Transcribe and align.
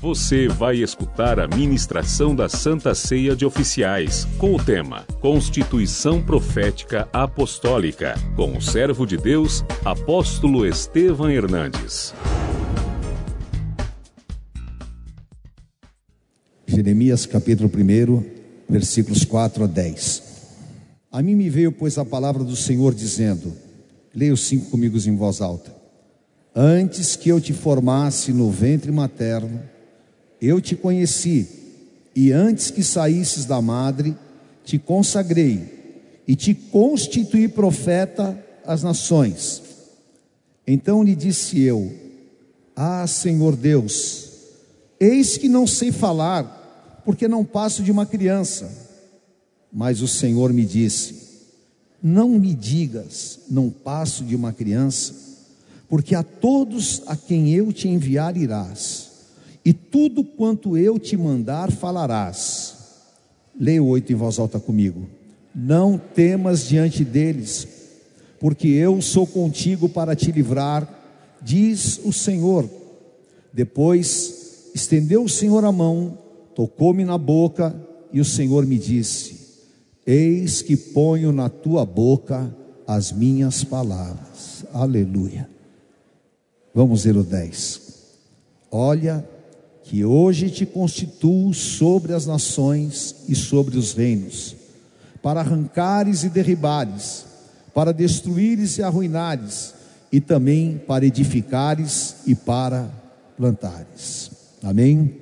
Você 0.00 0.48
vai 0.48 0.78
escutar 0.78 1.38
a 1.38 1.46
ministração 1.46 2.34
da 2.34 2.48
Santa 2.48 2.94
Ceia 2.94 3.36
de 3.36 3.44
Oficiais, 3.44 4.26
com 4.38 4.54
o 4.54 4.64
tema 4.64 5.04
Constituição 5.20 6.22
Profética 6.22 7.06
Apostólica, 7.12 8.14
com 8.34 8.56
o 8.56 8.62
servo 8.62 9.04
de 9.04 9.18
Deus, 9.18 9.62
apóstolo 9.84 10.64
Estevam 10.64 11.28
Hernandes. 11.28 12.14
Jeremias 16.66 17.26
capítulo 17.26 17.70
1, 17.70 18.24
versículos 18.70 19.26
4 19.26 19.64
a 19.64 19.66
10. 19.66 20.22
A 21.12 21.20
mim 21.20 21.34
me 21.34 21.50
veio, 21.50 21.72
pois, 21.72 21.98
a 21.98 22.06
palavra 22.06 22.42
do 22.42 22.56
Senhor 22.56 22.94
dizendo: 22.94 23.52
Leia 24.14 24.32
os 24.32 24.40
cinco 24.46 24.70
comigo 24.70 24.96
em 24.96 25.14
voz 25.14 25.42
alta. 25.42 25.76
Antes 26.56 27.16
que 27.16 27.28
eu 27.28 27.38
te 27.38 27.52
formasse 27.52 28.32
no 28.32 28.50
ventre 28.50 28.90
materno, 28.90 29.60
eu 30.40 30.60
te 30.60 30.74
conheci, 30.74 31.46
e 32.16 32.32
antes 32.32 32.70
que 32.70 32.82
saísses 32.82 33.44
da 33.44 33.60
madre, 33.60 34.16
te 34.64 34.78
consagrei 34.78 36.22
e 36.26 36.34
te 36.34 36.54
constituí 36.54 37.46
profeta 37.46 38.38
às 38.64 38.82
nações. 38.82 39.62
Então 40.66 41.02
lhe 41.02 41.14
disse 41.14 41.60
eu: 41.60 41.92
Ah, 42.74 43.06
Senhor 43.06 43.54
Deus, 43.54 44.30
eis 44.98 45.36
que 45.36 45.48
não 45.48 45.66
sei 45.66 45.92
falar, 45.92 47.02
porque 47.04 47.28
não 47.28 47.44
passo 47.44 47.82
de 47.82 47.90
uma 47.90 48.06
criança. 48.06 48.70
Mas 49.72 50.00
o 50.00 50.08
Senhor 50.08 50.52
me 50.52 50.64
disse: 50.64 51.14
Não 52.02 52.30
me 52.30 52.54
digas, 52.54 53.40
não 53.48 53.70
passo 53.70 54.24
de 54.24 54.34
uma 54.34 54.52
criança, 54.52 55.14
porque 55.88 56.14
a 56.14 56.22
todos 56.22 57.02
a 57.06 57.16
quem 57.16 57.52
eu 57.52 57.72
te 57.72 57.88
enviar 57.88 58.36
irás 58.36 59.09
e 59.64 59.72
tudo 59.72 60.24
quanto 60.24 60.76
eu 60.76 60.98
te 60.98 61.16
mandar 61.16 61.70
falarás. 61.70 62.76
Leia 63.58 63.82
o 63.82 63.88
oito 63.88 64.12
em 64.12 64.16
voz 64.16 64.38
alta 64.38 64.58
comigo. 64.58 65.06
Não 65.54 65.98
temas 65.98 66.66
diante 66.66 67.04
deles, 67.04 67.66
porque 68.38 68.68
eu 68.68 69.00
sou 69.02 69.26
contigo 69.26 69.88
para 69.88 70.16
te 70.16 70.32
livrar, 70.32 70.88
diz 71.42 72.00
o 72.04 72.12
Senhor. 72.12 72.68
Depois 73.52 74.70
estendeu 74.74 75.24
o 75.24 75.28
Senhor 75.28 75.64
a 75.64 75.72
mão, 75.72 76.16
tocou-me 76.54 77.04
na 77.04 77.18
boca, 77.18 77.74
e 78.12 78.20
o 78.20 78.24
Senhor 78.24 78.64
me 78.64 78.78
disse: 78.78 79.40
Eis 80.06 80.62
que 80.62 80.76
ponho 80.76 81.32
na 81.32 81.48
tua 81.48 81.84
boca 81.84 82.54
as 82.86 83.12
minhas 83.12 83.62
palavras. 83.62 84.64
Aleluia. 84.72 85.48
Vamos 86.74 87.04
ler 87.04 87.16
o 87.16 87.24
10. 87.24 87.80
Olha 88.70 89.24
que 89.90 90.04
hoje 90.04 90.48
te 90.48 90.64
constituo 90.64 91.52
sobre 91.52 92.12
as 92.12 92.24
nações 92.24 93.24
e 93.28 93.34
sobre 93.34 93.76
os 93.76 93.92
reinos, 93.92 94.54
para 95.20 95.40
arrancares 95.40 96.22
e 96.22 96.28
derribares, 96.28 97.26
para 97.74 97.92
destruíres 97.92 98.78
e 98.78 98.84
arruinares, 98.84 99.74
e 100.12 100.20
também 100.20 100.78
para 100.78 101.04
edificares 101.04 102.18
e 102.24 102.36
para 102.36 102.88
plantares. 103.36 104.30
Amém? 104.62 105.12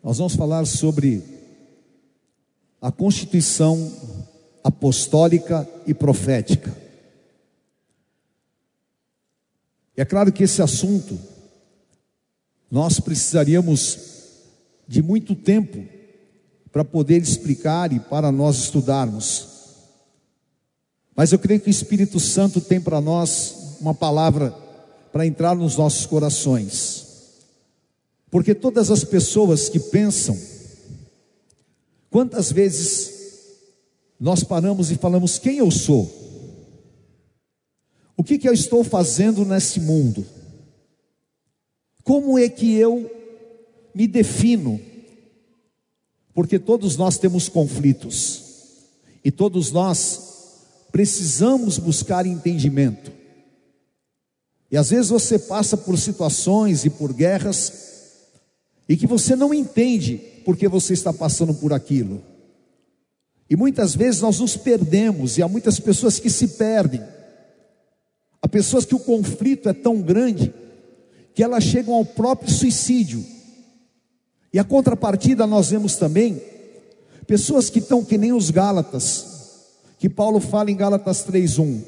Nós 0.00 0.18
vamos 0.18 0.36
falar 0.36 0.64
sobre 0.64 1.20
a 2.80 2.92
constituição 2.92 3.92
apostólica 4.62 5.68
e 5.88 5.92
profética. 5.92 6.72
E 9.96 10.00
é 10.00 10.04
claro 10.04 10.30
que 10.30 10.44
esse 10.44 10.62
assunto 10.62 11.18
nós 12.70 13.00
precisaríamos 13.00 13.98
de 14.86 15.02
muito 15.02 15.34
tempo 15.34 15.82
para 16.70 16.84
poder 16.84 17.20
explicar 17.20 17.92
e 17.92 17.98
para 17.98 18.30
nós 18.30 18.56
estudarmos. 18.58 19.48
Mas 21.16 21.32
eu 21.32 21.38
creio 21.38 21.60
que 21.60 21.68
o 21.68 21.70
Espírito 21.70 22.20
Santo 22.20 22.60
tem 22.60 22.80
para 22.80 23.00
nós 23.00 23.76
uma 23.80 23.94
palavra 23.94 24.54
para 25.12 25.26
entrar 25.26 25.56
nos 25.56 25.76
nossos 25.76 26.06
corações. 26.06 27.06
Porque 28.30 28.54
todas 28.54 28.90
as 28.90 29.02
pessoas 29.02 29.68
que 29.68 29.80
pensam, 29.80 30.38
quantas 32.08 32.52
vezes 32.52 33.10
nós 34.18 34.44
paramos 34.44 34.90
e 34.90 34.96
falamos: 34.96 35.38
quem 35.38 35.58
eu 35.58 35.70
sou? 35.70 36.08
O 38.16 38.22
que, 38.22 38.38
que 38.38 38.48
eu 38.48 38.52
estou 38.52 38.84
fazendo 38.84 39.44
nesse 39.44 39.80
mundo? 39.80 40.24
Como 42.02 42.38
é 42.38 42.48
que 42.48 42.74
eu 42.74 43.10
me 43.94 44.06
defino? 44.06 44.80
Porque 46.34 46.58
todos 46.58 46.96
nós 46.96 47.18
temos 47.18 47.48
conflitos 47.48 48.42
e 49.24 49.30
todos 49.30 49.70
nós 49.70 50.30
precisamos 50.90 51.78
buscar 51.78 52.26
entendimento. 52.26 53.12
E 54.70 54.76
às 54.76 54.90
vezes 54.90 55.10
você 55.10 55.38
passa 55.38 55.76
por 55.76 55.98
situações 55.98 56.84
e 56.84 56.90
por 56.90 57.12
guerras 57.12 57.72
e 58.88 58.96
que 58.96 59.06
você 59.06 59.34
não 59.34 59.52
entende 59.52 60.20
porque 60.44 60.68
você 60.68 60.92
está 60.92 61.12
passando 61.12 61.54
por 61.54 61.72
aquilo. 61.72 62.22
E 63.48 63.56
muitas 63.56 63.96
vezes 63.96 64.20
nós 64.20 64.38
nos 64.38 64.56
perdemos 64.56 65.36
e 65.36 65.42
há 65.42 65.48
muitas 65.48 65.80
pessoas 65.80 66.20
que 66.20 66.30
se 66.30 66.48
perdem. 66.48 67.02
Há 68.40 68.48
pessoas 68.48 68.84
que 68.84 68.94
o 68.94 69.00
conflito 69.00 69.68
é 69.68 69.72
tão 69.72 70.00
grande 70.00 70.54
que 71.40 71.44
elas 71.44 71.64
chegam 71.64 71.94
ao 71.94 72.04
próprio 72.04 72.52
suicídio. 72.52 73.24
E 74.52 74.58
a 74.58 74.62
contrapartida 74.62 75.46
nós 75.46 75.70
vemos 75.70 75.96
também 75.96 76.38
pessoas 77.26 77.70
que 77.70 77.78
estão 77.78 78.04
que 78.04 78.18
nem 78.18 78.30
os 78.30 78.50
Gálatas, 78.50 79.24
que 79.98 80.06
Paulo 80.06 80.38
fala 80.38 80.70
em 80.70 80.76
Gálatas 80.76 81.24
3:1. 81.24 81.80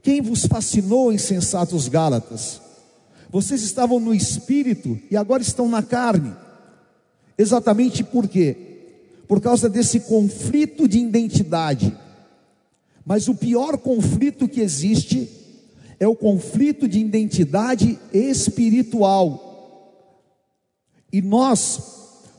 Quem 0.00 0.22
vos 0.22 0.46
fascinou, 0.46 1.12
insensatos 1.12 1.88
Gálatas? 1.88 2.60
Vocês 3.30 3.62
estavam 3.62 3.98
no 3.98 4.14
espírito 4.14 4.96
e 5.10 5.16
agora 5.16 5.42
estão 5.42 5.68
na 5.68 5.82
carne. 5.82 6.32
Exatamente 7.36 8.04
por 8.04 8.28
quê? 8.28 8.56
Por 9.26 9.40
causa 9.40 9.68
desse 9.68 9.98
conflito 9.98 10.86
de 10.86 11.00
identidade. 11.00 11.92
Mas 13.04 13.26
o 13.26 13.34
pior 13.34 13.76
conflito 13.76 14.46
que 14.46 14.60
existe 14.60 15.37
é 16.00 16.06
o 16.06 16.14
conflito 16.14 16.86
de 16.86 16.98
identidade 16.98 17.98
espiritual. 18.12 19.44
E 21.12 21.20
nós 21.20 21.80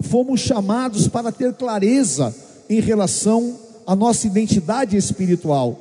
fomos 0.01 0.39
chamados 0.39 1.07
para 1.07 1.31
ter 1.31 1.53
clareza 1.53 2.35
em 2.69 2.79
relação 2.79 3.59
à 3.85 3.95
nossa 3.95 4.27
identidade 4.27 4.95
espiritual. 4.95 5.77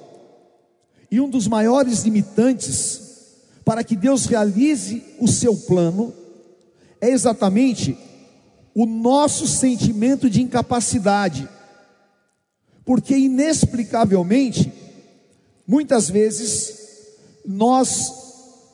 E 1.10 1.20
um 1.20 1.28
dos 1.28 1.46
maiores 1.46 2.02
limitantes 2.02 3.08
para 3.64 3.84
que 3.84 3.94
Deus 3.94 4.26
realize 4.26 5.02
o 5.20 5.28
seu 5.28 5.54
plano 5.54 6.12
é 7.00 7.10
exatamente 7.10 7.96
o 8.74 8.86
nosso 8.86 9.46
sentimento 9.46 10.28
de 10.28 10.42
incapacidade. 10.42 11.48
Porque 12.84 13.14
inexplicavelmente, 13.14 14.72
muitas 15.66 16.08
vezes, 16.08 16.77
nós 17.48 18.12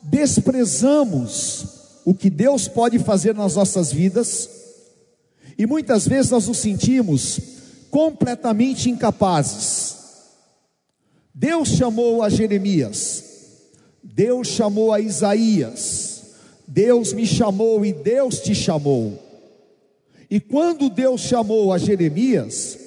desprezamos 0.03 1.65
o 2.03 2.13
que 2.13 2.29
Deus 2.29 2.67
pode 2.67 2.99
fazer 2.99 3.33
nas 3.33 3.55
nossas 3.55 3.89
vidas, 3.91 4.49
e 5.57 5.65
muitas 5.65 6.05
vezes 6.05 6.31
nós 6.31 6.47
nos 6.49 6.57
sentimos 6.57 7.39
completamente 7.89 8.89
incapazes. 8.89 9.95
Deus 11.33 11.69
chamou 11.69 12.21
a 12.21 12.27
Jeremias, 12.27 13.23
Deus 14.03 14.49
chamou 14.49 14.91
a 14.91 14.99
Isaías, 14.99 16.23
Deus 16.67 17.13
me 17.13 17.25
chamou 17.25 17.85
e 17.85 17.93
Deus 17.93 18.39
te 18.41 18.53
chamou. 18.53 19.17
E 20.29 20.41
quando 20.41 20.89
Deus 20.89 21.21
chamou 21.21 21.71
a 21.71 21.77
Jeremias, 21.77 22.77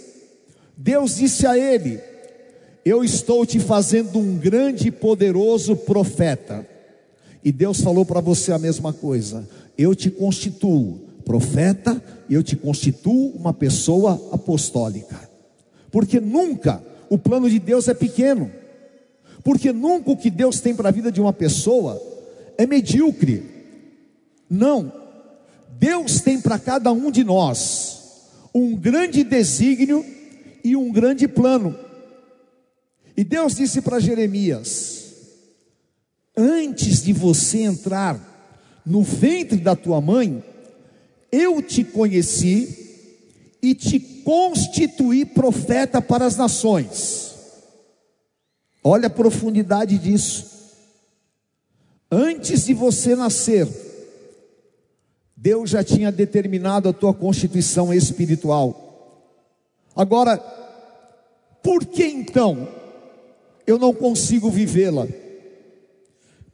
Deus 0.77 1.17
disse 1.17 1.47
a 1.47 1.57
ele: 1.57 1.99
eu 2.89 3.05
estou 3.05 3.45
te 3.45 3.61
fazendo 3.61 4.19
um 4.19 4.37
grande 4.37 4.89
e 4.89 4.93
poderoso 4.93 5.77
profeta. 5.77 6.67
E 7.45 7.53
Deus 7.53 7.81
falou 7.81 8.05
para 8.05 8.21
você 8.21 8.53
a 8.53 8.59
mesma 8.59 8.93
coisa. 8.93 9.49
Eu 9.77 9.95
te 9.95 10.11
constituo 10.11 11.09
profeta 11.29 12.03
eu 12.31 12.43
te 12.43 12.57
constituo 12.57 13.31
uma 13.31 13.53
pessoa 13.53 14.13
apostólica. 14.33 15.29
Porque 15.91 16.21
nunca 16.21 16.83
o 17.09 17.17
plano 17.17 17.49
de 17.49 17.59
Deus 17.59 17.89
é 17.89 17.95
pequeno. 17.95 18.51
Porque 19.43 19.73
nunca 19.73 20.11
o 20.11 20.17
que 20.17 20.31
Deus 20.31 20.61
tem 20.61 20.75
para 20.75 20.89
a 20.89 20.93
vida 20.93 21.11
de 21.11 21.21
uma 21.21 21.33
pessoa 21.33 22.01
é 22.57 22.67
medíocre. 22.67 23.45
Não. 24.49 24.93
Deus 25.79 26.21
tem 26.21 26.41
para 26.41 26.59
cada 26.59 26.93
um 26.93 27.11
de 27.11 27.25
nós 27.25 28.29
um 28.55 28.75
grande 28.75 29.23
desígnio 29.23 30.05
e 30.65 30.77
um 30.77 30.91
grande 30.91 31.29
plano. 31.29 31.75
E 33.19 33.25
Deus 33.25 33.57
disse 33.57 33.81
para 33.81 33.99
Jeremias: 33.99 35.13
Antes 36.37 37.03
de 37.03 37.13
você 37.13 37.63
entrar 37.63 38.17
no 38.87 39.03
ventre 39.03 39.57
da 39.59 39.75
tua 39.75 40.01
mãe, 40.01 40.41
eu 41.33 41.61
te 41.61 41.83
conheci 41.83 43.57
e 43.61 43.75
te 43.75 43.99
constituí 43.99 45.25
profeta 45.25 46.01
para 46.01 46.27
as 46.27 46.37
nações. 46.37 47.35
Olha 48.85 49.09
a 49.09 49.11
profundidade 49.11 49.99
disso. 49.99 50.47
Antes 52.09 52.67
de 52.67 52.73
você 52.73 53.17
nascer, 53.17 53.67
Deus 55.37 55.71
já 55.71 55.83
tinha 55.83 56.13
determinado 56.13 56.89
a 56.89 56.93
tua 56.93 57.13
constituição 57.13 57.93
espiritual. 57.93 59.35
Agora, 59.97 60.39
por 61.61 61.85
que 61.85 62.05
então 62.05 62.78
eu 63.69 63.79
não 63.79 63.93
consigo 63.93 64.51
vivê-la? 64.51 65.07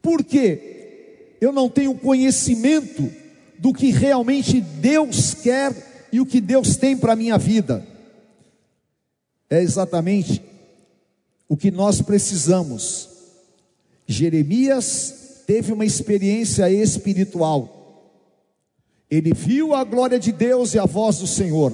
Por 0.01 0.21
que 0.21 1.37
eu 1.39 1.53
não 1.53 1.69
tenho 1.69 1.95
conhecimento 1.95 3.09
do 3.57 3.73
que 3.73 3.89
realmente 3.89 4.59
Deus 4.59 5.33
quer 5.33 6.09
e 6.11 6.19
o 6.19 6.25
que 6.25 6.41
Deus 6.41 6.75
tem 6.75 6.97
para 6.97 7.13
a 7.13 7.15
minha 7.15 7.37
vida? 7.37 7.87
É 9.49 9.61
exatamente 9.61 10.41
o 11.47 11.55
que 11.55 11.71
nós 11.71 12.01
precisamos. 12.01 13.07
Jeremias 14.05 15.43
teve 15.47 15.71
uma 15.71 15.85
experiência 15.85 16.69
espiritual. 16.69 18.11
Ele 19.09 19.33
viu 19.33 19.73
a 19.73 19.85
glória 19.85 20.19
de 20.19 20.33
Deus 20.33 20.73
e 20.73 20.79
a 20.79 20.85
voz 20.85 21.19
do 21.19 21.27
Senhor. 21.27 21.71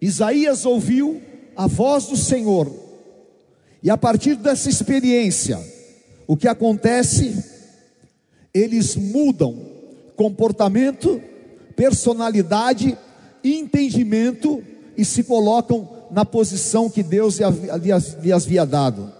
Isaías 0.00 0.64
ouviu 0.64 1.20
a 1.54 1.66
voz 1.66 2.06
do 2.06 2.16
Senhor. 2.16 2.83
E 3.84 3.90
a 3.90 3.98
partir 3.98 4.36
dessa 4.36 4.70
experiência, 4.70 5.60
o 6.26 6.38
que 6.38 6.48
acontece? 6.48 7.44
Eles 8.54 8.96
mudam 8.96 9.54
comportamento, 10.16 11.20
personalidade, 11.76 12.96
entendimento 13.44 14.64
e 14.96 15.04
se 15.04 15.22
colocam 15.22 15.86
na 16.10 16.24
posição 16.24 16.88
que 16.88 17.02
Deus 17.02 17.40
lhe 18.22 18.32
havia 18.32 18.64
dado. 18.64 19.12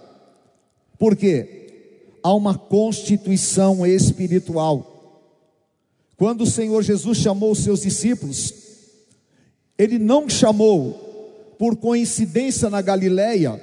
Por 0.97 1.15
quê? 1.15 2.17
Há 2.23 2.33
uma 2.33 2.57
constituição 2.57 3.85
espiritual. 3.85 5.21
Quando 6.17 6.41
o 6.41 6.49
Senhor 6.49 6.81
Jesus 6.81 7.19
chamou 7.19 7.51
os 7.51 7.59
seus 7.59 7.81
discípulos, 7.81 8.51
ele 9.77 9.99
não 9.99 10.27
chamou 10.27 11.53
por 11.59 11.75
coincidência 11.75 12.67
na 12.67 12.81
Galileia, 12.81 13.61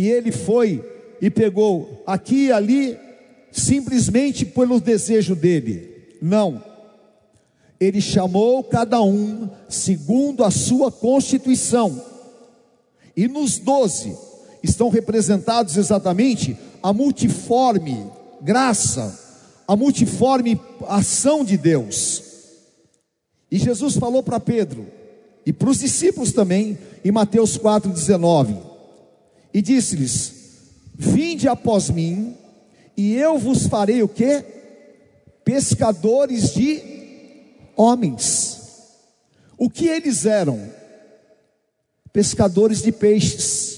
e 0.00 0.08
ele 0.08 0.32
foi 0.32 0.82
e 1.20 1.28
pegou 1.28 2.02
aqui 2.06 2.46
e 2.46 2.52
ali, 2.52 2.96
simplesmente 3.52 4.46
pelo 4.46 4.80
desejo 4.80 5.36
dele. 5.36 6.16
Não. 6.22 6.64
Ele 7.78 8.00
chamou 8.00 8.64
cada 8.64 9.02
um 9.02 9.50
segundo 9.68 10.42
a 10.42 10.50
sua 10.50 10.90
constituição. 10.90 12.02
E 13.14 13.28
nos 13.28 13.58
doze 13.58 14.16
estão 14.62 14.88
representados 14.88 15.76
exatamente 15.76 16.56
a 16.82 16.94
multiforme 16.94 18.10
graça, 18.40 19.18
a 19.68 19.76
multiforme 19.76 20.58
ação 20.88 21.44
de 21.44 21.58
Deus. 21.58 22.22
E 23.50 23.58
Jesus 23.58 23.96
falou 23.96 24.22
para 24.22 24.40
Pedro 24.40 24.86
e 25.44 25.52
para 25.52 25.68
os 25.68 25.80
discípulos 25.80 26.32
também, 26.32 26.78
em 27.04 27.12
Mateus 27.12 27.58
4,19, 27.58 28.69
e 29.52 29.60
disse-lhes: 29.60 30.32
Vinde 30.94 31.48
após 31.48 31.90
mim, 31.90 32.36
e 32.96 33.14
eu 33.14 33.38
vos 33.38 33.66
farei 33.66 34.02
o 34.02 34.08
que? 34.08 34.44
Pescadores 35.44 36.52
de 36.52 36.82
homens. 37.76 38.60
O 39.56 39.68
que 39.70 39.86
eles 39.86 40.26
eram? 40.26 40.70
Pescadores 42.12 42.82
de 42.82 42.92
peixes. 42.92 43.70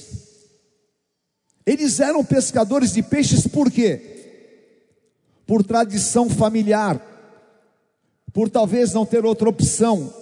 Eles 1.64 2.00
eram 2.00 2.24
pescadores 2.24 2.92
de 2.92 3.02
peixes 3.02 3.46
por 3.46 3.70
quê? 3.70 4.00
Por 5.46 5.62
tradição 5.62 6.28
familiar, 6.28 7.00
por 8.32 8.48
talvez 8.48 8.92
não 8.92 9.06
ter 9.06 9.24
outra 9.24 9.48
opção, 9.48 10.12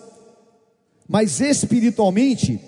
mas 1.09 1.41
espiritualmente, 1.41 2.61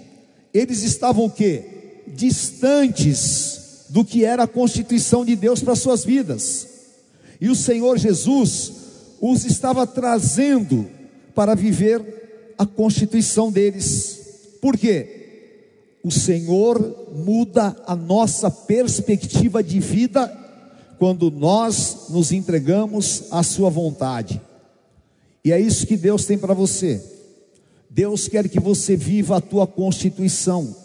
eles 0.54 0.82
estavam 0.82 1.26
o 1.26 1.30
quê? 1.30 1.71
Distantes 2.06 3.86
do 3.88 4.04
que 4.04 4.24
era 4.24 4.44
a 4.44 4.48
constituição 4.48 5.24
de 5.24 5.36
Deus 5.36 5.62
para 5.62 5.76
suas 5.76 6.04
vidas. 6.04 6.66
E 7.40 7.48
o 7.48 7.54
Senhor 7.54 7.98
Jesus 7.98 8.72
os 9.20 9.44
estava 9.44 9.86
trazendo 9.86 10.88
para 11.34 11.54
viver 11.54 12.54
a 12.58 12.66
constituição 12.66 13.52
deles. 13.52 14.20
Por 14.60 14.76
quê? 14.76 15.20
O 16.02 16.10
Senhor 16.10 17.10
muda 17.14 17.76
a 17.86 17.94
nossa 17.94 18.50
perspectiva 18.50 19.62
de 19.62 19.78
vida 19.78 20.26
quando 20.98 21.30
nós 21.30 22.08
nos 22.10 22.32
entregamos 22.32 23.24
à 23.30 23.42
Sua 23.42 23.70
vontade. 23.70 24.40
E 25.44 25.52
é 25.52 25.60
isso 25.60 25.86
que 25.86 25.96
Deus 25.96 26.24
tem 26.24 26.38
para 26.38 26.54
você. 26.54 27.02
Deus 27.90 28.26
quer 28.26 28.48
que 28.48 28.58
você 28.58 28.96
viva 28.96 29.36
a 29.36 29.40
tua 29.40 29.66
constituição. 29.66 30.81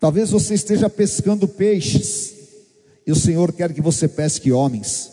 Talvez 0.00 0.30
você 0.30 0.54
esteja 0.54 0.88
pescando 0.88 1.46
peixes 1.46 2.34
e 3.06 3.12
o 3.12 3.16
Senhor 3.16 3.52
quer 3.52 3.74
que 3.74 3.82
você 3.82 4.08
pesque 4.08 4.50
homens. 4.50 5.12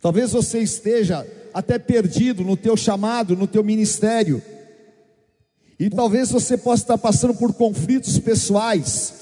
Talvez 0.00 0.32
você 0.32 0.60
esteja 0.60 1.26
até 1.52 1.78
perdido 1.78 2.42
no 2.42 2.56
teu 2.56 2.74
chamado, 2.74 3.36
no 3.36 3.46
teu 3.46 3.62
ministério. 3.62 4.42
E 5.78 5.90
talvez 5.90 6.30
você 6.30 6.56
possa 6.56 6.84
estar 6.84 6.96
passando 6.96 7.34
por 7.34 7.52
conflitos 7.52 8.18
pessoais. 8.18 9.12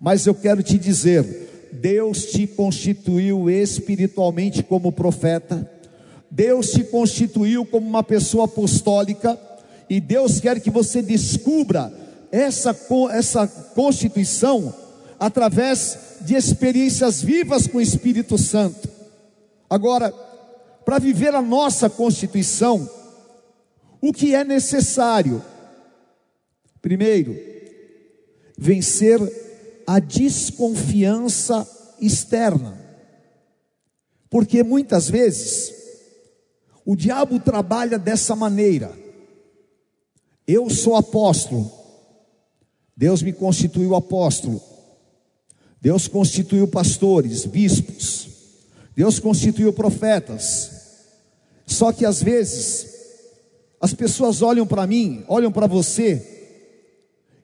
Mas 0.00 0.26
eu 0.26 0.34
quero 0.34 0.60
te 0.60 0.76
dizer, 0.76 1.68
Deus 1.72 2.26
te 2.26 2.48
constituiu 2.48 3.48
espiritualmente 3.48 4.60
como 4.60 4.90
profeta. 4.90 5.70
Deus 6.28 6.72
te 6.72 6.82
constituiu 6.82 7.64
como 7.64 7.88
uma 7.88 8.02
pessoa 8.02 8.46
apostólica 8.46 9.38
e 9.88 10.00
Deus 10.00 10.40
quer 10.40 10.60
que 10.60 10.70
você 10.70 11.00
descubra 11.00 12.07
essa, 12.30 12.76
essa 13.10 13.46
constituição 13.46 14.74
através 15.18 15.98
de 16.20 16.34
experiências 16.34 17.22
vivas 17.22 17.66
com 17.66 17.78
o 17.78 17.82
Espírito 17.82 18.38
Santo. 18.38 18.88
Agora, 19.68 20.10
para 20.84 20.98
viver 20.98 21.34
a 21.34 21.42
nossa 21.42 21.90
constituição, 21.90 22.88
o 24.00 24.12
que 24.12 24.34
é 24.34 24.44
necessário? 24.44 25.44
Primeiro, 26.80 27.36
vencer 28.56 29.20
a 29.86 29.98
desconfiança 29.98 31.66
externa. 32.00 32.78
Porque 34.30 34.62
muitas 34.62 35.08
vezes 35.08 35.74
o 36.84 36.96
diabo 36.96 37.38
trabalha 37.38 37.98
dessa 37.98 38.34
maneira. 38.34 38.92
Eu 40.46 40.70
sou 40.70 40.96
apóstolo, 40.96 41.70
Deus 42.98 43.22
me 43.22 43.32
constituiu 43.32 43.94
apóstolo. 43.94 44.60
Deus 45.80 46.08
constituiu 46.08 46.66
pastores, 46.66 47.46
bispos. 47.46 48.28
Deus 48.96 49.20
constituiu 49.20 49.72
profetas. 49.72 50.72
Só 51.64 51.92
que 51.92 52.04
às 52.04 52.20
vezes 52.20 52.88
as 53.80 53.94
pessoas 53.94 54.42
olham 54.42 54.66
para 54.66 54.84
mim, 54.84 55.22
olham 55.28 55.52
para 55.52 55.68
você, 55.68 56.20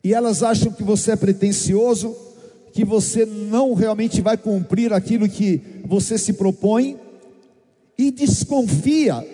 e 0.02 0.12
elas 0.12 0.42
acham 0.42 0.73
que 0.73 0.82
você 0.82 1.12
é 1.12 1.16
pretensioso, 1.16 2.16
que 2.73 2.84
você 2.84 3.25
não 3.25 3.75
realmente 3.75 4.20
vai 4.20 4.37
cumprir 4.37 4.92
aquilo 4.92 5.28
que 5.28 5.62
você 5.87 6.18
se 6.18 6.32
propõe, 6.32 6.99
e 7.96 8.11
desconfia 8.11 9.25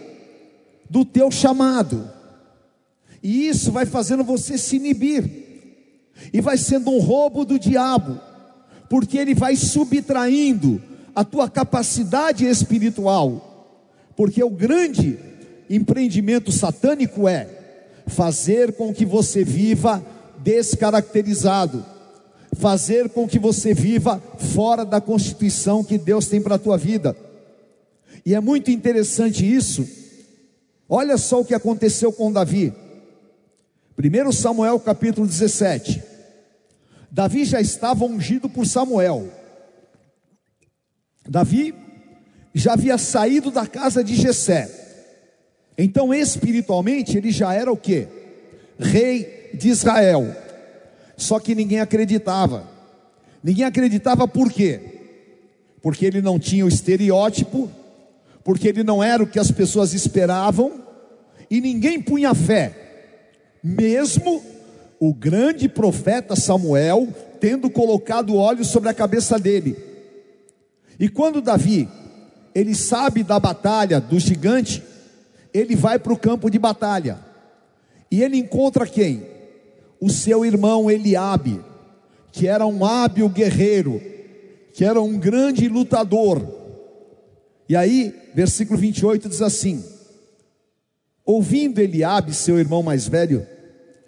do 0.91 1.03
teu 1.03 1.31
chamado. 1.31 2.11
E 3.23 3.49
isso 3.49 3.73
vai 3.73 3.87
fazendo 3.87 4.23
você 4.23 4.59
se 4.59 4.77
inibir 4.77 5.39
e 6.33 6.41
vai 6.41 6.57
sendo 6.57 6.91
um 6.91 6.99
roubo 6.99 7.45
do 7.45 7.59
diabo, 7.59 8.21
porque 8.89 9.19
ele 9.19 9.35
vai 9.35 9.57
subtraindo 9.57 10.83
a 11.15 11.25
tua 11.25 11.49
capacidade 11.49 12.47
espiritual, 12.47 13.77
porque 14.17 14.43
o 14.43 14.50
grande 14.50 15.19
empreendimento 15.69 16.50
satânico 16.50 17.29
é 17.29 17.49
fazer 18.07 18.73
com 18.73 18.93
que 18.93 19.05
você 19.05 19.45
viva 19.45 20.05
descaracterizado, 20.39 21.85
fazer 22.55 23.09
com 23.11 23.29
que 23.29 23.39
você 23.39 23.73
viva 23.73 24.21
fora 24.39 24.85
da 24.85 25.00
constituição 25.00 25.85
que 25.85 25.97
Deus 25.97 26.27
tem 26.27 26.41
para 26.41 26.57
a 26.57 26.59
tua 26.59 26.77
vida. 26.77 27.17
E 28.25 28.35
é 28.35 28.41
muito 28.41 28.71
interessante 28.71 29.50
isso. 29.50 29.87
Olha 30.89 31.17
só 31.17 31.41
o 31.41 31.45
que 31.45 31.55
aconteceu 31.55 32.12
com 32.12 32.33
Davi. 32.33 32.73
1 33.97 34.33
Samuel 34.33 34.81
capítulo 34.81 35.27
17. 35.27 36.10
Davi 37.11 37.45
já 37.45 37.61
estava 37.61 38.05
ungido 38.05 38.49
por 38.49 38.67
Samuel. 38.67 39.29
Davi 41.29 41.75
já 42.55 42.75
havia 42.75 42.97
saído 42.99 43.50
da 43.50 43.67
casa 43.67 44.02
de 44.02 44.14
Jessé. 44.14 44.71
Então, 45.76 46.12
espiritualmente, 46.12 47.17
ele 47.17 47.31
já 47.31 47.55
era 47.55 47.71
o 47.73 47.76
que? 47.76 48.07
Rei 48.79 49.50
de 49.55 49.69
Israel. 49.69 50.37
Só 51.17 51.38
que 51.38 51.55
ninguém 51.55 51.81
acreditava. 51.81 52.69
Ninguém 53.43 53.64
acreditava 53.64 54.29
por 54.29 54.52
quê? 54.52 54.81
Porque 55.83 56.05
ele 56.05 56.21
não 56.21 56.38
tinha 56.38 56.64
o 56.64 56.69
estereótipo, 56.69 57.71
porque 58.45 58.69
ele 58.69 58.83
não 58.83 59.02
era 59.02 59.23
o 59.23 59.26
que 59.26 59.38
as 59.38 59.50
pessoas 59.50 59.95
esperavam, 59.95 60.85
e 61.50 61.61
ninguém 61.61 62.00
punha 62.00 62.35
fé, 62.35 62.75
mesmo 63.62 64.43
o 65.00 65.14
grande 65.14 65.66
profeta 65.66 66.37
Samuel 66.37 67.09
tendo 67.40 67.71
colocado 67.71 68.37
óleo 68.37 68.66
sobre 68.66 68.90
a 68.90 68.95
cabeça 68.95 69.38
dele. 69.38 69.75
E 70.99 71.09
quando 71.09 71.40
Davi, 71.40 71.88
ele 72.54 72.75
sabe 72.75 73.25
da 73.25 73.40
batalha 73.40 73.99
do 73.99 74.21
gigante, 74.21 74.83
ele 75.54 75.75
vai 75.75 75.99
para 75.99 76.12
o 76.12 76.19
campo 76.19 76.50
de 76.50 76.59
batalha. 76.59 77.19
E 78.11 78.23
ele 78.23 78.37
encontra 78.37 78.87
quem? 78.87 79.26
O 79.99 80.11
seu 80.11 80.45
irmão 80.45 80.90
Eliabe, 80.90 81.64
que 82.30 82.47
era 82.47 82.66
um 82.66 82.85
hábil 82.85 83.28
guerreiro, 83.30 84.02
que 84.75 84.85
era 84.85 85.00
um 85.00 85.19
grande 85.19 85.66
lutador. 85.66 86.47
E 87.66 87.75
aí, 87.75 88.14
versículo 88.35 88.78
28 88.78 89.30
diz 89.30 89.40
assim: 89.40 89.83
Ouvindo 91.25 91.78
Eliabe, 91.78 92.35
seu 92.35 92.59
irmão 92.59 92.83
mais 92.83 93.09
velho, 93.09 93.47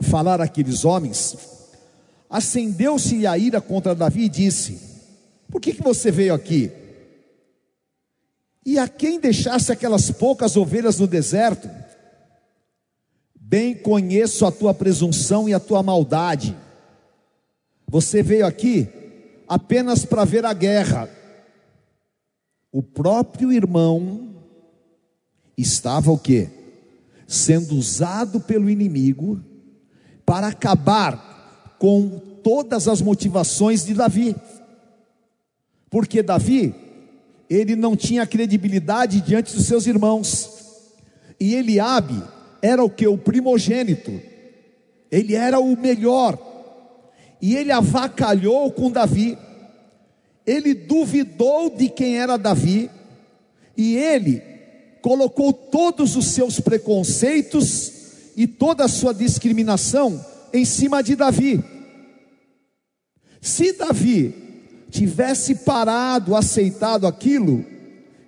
falar 0.02 0.40
aqueles 0.40 0.84
homens, 0.84 1.36
acendeu-se 2.28 3.26
a 3.26 3.36
ira 3.36 3.60
contra 3.60 3.94
Davi 3.94 4.24
e 4.24 4.28
disse: 4.28 4.80
Por 5.50 5.60
que, 5.60 5.72
que 5.72 5.82
você 5.82 6.10
veio 6.10 6.34
aqui? 6.34 6.70
E 8.64 8.78
a 8.78 8.86
quem 8.88 9.18
deixasse 9.18 9.72
aquelas 9.72 10.10
poucas 10.10 10.56
ovelhas 10.56 10.98
no 10.98 11.06
deserto? 11.06 11.68
Bem 13.34 13.74
conheço 13.74 14.46
a 14.46 14.52
tua 14.52 14.72
presunção 14.72 15.48
e 15.48 15.52
a 15.52 15.60
tua 15.60 15.82
maldade. 15.82 16.56
Você 17.86 18.22
veio 18.22 18.46
aqui 18.46 18.88
apenas 19.46 20.06
para 20.06 20.24
ver 20.24 20.46
a 20.46 20.54
guerra. 20.54 21.10
O 22.70 22.82
próprio 22.82 23.52
irmão 23.52 24.36
estava 25.58 26.10
o 26.10 26.18
quê? 26.18 26.48
Sendo 27.26 27.74
usado 27.74 28.40
pelo 28.40 28.70
inimigo 28.70 29.42
para 30.32 30.46
acabar 30.46 31.76
com 31.78 32.08
todas 32.42 32.88
as 32.88 33.02
motivações 33.02 33.84
de 33.84 33.92
Davi. 33.92 34.34
Porque 35.90 36.22
Davi, 36.22 36.74
ele 37.50 37.76
não 37.76 37.94
tinha 37.94 38.26
credibilidade 38.26 39.20
diante 39.20 39.54
dos 39.54 39.66
seus 39.66 39.86
irmãos. 39.86 40.94
E 41.38 41.54
Eliabe 41.54 42.22
era 42.62 42.82
o 42.82 42.88
que? 42.88 43.06
O 43.06 43.18
primogênito. 43.18 44.10
Ele 45.10 45.34
era 45.34 45.60
o 45.60 45.76
melhor. 45.76 46.38
E 47.38 47.54
ele 47.54 47.70
avacalhou 47.70 48.72
com 48.72 48.90
Davi. 48.90 49.36
Ele 50.46 50.72
duvidou 50.72 51.68
de 51.68 51.90
quem 51.90 52.16
era 52.16 52.38
Davi. 52.38 52.90
E 53.76 53.96
ele 53.98 54.42
colocou 55.02 55.52
todos 55.52 56.16
os 56.16 56.24
seus 56.28 56.58
preconceitos 56.58 58.00
e 58.36 58.46
toda 58.46 58.84
a 58.84 58.88
sua 58.88 59.12
discriminação 59.12 60.24
em 60.52 60.64
cima 60.64 61.02
de 61.02 61.16
Davi. 61.16 61.62
Se 63.40 63.72
Davi 63.72 64.34
tivesse 64.90 65.56
parado, 65.56 66.36
aceitado 66.36 67.06
aquilo, 67.06 67.64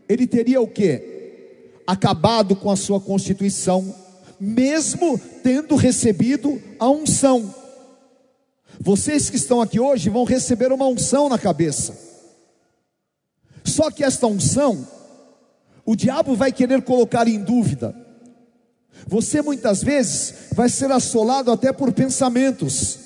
ele 0.09 0.27
teria 0.27 0.61
o 0.61 0.67
que? 0.67 1.71
Acabado 1.87 2.57
com 2.57 2.71
a 2.71 2.77
sua 2.77 3.01
constituição, 3.01 3.95
mesmo 4.41 5.21
tendo 5.43 5.77
recebido 5.77 6.61
a 6.79 6.89
unção. 6.89 7.55
Vocês 8.81 9.31
que 9.31 9.37
estão 9.37 9.61
aqui 9.61 9.79
hoje 9.79 10.11
vão 10.11 10.25
receber 10.25 10.73
uma 10.73 10.87
unção 10.87 11.29
na 11.29 11.39
cabeça. 11.39 11.97
Só 13.65 13.91
que 13.91 14.03
esta 14.03 14.27
unção, 14.27 14.87
o 15.85 15.95
diabo 15.95 16.35
vai 16.35 16.53
querer 16.53 16.83
colocar 16.83 17.29
em 17.29 17.39
dúvida. 17.39 18.04
Você 19.07 19.43
muitas 19.43 19.83
vezes 19.83 20.35
vai 20.55 20.69
ser 20.69 20.91
assolado 20.91 21.51
até 21.51 21.73
por 21.73 21.93
pensamentos, 21.93 22.99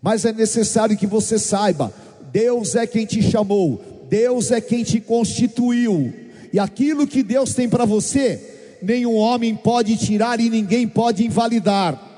mas 0.00 0.24
é 0.24 0.32
necessário 0.32 0.96
que 0.96 1.06
você 1.06 1.38
saiba: 1.38 1.92
Deus 2.32 2.74
é 2.74 2.86
quem 2.86 3.04
te 3.04 3.22
chamou, 3.22 3.80
Deus 4.08 4.50
é 4.50 4.60
quem 4.60 4.82
te 4.82 5.00
constituiu, 5.00 6.12
e 6.52 6.58
aquilo 6.58 7.06
que 7.06 7.22
Deus 7.22 7.54
tem 7.54 7.68
para 7.68 7.84
você, 7.84 8.78
nenhum 8.82 9.14
homem 9.14 9.54
pode 9.54 9.96
tirar 9.96 10.40
e 10.40 10.48
ninguém 10.48 10.88
pode 10.88 11.24
invalidar. 11.24 12.10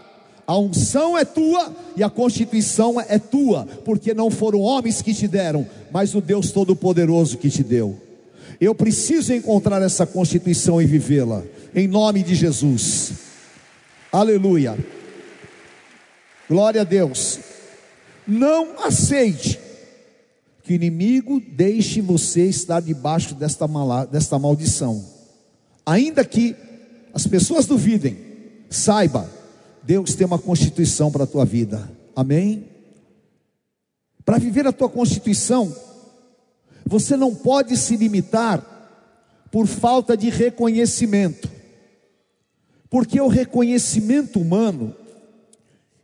A 0.46 0.58
unção 0.58 1.16
é 1.16 1.24
tua 1.24 1.74
e 1.96 2.02
a 2.02 2.10
constituição 2.10 3.00
é 3.00 3.18
tua, 3.18 3.66
porque 3.84 4.12
não 4.12 4.30
foram 4.30 4.60
homens 4.60 5.00
que 5.00 5.14
te 5.14 5.26
deram, 5.26 5.66
mas 5.90 6.14
o 6.14 6.20
Deus 6.20 6.50
Todo-Poderoso 6.50 7.38
que 7.38 7.48
te 7.48 7.62
deu. 7.62 7.98
Eu 8.60 8.74
preciso 8.74 9.32
encontrar 9.32 9.80
essa 9.82 10.06
constituição 10.06 10.80
e 10.80 10.86
vivê-la 10.86 11.42
em 11.74 11.88
nome 11.88 12.22
de 12.22 12.34
Jesus. 12.34 13.12
Aleluia. 14.12 14.78
Glória 16.48 16.82
a 16.82 16.84
Deus. 16.84 17.40
Não 18.26 18.78
aceite 18.84 19.58
que 20.62 20.72
o 20.72 20.76
inimigo 20.76 21.40
deixe 21.40 22.00
você 22.00 22.46
estar 22.46 22.80
debaixo 22.80 23.34
desta, 23.34 23.66
mala, 23.66 24.06
desta 24.06 24.38
maldição. 24.38 25.04
Ainda 25.84 26.24
que 26.24 26.54
as 27.12 27.26
pessoas 27.26 27.66
duvidem, 27.66 28.16
saiba, 28.70 29.28
Deus 29.82 30.14
tem 30.14 30.26
uma 30.26 30.38
constituição 30.38 31.10
para 31.10 31.24
a 31.24 31.26
tua 31.26 31.44
vida. 31.44 31.90
Amém? 32.16 32.68
Para 34.24 34.38
viver 34.38 34.66
a 34.66 34.72
tua 34.72 34.88
constituição, 34.88 35.74
você 36.86 37.16
não 37.16 37.34
pode 37.34 37.76
se 37.76 37.96
limitar 37.96 38.64
por 39.50 39.66
falta 39.66 40.16
de 40.16 40.30
reconhecimento. 40.30 41.53
Porque 42.94 43.20
o 43.20 43.26
reconhecimento 43.26 44.38
humano, 44.38 44.94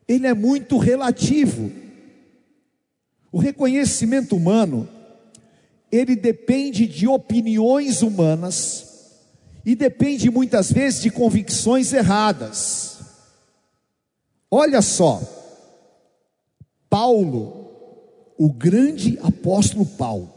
ele 0.09 0.27
é 0.27 0.35
muito 0.35 0.77
relativo. 0.77 1.71
O 3.31 3.39
reconhecimento 3.39 4.35
humano, 4.35 4.89
ele 5.93 6.17
depende 6.17 6.89
de 6.89 7.07
opiniões 7.07 8.03
humanas 8.03 9.13
e 9.65 9.77
depende 9.77 10.29
muitas 10.33 10.73
vezes 10.73 11.01
de 11.01 11.13
convicções 11.13 11.93
erradas. 11.93 12.99
Olha 14.51 14.83
só, 14.83 15.23
Paulo, 16.89 17.71
o 18.37 18.53
grande 18.53 19.17
apóstolo 19.23 19.87
Paulo, 19.87 20.35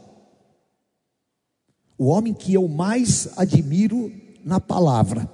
o 1.98 2.06
homem 2.06 2.32
que 2.32 2.54
eu 2.54 2.68
mais 2.68 3.28
admiro 3.36 4.12
na 4.44 4.60
palavra, 4.60 5.33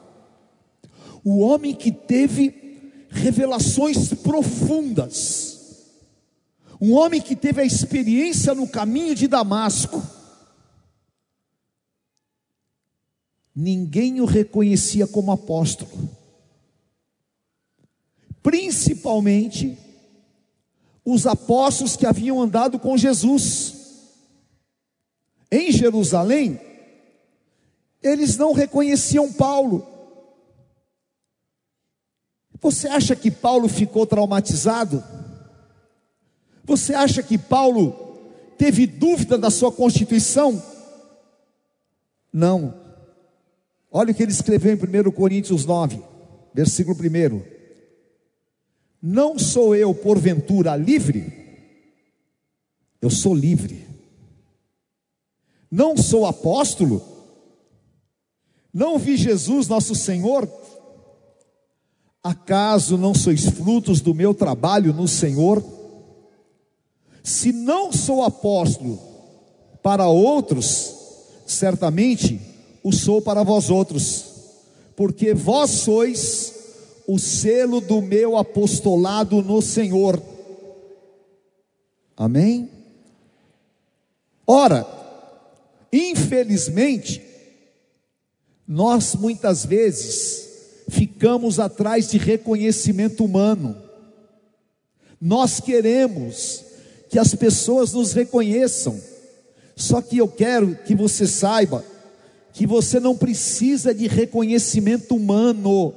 o 1.25 1.39
homem 1.41 1.75
que 1.75 1.93
teve 1.93 3.07
revelações 3.11 4.15
profundas, 4.15 5.59
um 6.81 6.93
homem 6.95 7.21
que 7.21 7.37
teve 7.37 7.61
a 7.61 7.65
experiência 7.65 8.55
no 8.55 8.67
caminho 8.67 9.15
de 9.15 9.29
Damasco. 9.29 10.03
Ninguém 13.55 14.21
o 14.21 14.25
reconhecia 14.25 15.07
como 15.07 15.33
apóstolo, 15.33 16.09
principalmente 18.43 19.77
os 21.05 21.27
apóstolos 21.27 21.97
que 21.97 22.07
haviam 22.07 22.41
andado 22.41 22.79
com 22.79 22.97
Jesus. 22.97 23.75
Em 25.51 25.73
Jerusalém, 25.73 26.61
eles 28.03 28.37
não 28.37 28.53
reconheciam 28.53 29.33
Paulo, 29.33 29.87
você 32.61 32.89
acha 32.89 33.17
que 33.17 33.31
Paulo 33.31 33.69
ficou 33.69 34.07
traumatizado? 34.07 35.03
Você 36.65 36.95
acha 36.95 37.23
que 37.23 37.39
Paulo 37.39 38.19
teve 38.59 38.87
dúvida 38.87 39.39
da 39.39 39.51
sua 39.51 39.73
constituição? 39.73 40.63
Não. 42.33 42.75
Olha 43.91 44.13
o 44.13 44.15
que 44.15 44.23
ele 44.23 44.31
escreveu 44.31 44.73
em 44.75 45.09
1 45.09 45.11
Coríntios 45.11 45.65
9, 45.65 46.03
versículo 46.55 46.97
1. 46.97 47.43
Não 49.03 49.39
sou 49.39 49.75
eu, 49.75 49.95
porventura, 49.95 50.77
livre? 50.77 51.33
Eu 53.01 53.09
sou 53.09 53.35
livre. 53.35 53.89
Não 55.71 55.97
sou 55.97 56.27
apóstolo? 56.27 57.03
Não 58.73 58.99
vi 58.99 59.17
Jesus, 59.17 59.67
nosso 59.67 59.95
Senhor, 59.95 60.47
Acaso 62.23 62.99
não 62.99 63.15
sois 63.15 63.47
frutos 63.47 64.01
do 64.01 64.15
meu 64.15 64.35
trabalho 64.35 64.93
no 64.93 65.09
Senhor? 65.09 65.65
Se 67.23 67.53
não 67.53 67.93
sou 67.93 68.23
apóstolo 68.23 69.01
para 69.83 70.07
outros, 70.07 70.95
certamente 71.47 72.41
o 72.83 72.93
sou 72.93 73.23
para 73.23 73.43
vós 73.43 73.71
outros, 73.71 74.25
porque 74.95 75.33
vós 75.33 75.71
sois 75.71 76.55
o 77.07 77.19
selo 77.19 77.81
do 77.81 78.03
meu 78.03 78.37
apostolado 78.37 79.43
no 79.43 79.63
Senhor. 79.63 80.23
Amém? 82.17 82.71
Ora, 84.47 84.87
infelizmente, 85.93 87.23
nós 88.69 89.15
muitas 89.15 89.65
vezes 89.65 90.50
ficamos 90.91 91.59
atrás 91.59 92.11
de 92.11 92.19
reconhecimento 92.19 93.25
humano. 93.25 93.77
Nós 95.21 95.61
queremos 95.61 96.65
que 97.09 97.19
as 97.19 97.35
pessoas 97.35 97.93
nos 97.93 98.13
reconheçam. 98.13 99.01
Só 99.77 100.03
que 100.03 100.19
eu 100.19 100.29
quero 100.29 100.77
que 100.85 100.95
você 100.95 101.27
saiba 101.27 101.85
que 102.53 102.67
você 102.67 102.99
não 102.99 103.17
precisa 103.17 103.95
de 103.95 104.09
reconhecimento 104.09 105.15
humano 105.15 105.95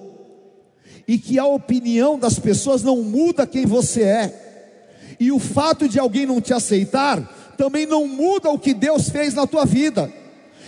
e 1.07 1.17
que 1.17 1.39
a 1.39 1.45
opinião 1.45 2.17
das 2.17 2.39
pessoas 2.39 2.83
não 2.83 3.01
muda 3.01 3.47
quem 3.47 3.65
você 3.65 4.03
é. 4.03 5.15
E 5.19 5.31
o 5.31 5.39
fato 5.39 5.88
de 5.88 6.00
alguém 6.00 6.25
não 6.25 6.39
te 6.39 6.53
aceitar 6.53 7.53
também 7.57 7.85
não 7.85 8.07
muda 8.07 8.50
o 8.50 8.59
que 8.59 8.73
Deus 8.73 9.09
fez 9.09 9.33
na 9.33 9.45
tua 9.45 9.65
vida 9.65 10.12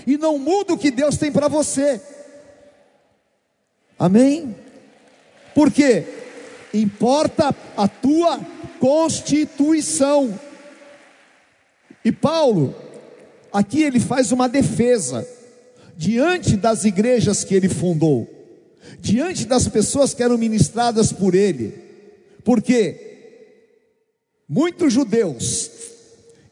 e 0.06 0.18
não 0.18 0.38
muda 0.38 0.74
o 0.74 0.78
que 0.78 0.92
Deus 0.92 1.18
tem 1.18 1.32
para 1.32 1.48
você. 1.48 2.02
Amém? 3.98 4.56
Porque 5.54 6.04
importa 6.74 7.56
a 7.78 7.88
tua 7.88 8.40
constituição. 8.80 10.38
E 12.04 12.12
Paulo, 12.12 12.76
aqui 13.52 13.82
ele 13.82 14.00
faz 14.00 14.32
uma 14.32 14.50
defesa 14.50 15.28
diante 15.98 16.58
das 16.58 16.84
igrejas 16.84 17.44
que 17.44 17.56
ele 17.56 17.70
fundou, 17.70 18.30
diante 19.00 19.46
das 19.46 19.68
pessoas 19.68 20.14
que 20.14 20.22
eram 20.22 20.38
ministradas 20.38 21.14
por 21.14 21.34
ele, 21.34 21.74
porque 22.44 23.00
muitos 24.48 24.92
judeus 24.92 25.72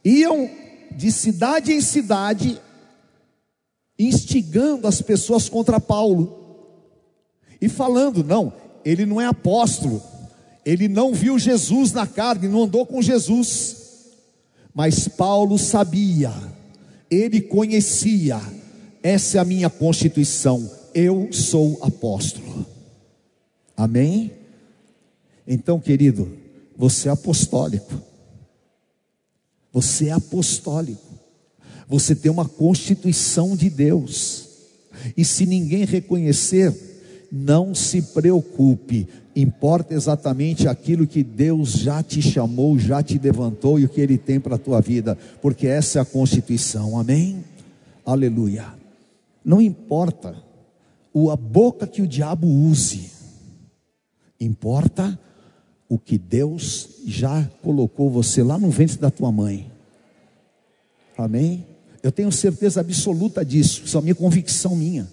iam 0.03 0.49
de 0.91 1.11
cidade 1.11 1.73
em 1.73 1.81
cidade 1.81 2.59
instigando 3.99 4.87
as 4.87 5.01
pessoas 5.01 5.49
contra 5.49 5.79
Paulo 5.79 6.42
e 7.63 7.69
falando: 7.69 8.25
não, 8.25 8.51
ele 8.83 9.05
não 9.05 9.21
é 9.21 9.25
apóstolo, 9.25 10.03
ele 10.65 10.89
não 10.89 11.13
viu 11.13 11.39
Jesus 11.39 11.93
na 11.93 12.05
carne, 12.05 12.49
não 12.49 12.63
andou 12.63 12.85
com 12.85 13.01
Jesus. 13.01 13.77
Mas 14.75 15.07
Paulo 15.07 15.57
sabia, 15.57 16.33
ele 17.09 17.39
conhecia, 17.39 18.41
essa 19.01 19.37
é 19.37 19.39
a 19.39 19.45
minha 19.45 19.69
constituição, 19.69 20.69
eu 20.93 21.29
sou 21.31 21.79
apóstolo. 21.81 22.65
Amém? 23.77 24.33
Então, 25.47 25.79
querido, 25.79 26.37
você 26.75 27.07
é 27.07 27.11
apostólico. 27.13 27.93
Você 29.71 30.09
é 30.09 30.11
apostólico. 30.11 31.01
Você 31.87 32.13
tem 32.13 32.29
uma 32.29 32.47
constituição 32.47 33.55
de 33.55 33.69
Deus. 33.69 34.49
E 35.15 35.23
se 35.23 35.45
ninguém 35.45 35.85
reconhecer, 35.85 36.92
não 37.35 37.73
se 37.73 37.99
preocupe, 37.99 39.07
importa 39.35 39.95
exatamente 39.95 40.67
aquilo 40.67 41.07
que 41.07 41.23
Deus 41.23 41.71
já 41.71 42.03
te 42.03 42.21
chamou, 42.21 42.77
já 42.77 43.01
te 43.01 43.17
levantou 43.17 43.79
e 43.79 43.85
o 43.85 43.89
que 43.89 43.99
Ele 43.99 44.19
tem 44.19 44.39
para 44.39 44.53
a 44.53 44.59
tua 44.59 44.79
vida, 44.79 45.17
porque 45.41 45.65
essa 45.65 45.97
é 45.97 46.01
a 46.03 46.05
constituição, 46.05 46.95
amém? 46.95 47.43
Aleluia. 48.05 48.75
Não 49.43 49.59
importa 49.59 50.35
a 51.31 51.35
boca 51.35 51.87
que 51.87 52.03
o 52.03 52.07
diabo 52.07 52.47
use, 52.47 53.09
importa 54.39 55.19
o 55.89 55.97
que 55.97 56.19
Deus 56.19 57.01
já 57.07 57.49
colocou 57.63 58.11
você 58.11 58.43
lá 58.43 58.59
no 58.59 58.69
ventre 58.69 58.99
da 58.99 59.09
tua 59.09 59.31
mãe, 59.31 59.71
amém? 61.17 61.65
Eu 62.03 62.11
tenho 62.11 62.31
certeza 62.31 62.81
absoluta 62.81 63.43
disso, 63.43 63.81
isso 63.85 63.97
é 63.97 63.99
a 63.99 64.03
minha 64.03 64.13
convicção 64.13 64.75
minha. 64.75 65.09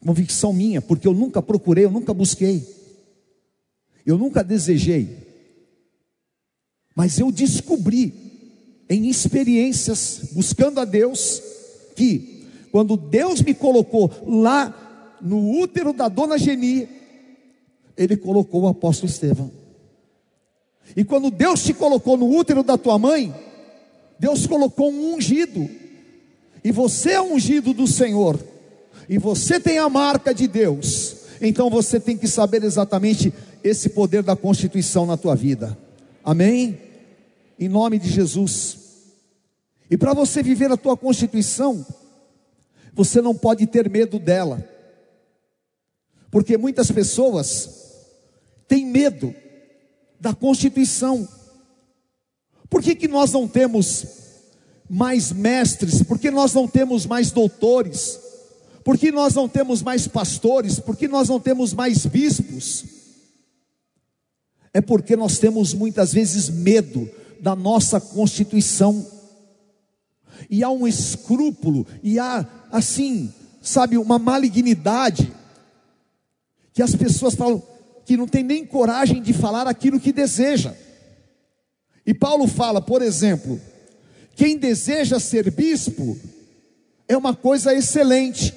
Convicção 0.00 0.52
minha, 0.52 0.80
porque 0.80 1.06
eu 1.06 1.14
nunca 1.14 1.42
procurei, 1.42 1.84
eu 1.84 1.90
nunca 1.90 2.14
busquei. 2.14 2.66
Eu 4.04 4.16
nunca 4.16 4.44
desejei. 4.44 5.26
Mas 6.94 7.18
eu 7.18 7.30
descobri 7.32 8.14
em 8.88 9.08
experiências 9.08 10.30
buscando 10.32 10.80
a 10.80 10.84
Deus 10.84 11.42
que 11.96 12.46
quando 12.70 12.96
Deus 12.96 13.40
me 13.42 13.54
colocou 13.54 14.10
lá 14.26 15.18
no 15.20 15.58
útero 15.58 15.92
da 15.92 16.08
dona 16.08 16.38
Geni, 16.38 16.88
ele 17.96 18.16
colocou 18.16 18.62
o 18.62 18.68
apóstolo 18.68 19.10
Estevão. 19.10 19.50
E 20.94 21.04
quando 21.04 21.30
Deus 21.30 21.64
te 21.64 21.74
colocou 21.74 22.16
no 22.16 22.28
útero 22.28 22.62
da 22.62 22.78
tua 22.78 22.98
mãe, 22.98 23.34
Deus 24.18 24.46
colocou 24.46 24.90
um 24.90 25.14
ungido, 25.14 25.68
e 26.62 26.70
você 26.70 27.12
é 27.12 27.22
ungido 27.22 27.72
do 27.72 27.86
Senhor, 27.86 28.38
e 29.08 29.18
você 29.18 29.60
tem 29.60 29.78
a 29.78 29.88
marca 29.88 30.34
de 30.34 30.46
Deus, 30.48 31.16
então 31.40 31.70
você 31.70 32.00
tem 32.00 32.16
que 32.16 32.26
saber 32.26 32.64
exatamente 32.64 33.32
esse 33.62 33.90
poder 33.90 34.22
da 34.22 34.36
constituição 34.36 35.06
na 35.06 35.16
tua 35.16 35.34
vida, 35.34 35.76
amém? 36.24 36.78
Em 37.58 37.68
nome 37.68 37.98
de 37.98 38.10
Jesus, 38.10 38.78
e 39.90 39.96
para 39.96 40.12
você 40.12 40.42
viver 40.42 40.70
a 40.70 40.76
tua 40.76 40.96
constituição, 40.96 41.86
você 42.92 43.20
não 43.20 43.34
pode 43.34 43.66
ter 43.66 43.88
medo 43.88 44.18
dela, 44.18 44.64
porque 46.30 46.56
muitas 46.56 46.90
pessoas 46.90 47.68
têm 48.66 48.86
medo 48.86 49.34
da 50.20 50.34
constituição, 50.34 51.28
por 52.68 52.82
que, 52.82 52.94
que 52.94 53.08
nós 53.08 53.32
não 53.32 53.46
temos 53.46 54.06
mais 54.88 55.32
mestres? 55.32 56.02
Por 56.02 56.18
que 56.18 56.30
nós 56.30 56.52
não 56.52 56.66
temos 56.66 57.06
mais 57.06 57.30
doutores? 57.30 58.18
Por 58.86 58.96
que 58.96 59.10
nós 59.10 59.34
não 59.34 59.48
temos 59.48 59.82
mais 59.82 60.06
pastores? 60.06 60.78
Por 60.78 60.96
que 60.96 61.08
nós 61.08 61.28
não 61.28 61.40
temos 61.40 61.74
mais 61.74 62.06
bispos? 62.06 62.84
É 64.72 64.80
porque 64.80 65.16
nós 65.16 65.40
temos 65.40 65.74
muitas 65.74 66.12
vezes 66.12 66.48
medo 66.48 67.10
da 67.40 67.56
nossa 67.56 68.00
constituição. 68.00 69.04
E 70.48 70.62
há 70.62 70.70
um 70.70 70.86
escrúpulo, 70.86 71.84
e 72.00 72.20
há 72.20 72.46
assim, 72.70 73.34
sabe, 73.60 73.98
uma 73.98 74.20
malignidade, 74.20 75.34
que 76.72 76.80
as 76.80 76.94
pessoas 76.94 77.34
falam 77.34 77.60
que 78.04 78.16
não 78.16 78.28
tem 78.28 78.44
nem 78.44 78.64
coragem 78.64 79.20
de 79.20 79.32
falar 79.32 79.66
aquilo 79.66 79.98
que 79.98 80.12
deseja. 80.12 80.72
E 82.06 82.14
Paulo 82.14 82.46
fala, 82.46 82.80
por 82.80 83.02
exemplo, 83.02 83.60
quem 84.36 84.56
deseja 84.56 85.18
ser 85.18 85.50
bispo 85.50 86.16
é 87.08 87.16
uma 87.16 87.34
coisa 87.34 87.74
excelente. 87.74 88.54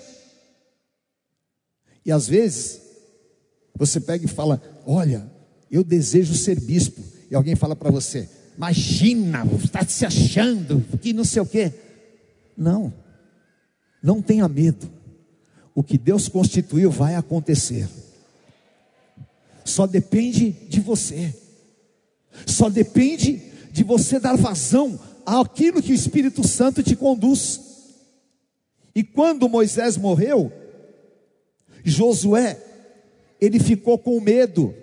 E 2.10 2.12
às 2.12 2.28
vezes, 2.28 2.82
você 3.76 4.00
pega 4.00 4.26
e 4.26 4.28
fala: 4.28 4.60
Olha, 4.84 5.32
eu 5.70 5.84
desejo 5.84 6.34
ser 6.34 6.60
bispo. 6.60 7.00
E 7.30 7.36
alguém 7.36 7.56
fala 7.56 7.76
para 7.76 7.92
você: 7.92 8.28
Imagina, 8.58 9.46
está 9.64 9.86
se 9.86 10.08
achando 10.08 10.84
que 11.00 11.14
não 11.14 11.24
sei 11.24 11.40
o 11.40 11.46
quê. 11.46 11.72
Não, 12.58 12.92
não 14.02 14.24
tenha 14.24 14.48
medo. 14.48 14.90
O 15.76 15.84
que 15.84 16.00
Deus 16.00 16.28
constituiu 16.28 16.90
vai 16.90 17.14
acontecer. 17.14 17.88
Só 19.64 19.86
depende 19.86 20.50
de 20.68 20.80
você. 20.80 21.32
Só 22.48 22.72
depende 22.72 23.40
de 23.72 23.84
você 23.84 24.20
dar 24.20 24.36
vazão 24.36 25.00
àquilo 25.24 25.80
que 25.80 25.92
o 25.92 25.96
Espírito 25.96 26.46
Santo 26.48 26.82
te 26.82 26.96
conduz. 26.96 27.62
E 28.96 29.04
quando 29.04 29.48
Moisés 29.48 29.96
morreu, 29.96 30.52
Josué, 31.90 32.58
ele 33.40 33.60
ficou 33.60 33.98
com 33.98 34.20
medo. 34.20 34.74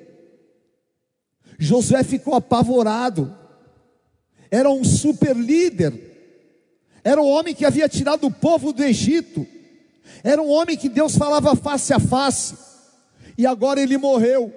Josué 1.58 2.02
ficou 2.02 2.34
apavorado. 2.34 3.34
Era 4.50 4.70
um 4.70 4.84
super 4.84 5.34
líder. 5.36 5.92
Era 7.02 7.22
um 7.22 7.28
homem 7.28 7.54
que 7.54 7.64
havia 7.64 7.88
tirado 7.88 8.26
o 8.26 8.32
povo 8.32 8.72
do 8.72 8.82
Egito. 8.82 9.46
Era 10.22 10.42
um 10.42 10.50
homem 10.50 10.76
que 10.76 10.88
Deus 10.88 11.16
falava 11.16 11.54
face 11.54 11.92
a 11.92 12.00
face. 12.00 12.56
E 13.38 13.46
agora 13.46 13.80
ele 13.80 13.96
morreu. 13.96 14.52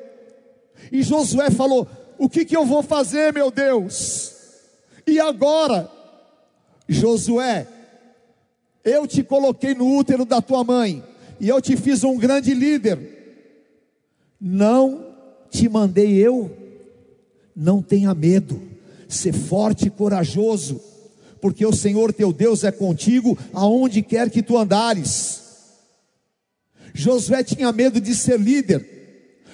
E 0.91 1.03
Josué 1.03 1.49
falou: 1.49 1.87
o 2.17 2.27
que, 2.27 2.45
que 2.45 2.55
eu 2.55 2.65
vou 2.65 2.83
fazer, 2.83 3.33
meu 3.33 3.49
Deus? 3.49 4.35
E 5.07 5.19
agora, 5.19 5.89
Josué, 6.87 7.67
eu 8.83 9.07
te 9.07 9.23
coloquei 9.23 9.73
no 9.73 9.95
útero 9.95 10.25
da 10.25 10.41
tua 10.41 10.63
mãe, 10.63 11.03
e 11.39 11.47
eu 11.47 11.61
te 11.61 11.77
fiz 11.77 12.03
um 12.03 12.17
grande 12.17 12.53
líder. 12.53 12.99
Não 14.39 15.05
te 15.49 15.67
mandei 15.67 16.13
eu, 16.15 16.55
não 17.55 17.81
tenha 17.81 18.13
medo, 18.13 18.61
ser 19.07 19.33
forte 19.33 19.87
e 19.87 19.89
corajoso, 19.89 20.79
porque 21.41 21.65
o 21.65 21.73
Senhor 21.73 22.13
teu 22.13 22.31
Deus 22.31 22.63
é 22.63 22.71
contigo 22.71 23.37
aonde 23.53 24.01
quer 24.01 24.29
que 24.29 24.43
tu 24.43 24.57
andares. 24.57 25.41
Josué 26.93 27.43
tinha 27.43 27.71
medo 27.71 27.99
de 27.99 28.15
ser 28.15 28.39
líder, 28.39 28.99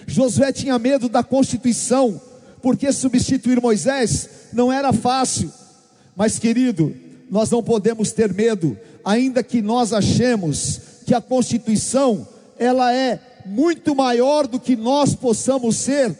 Josué 0.07 0.51
tinha 0.51 0.77
medo 0.77 1.09
da 1.09 1.23
constituição, 1.23 2.21
porque 2.61 2.91
substituir 2.91 3.61
Moisés 3.61 4.29
não 4.53 4.71
era 4.71 4.93
fácil. 4.93 5.51
Mas, 6.15 6.39
querido, 6.39 6.95
nós 7.29 7.49
não 7.49 7.63
podemos 7.63 8.11
ter 8.11 8.33
medo, 8.33 8.77
ainda 9.03 9.43
que 9.43 9.61
nós 9.61 9.93
achemos 9.93 10.94
que 11.05 11.13
a 11.13 11.21
constituição 11.21 12.27
ela 12.57 12.93
é 12.93 13.19
muito 13.45 13.95
maior 13.95 14.47
do 14.47 14.59
que 14.59 14.75
nós 14.75 15.15
possamos 15.15 15.77
ser. 15.77 16.17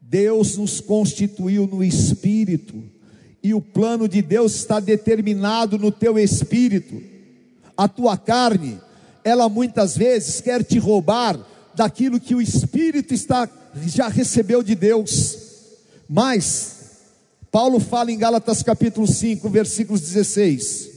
Deus 0.00 0.56
nos 0.56 0.80
constituiu 0.80 1.66
no 1.66 1.82
espírito, 1.82 2.82
e 3.42 3.54
o 3.54 3.60
plano 3.60 4.08
de 4.08 4.22
Deus 4.22 4.54
está 4.54 4.78
determinado 4.78 5.78
no 5.78 5.90
teu 5.90 6.18
espírito. 6.18 7.02
A 7.76 7.88
tua 7.88 8.16
carne, 8.16 8.80
ela 9.24 9.48
muitas 9.48 9.96
vezes 9.96 10.40
quer 10.40 10.62
te 10.62 10.78
roubar 10.78 11.38
daquilo 11.74 12.20
que 12.20 12.34
o 12.34 12.40
espírito 12.40 13.12
está 13.12 13.48
já 13.84 14.08
recebeu 14.08 14.62
de 14.62 14.74
Deus. 14.74 15.38
Mas 16.08 16.76
Paulo 17.50 17.80
fala 17.80 18.10
em 18.10 18.18
Gálatas 18.18 18.62
capítulo 18.62 19.06
5, 19.06 19.48
versículos 19.50 20.00
16: 20.00 20.90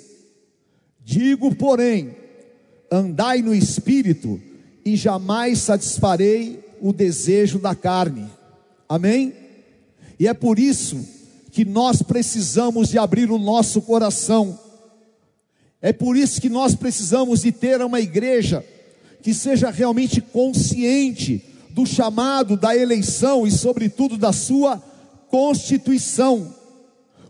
Digo, 1.04 1.54
porém, 1.56 2.16
andai 2.92 3.42
no 3.42 3.54
espírito, 3.54 4.40
e 4.84 4.96
jamais 4.96 5.60
satisfarei 5.60 6.64
o 6.82 6.92
desejo 6.92 7.60
da 7.60 7.76
carne. 7.76 8.28
Amém? 8.88 9.34
E 10.20 10.28
é 10.28 10.34
por 10.34 10.58
isso 10.58 11.06
que 11.52 11.66
nós 11.66 12.02
precisamos 12.02 12.90
de 12.90 12.98
abrir 12.98 13.32
o 13.32 13.38
nosso 13.38 13.82
coração. 13.82 14.58
É 15.82 15.94
por 15.94 16.18
isso 16.18 16.42
que 16.42 16.50
nós 16.50 16.76
precisamos 16.76 17.42
de 17.42 17.52
ter 17.52 17.82
uma 17.82 18.00
igreja 18.00 18.66
que 19.22 19.34
seja 19.34 19.70
realmente 19.70 20.22
consciente 20.22 21.44
do 21.70 21.86
chamado, 21.86 22.58
da 22.58 22.76
eleição 22.76 23.46
e 23.46 23.52
sobretudo 23.52 24.18
da 24.18 24.34
sua 24.34 24.82
constituição. 25.30 26.54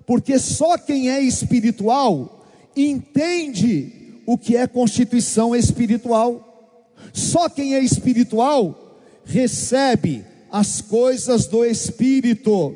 Porque 0.06 0.40
só 0.40 0.78
quem 0.78 1.12
é 1.12 1.22
espiritual 1.22 2.46
entende 2.76 4.09
o 4.30 4.38
que 4.38 4.56
é 4.56 4.68
constituição 4.68 5.56
espiritual. 5.56 6.94
Só 7.12 7.50
quem 7.50 7.74
é 7.74 7.80
espiritual 7.80 9.02
recebe 9.26 10.24
as 10.52 10.82
coisas 10.82 11.48
do 11.48 11.66
espírito. 11.66 12.76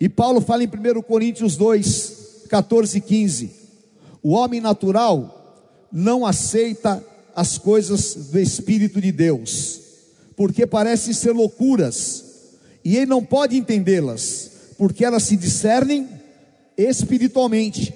E 0.00 0.08
Paulo 0.08 0.40
fala 0.40 0.64
em 0.64 0.66
1 0.66 1.02
Coríntios 1.02 1.54
2, 1.54 2.46
14 2.48 2.96
e 2.96 3.00
15: 3.02 3.50
o 4.22 4.30
homem 4.30 4.58
natural 4.58 5.86
não 5.92 6.24
aceita 6.24 7.04
as 7.36 7.58
coisas 7.58 8.14
do 8.30 8.38
Espírito 8.38 9.02
de 9.02 9.12
Deus, 9.12 9.82
porque 10.34 10.66
parecem 10.66 11.12
ser 11.12 11.32
loucuras, 11.32 12.24
e 12.82 12.96
ele 12.96 13.04
não 13.04 13.22
pode 13.22 13.54
entendê-las, 13.54 14.50
porque 14.78 15.04
elas 15.04 15.24
se 15.24 15.36
discernem 15.36 16.08
espiritualmente. 16.74 17.92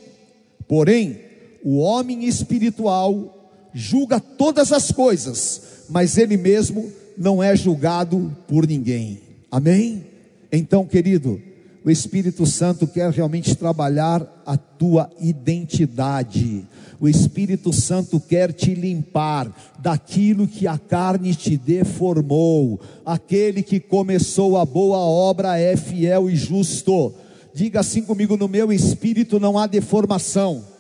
Porém, 0.68 1.24
o 1.64 1.78
homem 1.78 2.26
espiritual 2.26 3.50
julga 3.72 4.20
todas 4.20 4.70
as 4.70 4.92
coisas, 4.92 5.62
mas 5.88 6.18
ele 6.18 6.36
mesmo 6.36 6.92
não 7.16 7.42
é 7.42 7.56
julgado 7.56 8.30
por 8.46 8.66
ninguém. 8.66 9.20
Amém? 9.50 10.04
Então, 10.52 10.84
querido, 10.84 11.40
o 11.84 11.90
Espírito 11.90 12.46
Santo 12.46 12.86
quer 12.86 13.10
realmente 13.10 13.54
trabalhar 13.54 14.26
a 14.46 14.56
tua 14.56 15.10
identidade. 15.18 16.66
O 17.00 17.08
Espírito 17.08 17.72
Santo 17.72 18.20
quer 18.20 18.52
te 18.52 18.74
limpar 18.74 19.50
daquilo 19.78 20.46
que 20.46 20.66
a 20.66 20.78
carne 20.78 21.34
te 21.34 21.56
deformou. 21.56 22.80
Aquele 23.04 23.62
que 23.62 23.80
começou 23.80 24.56
a 24.56 24.64
boa 24.64 24.98
obra 24.98 25.58
é 25.58 25.76
fiel 25.76 26.30
e 26.30 26.36
justo. 26.36 27.12
Diga 27.54 27.80
assim 27.80 28.02
comigo: 28.02 28.36
no 28.36 28.48
meu 28.48 28.72
espírito 28.72 29.38
não 29.38 29.58
há 29.58 29.66
deformação. 29.66 30.73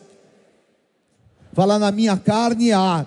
Fala, 1.54 1.78
na 1.78 1.92
minha 1.92 2.16
carne 2.16 2.72
há. 2.72 3.06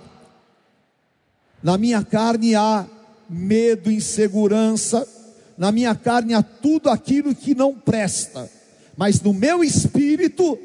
Na 1.62 1.78
minha 1.78 2.02
carne 2.02 2.56
há 2.56 2.86
medo, 3.30 3.92
insegurança. 3.92 5.06
Na 5.58 5.70
minha 5.72 5.94
carne 5.94 6.34
há 6.34 6.42
tudo 6.42 6.90
aquilo 6.90 7.36
que 7.36 7.54
não 7.54 7.76
presta. 7.76 8.50
Mas 8.96 9.22
no 9.22 9.34
meu 9.34 9.64
espírito 9.64 10.58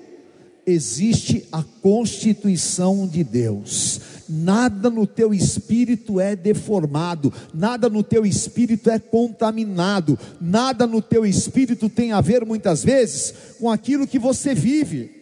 existe 0.64 1.44
a 1.50 1.64
constituição 1.82 3.06
de 3.06 3.24
Deus. 3.24 4.00
Nada 4.28 4.88
no 4.88 5.04
teu 5.04 5.34
espírito 5.34 6.20
é 6.20 6.36
deformado, 6.36 7.32
nada 7.52 7.88
no 7.88 8.02
teu 8.02 8.24
espírito 8.24 8.88
é 8.88 8.98
contaminado, 8.98 10.16
nada 10.40 10.86
no 10.86 11.02
teu 11.02 11.26
espírito 11.26 11.88
tem 11.88 12.12
a 12.12 12.20
ver 12.20 12.46
muitas 12.46 12.84
vezes 12.84 13.34
com 13.58 13.68
aquilo 13.68 14.06
que 14.06 14.20
você 14.20 14.54
vive. 14.54 15.21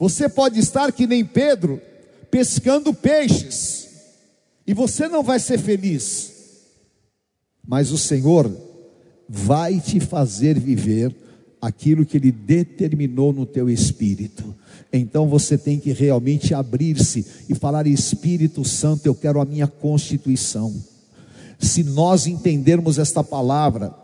Você 0.00 0.30
pode 0.30 0.58
estar 0.58 0.90
que 0.92 1.06
nem 1.06 1.22
Pedro, 1.22 1.78
pescando 2.30 2.94
peixes, 2.94 3.86
e 4.66 4.72
você 4.72 5.06
não 5.06 5.22
vai 5.22 5.38
ser 5.38 5.58
feliz, 5.58 6.32
mas 7.66 7.92
o 7.92 7.98
Senhor 7.98 8.50
vai 9.28 9.78
te 9.78 10.00
fazer 10.00 10.58
viver 10.58 11.14
aquilo 11.60 12.06
que 12.06 12.16
Ele 12.16 12.32
determinou 12.32 13.30
no 13.30 13.44
teu 13.44 13.68
espírito. 13.68 14.54
Então 14.90 15.28
você 15.28 15.58
tem 15.58 15.78
que 15.78 15.92
realmente 15.92 16.54
abrir-se 16.54 17.26
e 17.46 17.54
falar: 17.54 17.86
Espírito 17.86 18.64
Santo, 18.64 19.04
eu 19.04 19.14
quero 19.14 19.38
a 19.38 19.44
minha 19.44 19.66
constituição. 19.66 20.74
Se 21.58 21.84
nós 21.84 22.26
entendermos 22.26 22.98
esta 22.98 23.22
palavra, 23.22 23.94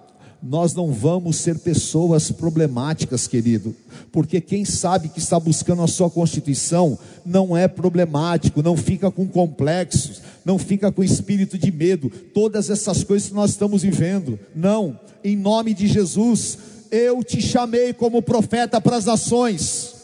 nós 0.48 0.74
não 0.74 0.92
vamos 0.92 1.36
ser 1.36 1.58
pessoas 1.58 2.30
problemáticas, 2.30 3.26
querido, 3.26 3.74
porque 4.12 4.40
quem 4.40 4.64
sabe 4.64 5.08
que 5.08 5.18
está 5.18 5.40
buscando 5.40 5.82
a 5.82 5.88
sua 5.88 6.08
constituição 6.08 6.98
não 7.24 7.56
é 7.56 7.66
problemático, 7.66 8.62
não 8.62 8.76
fica 8.76 9.10
com 9.10 9.26
complexos, 9.26 10.22
não 10.44 10.58
fica 10.58 10.92
com 10.92 11.02
espírito 11.02 11.58
de 11.58 11.72
medo, 11.72 12.08
todas 12.32 12.70
essas 12.70 13.02
coisas 13.02 13.28
que 13.28 13.34
nós 13.34 13.50
estamos 13.50 13.82
vivendo, 13.82 14.38
não, 14.54 14.98
em 15.24 15.36
nome 15.36 15.74
de 15.74 15.88
Jesus, 15.88 16.58
eu 16.90 17.24
te 17.24 17.42
chamei 17.42 17.92
como 17.92 18.22
profeta 18.22 18.80
para 18.80 18.96
as 18.96 19.06
nações, 19.06 19.94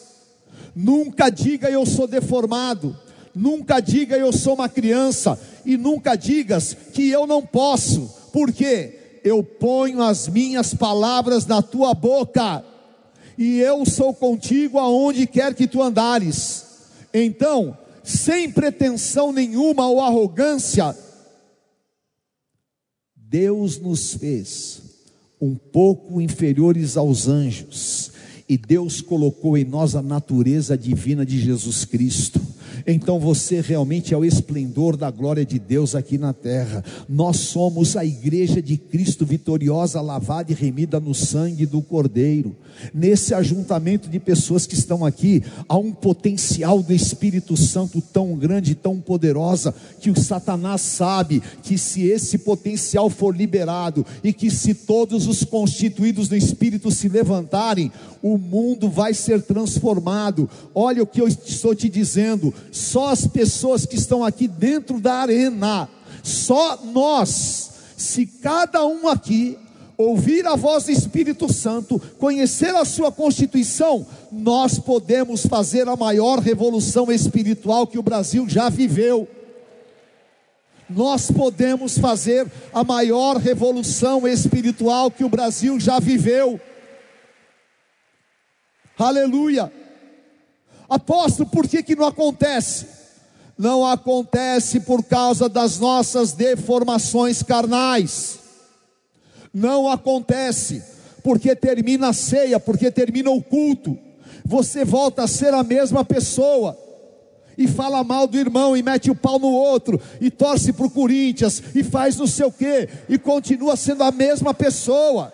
nunca 0.75 1.31
diga 1.31 1.71
eu 1.71 1.87
sou 1.87 2.09
deformado, 2.09 2.97
nunca 3.33 3.79
diga 3.79 4.17
eu 4.17 4.33
sou 4.33 4.55
uma 4.55 4.69
criança, 4.69 5.39
e 5.65 5.77
nunca 5.77 6.17
digas 6.17 6.77
que 6.93 7.09
eu 7.09 7.29
não 7.29 7.43
posso, 7.43 8.11
por 8.33 8.51
quê? 8.53 9.02
Eu 9.25 9.43
ponho 9.43 10.03
as 10.03 10.29
minhas 10.29 10.75
palavras 10.75 11.47
na 11.47 11.63
tua 11.63 11.95
boca, 11.95 12.65
e 13.39 13.59
eu 13.61 13.85
sou 13.87 14.13
contigo 14.13 14.79
aonde 14.79 15.27
quer 15.27 15.55
que 15.55 15.67
tu 15.67 15.83
andares. 15.83 16.67
Então, 17.13 17.77
sem 18.03 18.51
pretensão 18.51 19.33
nenhuma 19.33 19.89
ou 19.89 20.01
arrogância, 20.01 20.97
Deus 23.17 23.79
nos 23.79 24.15
fez 24.15 24.83
um 25.41 25.55
pouco 25.55 26.21
inferiores 26.21 26.97
aos 26.97 27.27
anjos, 27.27 28.13
e 28.49 28.57
Deus 28.57 29.01
colocou 29.01 29.57
em 29.57 29.65
nós 29.65 29.95
a 29.97 30.03
natureza 30.03 30.77
divina 30.77 31.25
de 31.25 31.41
Jesus 31.41 31.85
Cristo 31.85 32.52
então 32.87 33.19
você 33.19 33.61
realmente 33.61 34.15
é 34.15 34.17
o 34.17 34.25
esplendor 34.25 34.97
da 34.97 35.11
glória 35.11 35.45
de 35.45 35.59
Deus 35.59 35.95
aqui 35.95 36.19
na 36.19 36.33
terra. 36.33 36.85
Nós 37.09 37.39
somos 37.39 37.97
a 37.97 38.05
igreja 38.05 38.61
de 38.61 38.77
Cristo 38.77 39.25
vitoriosa, 39.25 40.01
lavada 40.01 40.53
e 40.53 40.55
remida 40.55 40.99
no 40.99 41.15
sangue 41.15 41.67
do 41.67 41.83
Cordeiro. 41.83 42.57
Nesse 42.93 43.35
ajuntamento 43.35 44.09
de 44.09 44.19
pessoas 44.19 44.67
que 44.67 44.75
estão 44.75 45.05
aqui, 45.05 45.43
há 45.69 45.77
um 45.77 45.93
potencial 45.93 46.83
do 46.83 46.93
Espírito 46.93 47.57
Santo 47.57 48.01
tão 48.01 48.35
grande, 48.37 48.75
tão 48.75 49.01
poderosa, 49.01 49.75
que 50.01 50.11
o 50.11 50.19
Satanás 50.19 50.81
sabe 50.81 51.43
que 51.63 51.77
se 51.79 52.03
esse 52.03 52.39
potencial 52.39 53.11
for 53.11 53.37
liberado 53.37 54.05
e 54.25 54.33
que 54.33 54.51
se 54.51 54.75
todos 54.75 55.27
os 55.27 55.45
constituídos 55.45 56.29
no 56.29 56.37
Espírito 56.37 56.91
se 56.91 57.09
levantarem, 57.09 57.93
o 58.23 58.39
mundo 58.39 58.89
vai 58.89 59.13
ser 59.13 59.43
transformado. 59.43 60.49
Olha 60.75 61.03
o 61.03 61.07
que 61.07 61.21
eu 61.21 61.29
estou 61.29 61.75
te 61.75 61.89
dizendo 61.89 62.55
só 62.73 63.11
as 63.11 63.27
pessoas 63.27 63.85
que 63.85 63.97
estão 63.97 64.25
aqui 64.25 64.49
dentro 64.49 64.99
da 64.99 65.17
arena, 65.17 65.87
só 66.23 66.79
nós, 66.83 67.71
se 67.99 68.27
cada 68.27 68.87
um 68.87 69.07
aqui 69.07 69.59
ouvir 69.99 70.47
a 70.47 70.57
voz 70.57 70.85
do 70.85 70.91
Espírito 70.91 71.53
Santo, 71.53 72.01
conhecer 72.19 72.75
a 72.75 72.87
sua 72.87 73.13
constituição, 73.13 74.07
nós 74.33 74.79
podemos 74.79 75.45
fazer 75.45 75.87
a 75.87 75.95
maior 75.95 76.39
revolução 76.39 77.13
espiritual 77.13 77.87
que 77.87 77.99
o 77.99 78.03
Brasil 78.03 78.49
já 78.49 78.71
viveu. 78.71 79.29
Nós 80.89 81.31
podemos 81.31 81.99
fazer 81.99 82.51
a 82.73 82.83
maior 82.83 83.37
revolução 83.37 84.27
espiritual 84.27 85.11
que 85.11 85.25
o 85.25 85.29
Brasil 85.29 85.79
já 85.79 86.01
viveu. 86.01 86.59
Aleluia. 88.99 89.82
Apóstolo, 90.95 91.49
por 91.49 91.69
que, 91.69 91.83
que 91.83 91.97
não 91.97 92.07
acontece? 92.07 93.03
não 93.63 93.87
acontece 93.87 94.81
por 94.81 95.05
causa 95.05 95.49
das 95.49 95.79
nossas 95.79 96.33
deformações 96.33 97.43
carnais. 97.45 98.41
Não 99.55 99.89
acontece 99.89 100.83
porque 101.23 101.55
termina 101.55 102.09
a 102.09 102.13
ceia, 102.13 102.59
porque 102.59 102.91
termina 102.91 103.31
o 103.31 103.43
culto. 103.43 103.97
Você 104.45 104.85
volta 104.85 105.23
a 105.23 105.29
ser 105.29 105.55
a 105.55 105.63
mesma 105.63 106.05
pessoa 106.05 106.77
e 107.57 107.69
fala 107.69 108.03
mal 108.03 108.27
do 108.27 108.37
irmão 108.37 108.77
e 108.77 108.83
mete 108.83 109.11
o 109.11 109.15
pau 109.15 109.39
no 109.39 109.53
outro 109.53 110.01
e 110.21 110.31
torce 110.31 110.73
para 110.73 110.87
o 110.87 110.91
Corinthians 110.91 111.63
e 111.75 111.85
faz 111.85 112.17
não 112.17 112.27
sei 112.27 112.47
o 112.47 112.53
que 112.53 112.89
e 113.09 113.19
continua 113.19 113.77
sendo 113.77 114.03
a 114.03 114.11
mesma 114.11 114.53
pessoa. 114.53 115.33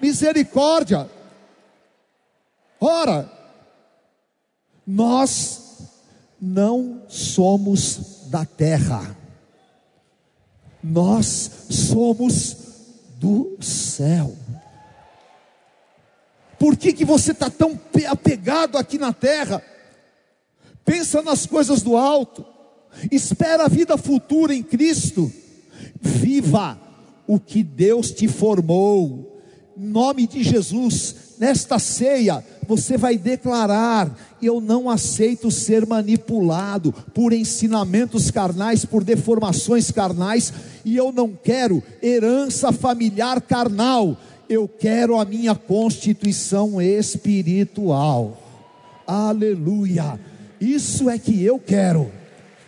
Misericórdia. 0.00 1.08
Ora, 2.80 3.37
nós 4.90 5.90
não 6.40 7.02
somos 7.10 8.24
da 8.28 8.46
terra, 8.46 9.14
nós 10.82 11.50
somos 11.68 12.56
do 13.18 13.58
céu. 13.60 14.34
Por 16.58 16.74
que, 16.74 16.94
que 16.94 17.04
você 17.04 17.32
está 17.32 17.50
tão 17.50 17.78
apegado 18.08 18.78
aqui 18.78 18.96
na 18.96 19.12
terra? 19.12 19.62
Pensa 20.86 21.20
nas 21.20 21.44
coisas 21.44 21.82
do 21.82 21.94
alto, 21.94 22.42
espera 23.12 23.66
a 23.66 23.68
vida 23.68 23.98
futura 23.98 24.54
em 24.54 24.62
Cristo, 24.62 25.30
viva 26.00 26.80
o 27.26 27.38
que 27.38 27.62
Deus 27.62 28.10
te 28.10 28.26
formou, 28.26 29.38
em 29.76 29.84
nome 29.84 30.26
de 30.26 30.42
Jesus, 30.42 31.36
nesta 31.38 31.78
ceia, 31.78 32.42
você 32.68 32.98
vai 32.98 33.16
declarar: 33.16 34.14
eu 34.42 34.60
não 34.60 34.90
aceito 34.90 35.50
ser 35.50 35.86
manipulado 35.86 36.92
por 37.14 37.32
ensinamentos 37.32 38.30
carnais, 38.30 38.84
por 38.84 39.02
deformações 39.02 39.90
carnais, 39.90 40.52
e 40.84 40.94
eu 40.94 41.10
não 41.10 41.30
quero 41.32 41.82
herança 42.02 42.70
familiar 42.70 43.40
carnal, 43.40 44.18
eu 44.50 44.68
quero 44.68 45.18
a 45.18 45.24
minha 45.24 45.54
constituição 45.54 46.80
espiritual. 46.80 48.42
Aleluia. 49.06 50.20
Isso 50.60 51.08
é 51.08 51.18
que 51.18 51.42
eu 51.42 51.58
quero. 51.58 52.12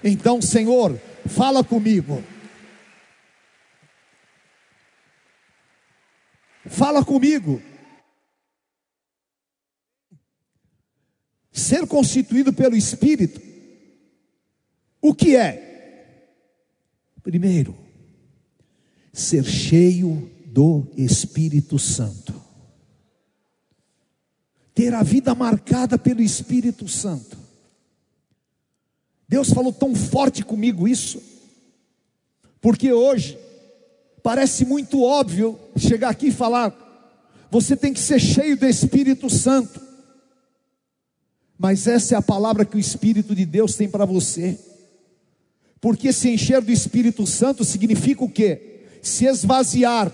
Então, 0.03 0.41
Senhor, 0.41 0.99
fala 1.27 1.63
comigo. 1.63 2.25
Fala 6.67 7.05
comigo. 7.05 7.61
Ser 11.53 11.87
constituído 11.87 12.53
pelo 12.53 12.77
Espírito, 12.77 13.41
o 15.01 15.15
que 15.15 15.35
é? 15.37 16.27
Primeiro, 17.23 17.77
ser 19.13 19.45
cheio 19.45 20.31
do 20.47 20.87
Espírito 20.97 21.79
Santo. 21.79 22.35
Ter 24.75 24.95
a 24.95 25.03
vida 25.03 25.35
marcada 25.35 25.99
pelo 25.99 26.23
Espírito 26.23 26.89
Santo. 26.89 27.39
Deus 29.29 29.51
falou 29.51 29.73
tão 29.73 29.95
forte 29.95 30.45
comigo 30.45 30.89
isso, 30.89 31.23
porque 32.61 32.93
hoje 32.93 33.39
parece 34.23 34.65
muito 34.65 35.03
óbvio 35.03 35.59
chegar 35.77 36.11
aqui 36.11 36.29
e 36.29 36.33
falar, 36.33 36.77
você 37.51 37.77
tem 37.77 37.93
que 37.93 38.01
ser 38.01 38.19
cheio 38.19 38.57
do 38.57 38.67
Espírito 38.67 39.31
Santo, 39.31 39.81
mas 41.61 41.87
essa 41.87 42.15
é 42.15 42.17
a 42.17 42.23
palavra 42.23 42.65
que 42.65 42.79
o 42.79 42.81
Espírito 42.81 43.35
de 43.35 43.45
Deus 43.45 43.75
tem 43.75 43.87
para 43.87 44.07
você, 44.07 44.59
porque 45.79 46.11
se 46.11 46.31
encher 46.31 46.63
do 46.63 46.73
Espírito 46.73 47.27
Santo 47.27 47.67
significa 47.67 48.25
o 48.25 48.31
quê? 48.31 48.87
Se 49.03 49.27
esvaziar, 49.27 50.11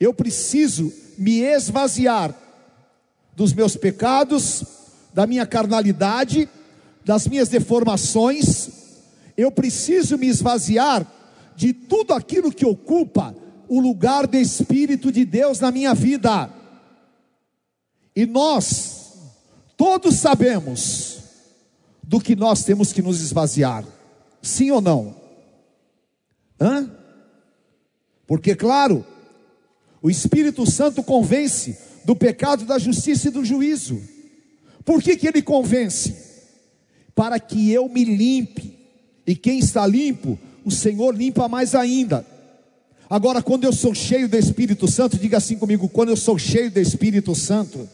eu 0.00 0.14
preciso 0.14 0.90
me 1.18 1.40
esvaziar 1.40 2.34
dos 3.36 3.52
meus 3.52 3.76
pecados, 3.76 4.64
da 5.12 5.26
minha 5.26 5.44
carnalidade, 5.44 6.48
das 7.04 7.28
minhas 7.28 7.50
deformações, 7.50 8.70
eu 9.36 9.52
preciso 9.52 10.16
me 10.16 10.28
esvaziar 10.28 11.06
de 11.54 11.74
tudo 11.74 12.14
aquilo 12.14 12.50
que 12.50 12.64
ocupa 12.64 13.36
o 13.68 13.80
lugar 13.80 14.26
do 14.26 14.38
Espírito 14.38 15.12
de 15.12 15.26
Deus 15.26 15.60
na 15.60 15.70
minha 15.70 15.92
vida. 15.92 16.50
E 18.16 18.24
nós, 18.24 18.93
todos 19.76 20.16
sabemos 20.16 21.18
do 22.02 22.20
que 22.20 22.36
nós 22.36 22.64
temos 22.64 22.92
que 22.92 23.02
nos 23.02 23.20
esvaziar, 23.20 23.84
sim 24.42 24.70
ou 24.70 24.80
não? 24.80 25.16
Hã? 26.60 26.90
Porque, 28.26 28.54
claro, 28.54 29.04
o 30.02 30.10
Espírito 30.10 30.70
Santo 30.70 31.02
convence 31.02 31.78
do 32.04 32.14
pecado, 32.14 32.64
da 32.64 32.78
justiça 32.78 33.28
e 33.28 33.30
do 33.30 33.44
juízo. 33.44 34.00
Por 34.84 35.02
que, 35.02 35.16
que 35.16 35.26
ele 35.26 35.42
convence? 35.42 36.24
para 37.14 37.38
que 37.38 37.70
eu 37.70 37.88
me 37.88 38.04
limpe. 38.04 38.74
E 39.26 39.34
quem 39.34 39.58
está 39.58 39.86
limpo, 39.86 40.38
o 40.64 40.70
Senhor 40.70 41.14
limpa 41.14 41.48
mais 41.48 41.74
ainda. 41.74 42.26
Agora, 43.08 43.42
quando 43.42 43.64
eu 43.64 43.72
sou 43.72 43.94
cheio 43.94 44.28
do 44.28 44.36
Espírito 44.36 44.88
Santo, 44.88 45.16
diga 45.16 45.38
assim 45.38 45.56
comigo: 45.56 45.88
quando 45.88 46.08
eu 46.10 46.16
sou 46.16 46.38
cheio 46.38 46.70
do 46.70 46.80
Espírito 46.80 47.34
Santo, 47.34 47.88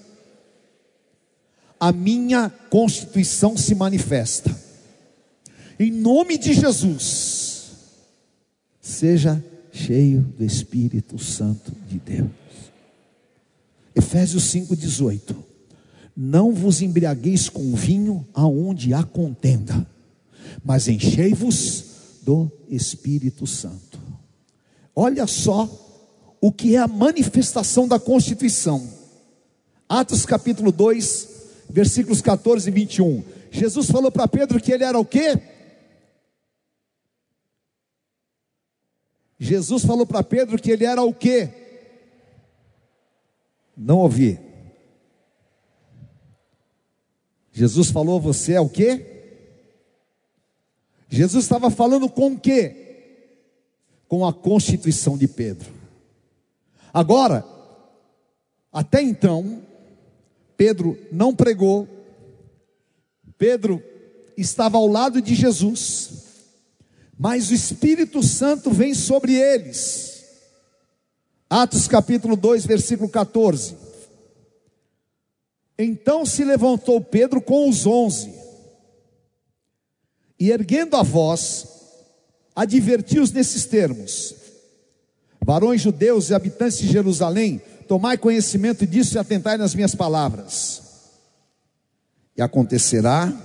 a 1.80 1.90
minha 1.90 2.50
constituição 2.68 3.56
se 3.56 3.74
manifesta. 3.74 4.54
Em 5.78 5.90
nome 5.90 6.36
de 6.36 6.52
Jesus, 6.52 7.70
seja 8.78 9.42
cheio 9.72 10.20
do 10.20 10.44
Espírito 10.44 11.18
Santo 11.18 11.72
de 11.88 11.98
Deus. 11.98 12.30
Efésios 13.96 14.44
5,18 14.52 15.34
não 16.22 16.52
vos 16.52 16.82
embriagueis 16.82 17.48
com 17.48 17.74
vinho 17.74 18.26
aonde 18.34 18.92
há 18.92 19.02
contenda, 19.02 19.86
mas 20.62 20.86
enchei-vos 20.86 21.84
do 22.22 22.50
Espírito 22.68 23.46
Santo. 23.46 23.98
Olha 24.94 25.26
só 25.26 25.66
o 26.38 26.52
que 26.52 26.76
é 26.76 26.78
a 26.78 26.86
manifestação 26.86 27.88
da 27.88 27.98
Constituição. 27.98 28.86
Atos 29.88 30.26
capítulo 30.26 30.70
2, 30.70 31.28
versículos 31.70 32.20
14 32.20 32.68
e 32.68 32.72
21. 32.72 33.24
Jesus 33.50 33.90
falou 33.90 34.11
para 34.11 34.28
Pedro 34.28 34.61
que 34.61 34.72
ele 34.72 34.85
era 34.85 34.98
o 34.98 35.04
quê? 35.04 35.40
Jesus 39.38 39.85
falou 39.85 40.06
para 40.06 40.22
Pedro 40.22 40.61
que 40.61 40.70
ele 40.70 40.85
era 40.85 41.02
o 41.02 41.14
quê? 41.14 41.48
Não 43.76 43.98
ouvi. 43.98 44.38
Jesus 47.50 47.90
falou: 47.90 48.20
Você 48.20 48.52
é 48.52 48.61
o 48.61 48.68
quê? 48.68 49.06
Jesus 51.09 51.44
estava 51.44 51.70
falando 51.70 52.09
com 52.09 52.35
o 52.35 52.38
quê? 52.38 52.76
Com 54.06 54.26
a 54.26 54.33
constituição 54.33 55.16
de 55.16 55.26
Pedro. 55.26 55.72
Agora, 56.92 57.44
até 58.72 59.02
então, 59.02 59.62
Pedro 60.60 60.94
não 61.10 61.34
pregou, 61.34 61.88
Pedro 63.38 63.82
estava 64.36 64.76
ao 64.76 64.86
lado 64.86 65.22
de 65.22 65.34
Jesus, 65.34 66.10
mas 67.18 67.50
o 67.50 67.54
Espírito 67.54 68.22
Santo 68.22 68.70
vem 68.70 68.92
sobre 68.92 69.32
eles. 69.32 70.22
Atos 71.48 71.88
capítulo 71.88 72.36
2, 72.36 72.66
versículo 72.66 73.08
14. 73.08 73.74
Então 75.78 76.26
se 76.26 76.44
levantou 76.44 77.00
Pedro 77.00 77.40
com 77.40 77.66
os 77.66 77.86
onze, 77.86 78.30
e 80.38 80.50
erguendo 80.50 80.94
a 80.94 81.02
voz, 81.02 81.66
advertiu-os 82.54 83.32
nesses 83.32 83.64
termos: 83.64 84.34
Varões 85.42 85.80
judeus 85.80 86.28
e 86.28 86.34
habitantes 86.34 86.76
de 86.76 86.86
Jerusalém, 86.86 87.62
tomai 87.90 88.16
conhecimento 88.16 88.87
disso 88.87 89.16
e 89.16 89.18
atentai 89.18 89.57
nas 89.57 89.74
minhas 89.74 89.96
palavras. 89.96 90.81
E 92.37 92.40
acontecerá 92.40 93.37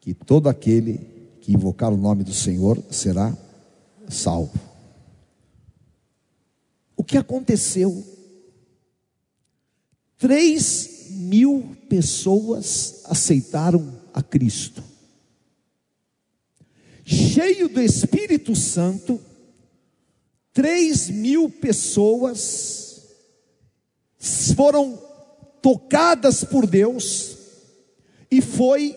que 0.00 0.14
todo 0.14 0.48
aquele 0.48 0.96
que 1.38 1.52
invocar 1.52 1.92
o 1.92 1.96
nome 1.98 2.24
do 2.24 2.32
Senhor 2.32 2.82
será 2.90 3.36
salvo. 4.08 4.58
O 6.96 7.04
que 7.04 7.18
aconteceu? 7.18 8.02
Três 10.16 11.08
mil 11.10 11.76
pessoas 11.90 13.02
aceitaram 13.04 14.00
a 14.14 14.22
Cristo. 14.22 14.82
Cheio 17.04 17.68
do 17.68 17.82
Espírito 17.82 18.56
Santo, 18.56 19.20
três 20.54 21.10
mil 21.10 21.50
pessoas 21.50 22.81
foram 24.54 24.98
tocadas 25.60 26.44
por 26.44 26.66
Deus, 26.66 27.36
e 28.30 28.40
foi 28.40 28.96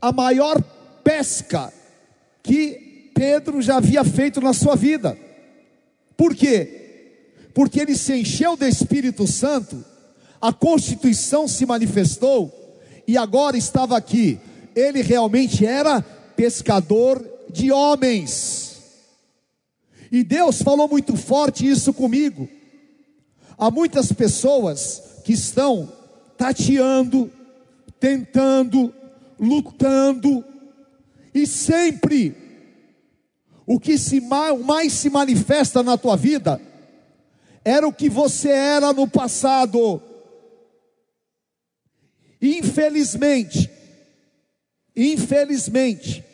a 0.00 0.10
maior 0.12 0.60
pesca 1.04 1.72
que 2.42 3.10
Pedro 3.14 3.60
já 3.60 3.76
havia 3.76 4.02
feito 4.02 4.40
na 4.40 4.52
sua 4.52 4.74
vida. 4.74 5.16
Por 6.16 6.34
quê? 6.34 7.12
Porque 7.54 7.80
ele 7.80 7.96
se 7.96 8.14
encheu 8.14 8.56
do 8.56 8.66
Espírito 8.66 9.26
Santo, 9.26 9.84
a 10.40 10.52
constituição 10.52 11.46
se 11.46 11.64
manifestou 11.64 12.80
e 13.06 13.16
agora 13.16 13.56
estava 13.56 13.96
aqui. 13.96 14.38
Ele 14.74 15.02
realmente 15.02 15.64
era 15.64 16.02
pescador 16.02 17.24
de 17.50 17.70
homens. 17.70 18.76
E 20.10 20.22
Deus 20.22 20.62
falou 20.62 20.88
muito 20.88 21.16
forte 21.16 21.68
isso 21.68 21.92
comigo. 21.92 22.48
Há 23.58 23.70
muitas 23.70 24.12
pessoas 24.12 25.20
que 25.24 25.32
estão 25.32 25.90
tateando, 26.36 27.30
tentando, 27.98 28.94
lutando, 29.38 30.44
e 31.34 31.46
sempre 31.46 32.34
o 33.66 33.80
que 33.80 33.98
se 33.98 34.20
mais 34.20 34.92
se 34.92 35.10
manifesta 35.10 35.82
na 35.82 35.98
tua 35.98 36.16
vida 36.16 36.60
era 37.64 37.86
o 37.86 37.92
que 37.92 38.08
você 38.08 38.50
era 38.50 38.92
no 38.92 39.08
passado. 39.08 40.00
Infelizmente, 42.40 43.68
infelizmente, 44.94 46.24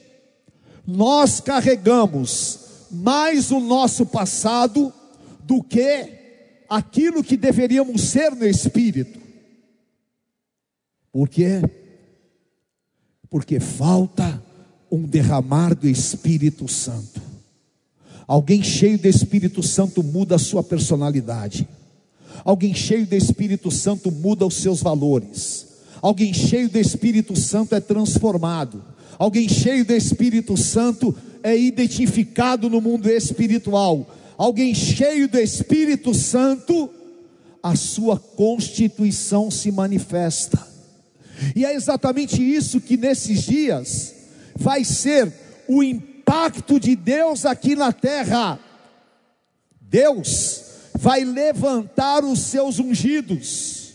nós 0.87 1.40
carregamos 1.40 2.58
mais 2.90 3.50
o 3.50 3.61
nosso 3.61 4.04
passado 4.04 4.92
do 5.40 5.62
que 5.62 6.21
aquilo 6.72 7.22
que 7.22 7.37
deveríamos 7.37 8.00
ser 8.00 8.35
no 8.35 8.46
espírito. 8.46 9.20
Por 11.12 11.28
quê? 11.28 11.61
Porque 13.28 13.61
falta 13.61 14.42
um 14.90 15.02
derramar 15.02 15.74
do 15.74 15.87
Espírito 15.87 16.66
Santo. 16.66 17.20
Alguém 18.26 18.62
cheio 18.62 18.98
do 18.98 19.06
Espírito 19.06 19.62
Santo 19.62 20.02
muda 20.02 20.37
a 20.37 20.38
sua 20.38 20.62
personalidade. 20.62 21.68
Alguém 22.42 22.74
cheio 22.74 23.06
do 23.06 23.14
Espírito 23.14 23.70
Santo 23.70 24.11
muda 24.11 24.46
os 24.46 24.54
seus 24.54 24.82
valores. 24.82 25.66
Alguém 26.00 26.32
cheio 26.32 26.70
do 26.70 26.78
Espírito 26.78 27.37
Santo 27.37 27.74
é 27.74 27.80
transformado. 27.80 28.82
Alguém 29.18 29.46
cheio 29.46 29.85
do 29.85 29.92
Espírito 29.92 30.56
Santo 30.56 31.14
é 31.42 31.54
identificado 31.54 32.70
no 32.70 32.80
mundo 32.80 33.11
espiritual. 33.11 34.06
Alguém 34.37 34.75
cheio 34.75 35.29
do 35.29 35.38
Espírito 35.38 36.14
Santo, 36.14 36.90
a 37.62 37.77
sua 37.77 38.18
constituição 38.18 39.51
se 39.51 39.71
manifesta. 39.71 40.66
E 41.55 41.64
é 41.64 41.75
exatamente 41.75 42.42
isso 42.42 42.81
que 42.81 42.97
nesses 42.97 43.42
dias 43.42 44.14
vai 44.57 44.85
ser 44.85 45.33
o 45.68 45.83
impacto 45.83 46.79
de 46.79 46.97
Deus 46.97 47.45
aqui 47.45 47.75
na 47.75 47.92
terra. 47.92 48.59
Deus 49.81 50.62
vai 50.95 51.25
levantar 51.25 52.25
os 52.25 52.40
seus 52.40 52.79
ungidos 52.79 53.92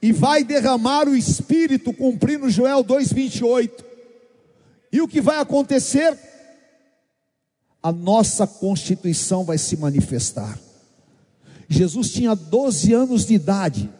e 0.00 0.10
vai 0.12 0.42
derramar 0.42 1.08
o 1.08 1.14
Espírito, 1.14 1.92
cumprindo 1.92 2.50
Joel 2.50 2.84
2,28. 2.84 3.70
E 4.92 5.00
o 5.00 5.08
que 5.08 5.20
vai 5.20 5.38
acontecer? 5.38 6.18
A 7.82 7.90
nossa 7.90 8.46
constituição 8.46 9.44
vai 9.44 9.58
se 9.58 9.76
manifestar. 9.76 10.58
Jesus 11.68 12.10
tinha 12.10 12.34
12 12.34 12.92
anos 12.92 13.26
de 13.26 13.34
idade 13.34 13.90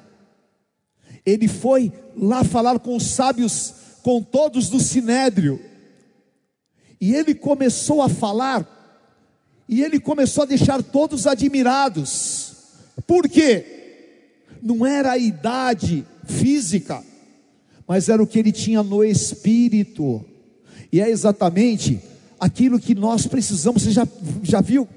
ele 1.25 1.49
foi 1.49 1.93
lá 2.17 2.45
falar 2.45 2.79
com 2.81 2.97
os 2.97 3.05
sábios, 3.05 3.75
com 4.03 4.23
todos 4.23 4.69
do 4.69 4.81
sinédrio, 4.81 5.61
e 7.01 7.15
ele 7.15 7.35
começou 7.35 8.03
a 8.03 8.09
falar, 8.09 8.69
e 9.69 9.83
ele 9.83 10.01
começou 10.01 10.43
a 10.43 10.47
deixar 10.47 10.83
todos 10.83 11.27
admirados, 11.27 12.53
por 13.07 13.29
quê? 13.29 13.65
Não 14.61 14.85
era 14.85 15.13
a 15.13 15.19
idade 15.19 16.05
física, 16.25 17.03
mas 17.87 18.09
era 18.09 18.23
o 18.23 18.27
que 18.27 18.39
ele 18.39 18.53
tinha 18.53 18.83
no 18.83 19.05
espírito, 19.05 20.25
e 20.91 21.01
é 21.01 21.09
exatamente 21.09 22.01
aquilo 22.43 22.81
que 22.81 22.93
nós 22.93 23.25
precisamos. 23.29 23.83
Você 23.83 23.93
já, 23.93 24.07
já 24.43 24.61
viu? 24.61 24.89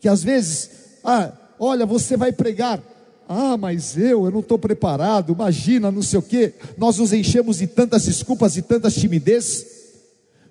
Que 0.00 0.08
às 0.08 0.24
vezes, 0.24 0.70
ah, 1.04 1.30
olha, 1.56 1.86
você 1.86 2.16
vai 2.16 2.32
pregar, 2.32 2.82
ah, 3.28 3.56
mas 3.56 3.96
eu, 3.96 4.24
eu 4.24 4.30
não 4.32 4.40
estou 4.40 4.58
preparado, 4.58 5.32
imagina, 5.32 5.92
não 5.92 6.02
sei 6.02 6.18
o 6.18 6.22
quê. 6.22 6.52
Nós 6.76 6.98
nos 6.98 7.12
enchemos 7.12 7.58
de 7.58 7.68
tantas 7.68 8.06
desculpas 8.06 8.56
e 8.56 8.62
tantas 8.62 8.94
timidez. 8.96 9.64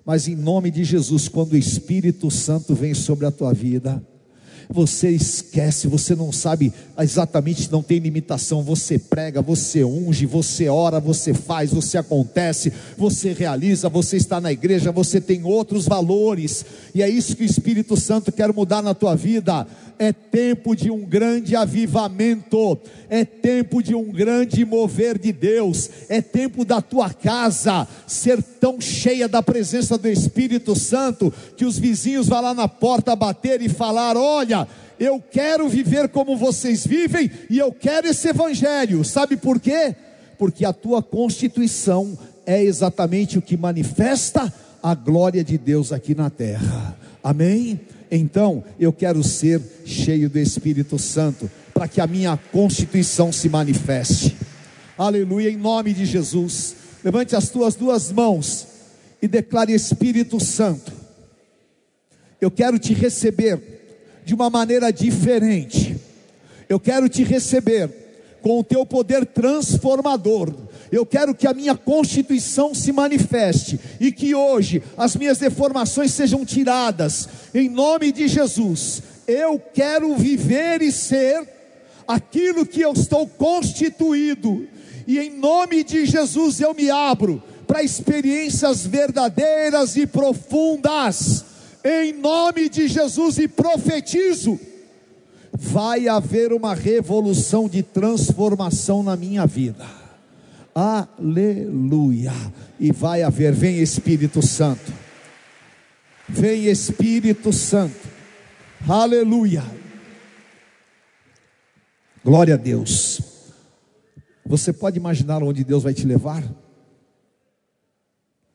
Mas 0.02 0.26
em 0.26 0.34
nome 0.34 0.70
de 0.70 0.82
Jesus, 0.82 1.28
quando 1.28 1.52
o 1.52 1.58
Espírito 1.58 2.30
Santo 2.30 2.74
vem 2.74 2.94
sobre 2.94 3.26
a 3.26 3.30
tua 3.30 3.52
vida, 3.52 4.02
você 4.68 5.10
esquece, 5.10 5.86
você 5.86 6.14
não 6.14 6.32
sabe 6.32 6.72
exatamente, 6.98 7.70
não 7.70 7.82
tem 7.82 7.98
limitação. 7.98 8.62
Você 8.62 8.98
prega, 8.98 9.42
você 9.42 9.84
unge, 9.84 10.26
você 10.26 10.68
ora, 10.68 11.00
você 11.00 11.34
faz, 11.34 11.72
você 11.72 11.98
acontece, 11.98 12.72
você 12.96 13.32
realiza, 13.32 13.88
você 13.88 14.16
está 14.16 14.40
na 14.40 14.52
igreja, 14.52 14.92
você 14.92 15.20
tem 15.20 15.44
outros 15.44 15.86
valores, 15.86 16.64
e 16.94 17.02
é 17.02 17.08
isso 17.08 17.36
que 17.36 17.42
o 17.42 17.46
Espírito 17.46 17.96
Santo 17.96 18.32
quer 18.32 18.52
mudar 18.52 18.82
na 18.82 18.94
tua 18.94 19.14
vida 19.14 19.66
é 19.98 20.12
tempo 20.12 20.74
de 20.74 20.90
um 20.90 21.04
grande 21.04 21.54
avivamento, 21.54 22.78
é 23.08 23.24
tempo 23.24 23.82
de 23.82 23.94
um 23.94 24.10
grande 24.10 24.64
mover 24.64 25.18
de 25.18 25.32
Deus, 25.32 25.90
é 26.08 26.20
tempo 26.20 26.64
da 26.64 26.80
tua 26.80 27.10
casa 27.10 27.86
ser 28.06 28.42
tão 28.42 28.80
cheia 28.80 29.28
da 29.28 29.42
presença 29.42 29.96
do 29.96 30.08
Espírito 30.08 30.74
Santo 30.74 31.32
que 31.56 31.64
os 31.64 31.78
vizinhos 31.78 32.28
vão 32.28 32.40
lá 32.40 32.54
na 32.54 32.68
porta 32.68 33.14
bater 33.14 33.62
e 33.62 33.68
falar: 33.68 34.16
Olha, 34.16 34.66
eu 34.98 35.20
quero 35.20 35.68
viver 35.68 36.08
como 36.08 36.36
vocês 36.36 36.86
vivem 36.86 37.30
e 37.48 37.58
eu 37.58 37.72
quero 37.72 38.06
esse 38.06 38.28
evangelho. 38.28 39.04
Sabe 39.04 39.36
por 39.36 39.60
quê? 39.60 39.94
Porque 40.38 40.64
a 40.64 40.72
tua 40.72 41.02
constituição 41.02 42.18
é 42.46 42.62
exatamente 42.62 43.38
o 43.38 43.42
que 43.42 43.56
manifesta 43.56 44.52
a 44.82 44.94
glória 44.94 45.42
de 45.42 45.56
Deus 45.56 45.92
aqui 45.92 46.14
na 46.14 46.28
terra. 46.28 46.96
Amém? 47.22 47.80
Então, 48.16 48.62
eu 48.78 48.92
quero 48.92 49.24
ser 49.24 49.60
cheio 49.84 50.30
do 50.30 50.38
Espírito 50.38 50.96
Santo, 51.00 51.50
para 51.72 51.88
que 51.88 52.00
a 52.00 52.06
minha 52.06 52.38
constituição 52.52 53.32
se 53.32 53.48
manifeste. 53.48 54.36
Aleluia, 54.96 55.50
em 55.50 55.56
nome 55.56 55.92
de 55.92 56.06
Jesus. 56.06 56.76
Levante 57.02 57.34
as 57.34 57.48
tuas 57.48 57.74
duas 57.74 58.12
mãos 58.12 58.68
e 59.20 59.26
declare: 59.26 59.74
Espírito 59.74 60.38
Santo, 60.38 60.92
eu 62.40 62.52
quero 62.52 62.78
te 62.78 62.94
receber 62.94 63.60
de 64.24 64.32
uma 64.32 64.48
maneira 64.48 64.92
diferente. 64.92 65.96
Eu 66.68 66.78
quero 66.78 67.08
te 67.08 67.24
receber 67.24 67.90
com 68.42 68.60
o 68.60 68.64
teu 68.64 68.86
poder 68.86 69.26
transformador 69.26 70.54
eu 70.90 71.04
quero 71.04 71.34
que 71.34 71.46
a 71.46 71.54
minha 71.54 71.74
constituição 71.74 72.74
se 72.74 72.92
manifeste 72.92 73.78
e 74.00 74.12
que 74.12 74.34
hoje 74.34 74.82
as 74.96 75.16
minhas 75.16 75.38
deformações 75.38 76.12
sejam 76.12 76.44
tiradas, 76.44 77.28
em 77.54 77.68
nome 77.68 78.12
de 78.12 78.28
Jesus. 78.28 79.02
Eu 79.26 79.60
quero 79.72 80.14
viver 80.16 80.82
e 80.82 80.92
ser 80.92 81.48
aquilo 82.06 82.66
que 82.66 82.80
eu 82.80 82.92
estou 82.92 83.26
constituído, 83.26 84.68
e 85.06 85.18
em 85.18 85.30
nome 85.30 85.82
de 85.82 86.06
Jesus 86.06 86.60
eu 86.60 86.74
me 86.74 86.90
abro 86.90 87.42
para 87.66 87.82
experiências 87.82 88.86
verdadeiras 88.86 89.96
e 89.96 90.06
profundas, 90.06 91.44
em 91.82 92.12
nome 92.12 92.68
de 92.68 92.88
Jesus, 92.88 93.38
e 93.38 93.48
profetizo 93.48 94.58
vai 95.56 96.08
haver 96.08 96.52
uma 96.52 96.74
revolução 96.74 97.68
de 97.68 97.82
transformação 97.82 99.02
na 99.02 99.16
minha 99.16 99.46
vida. 99.46 100.03
Aleluia. 100.74 102.32
E 102.80 102.90
vai 102.90 103.22
haver, 103.22 103.52
vem 103.52 103.78
Espírito 103.78 104.44
Santo. 104.44 104.92
Vem 106.28 106.66
Espírito 106.66 107.52
Santo. 107.52 108.08
Aleluia. 108.88 109.62
Glória 112.24 112.54
a 112.54 112.56
Deus. 112.56 113.20
Você 114.44 114.72
pode 114.72 114.98
imaginar 114.98 115.42
onde 115.42 115.62
Deus 115.62 115.82
vai 115.82 115.94
te 115.94 116.06
levar? 116.06 116.42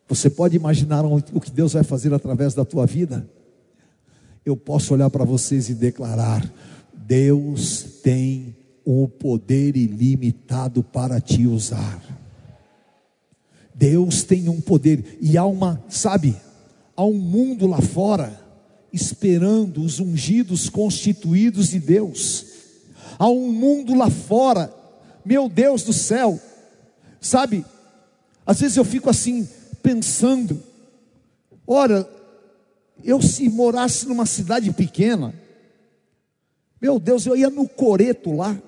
Você 0.08 0.30
pode 0.30 0.56
imaginar 0.56 1.06
o 1.06 1.40
que 1.40 1.52
Deus 1.52 1.74
vai 1.74 1.84
fazer 1.84 2.14
através 2.14 2.54
da 2.54 2.66
tua 2.66 2.86
vida? 2.86 3.30
Eu 4.44 4.58
posso 4.58 4.94
olhar 4.94 5.10
para 5.10 5.24
vocês 5.24 5.70
e 5.70 5.76
declarar: 5.76 6.52
Deus 6.94 7.84
tem 8.04 8.56
um 8.92 9.08
poder 9.08 9.78
ilimitado 9.78 10.82
para 10.82 11.22
te 11.22 11.46
usar. 11.46 12.02
Deus 13.74 14.24
tem 14.24 14.50
um 14.50 14.60
poder 14.60 15.20
e 15.22 15.38
há 15.38 15.46
uma, 15.46 15.84
sabe, 15.88 16.36
há 16.96 17.04
um 17.04 17.14
mundo 17.14 17.68
lá 17.68 17.80
fora 17.82 18.44
esperando 18.92 19.84
os 19.84 20.00
ungidos 20.00 20.70
constituídos 20.70 21.70
de 21.70 21.80
Deus. 21.80 22.46
Há 23.20 23.30
um 23.30 23.52
mundo 23.52 23.94
lá 23.94 24.10
fora, 24.10 24.74
meu 25.24 25.48
Deus 25.48 25.84
do 25.84 25.94
céu, 25.94 26.40
sabe? 27.22 27.64
Às 28.44 28.60
vezes 28.60 28.76
eu 28.76 28.84
fico 28.84 29.10
assim 29.10 29.48
pensando: 29.84 30.64
ora, 31.68 32.10
eu 33.04 33.22
se 33.22 33.48
morasse 33.50 34.08
numa 34.08 34.26
cidade 34.26 34.74
pequena, 34.74 35.34
meu 36.82 37.00
Deus, 37.00 37.28
eu 37.28 37.36
ia 37.38 37.50
no 37.50 37.70
Coreto 37.70 38.32
lá, 38.32 38.60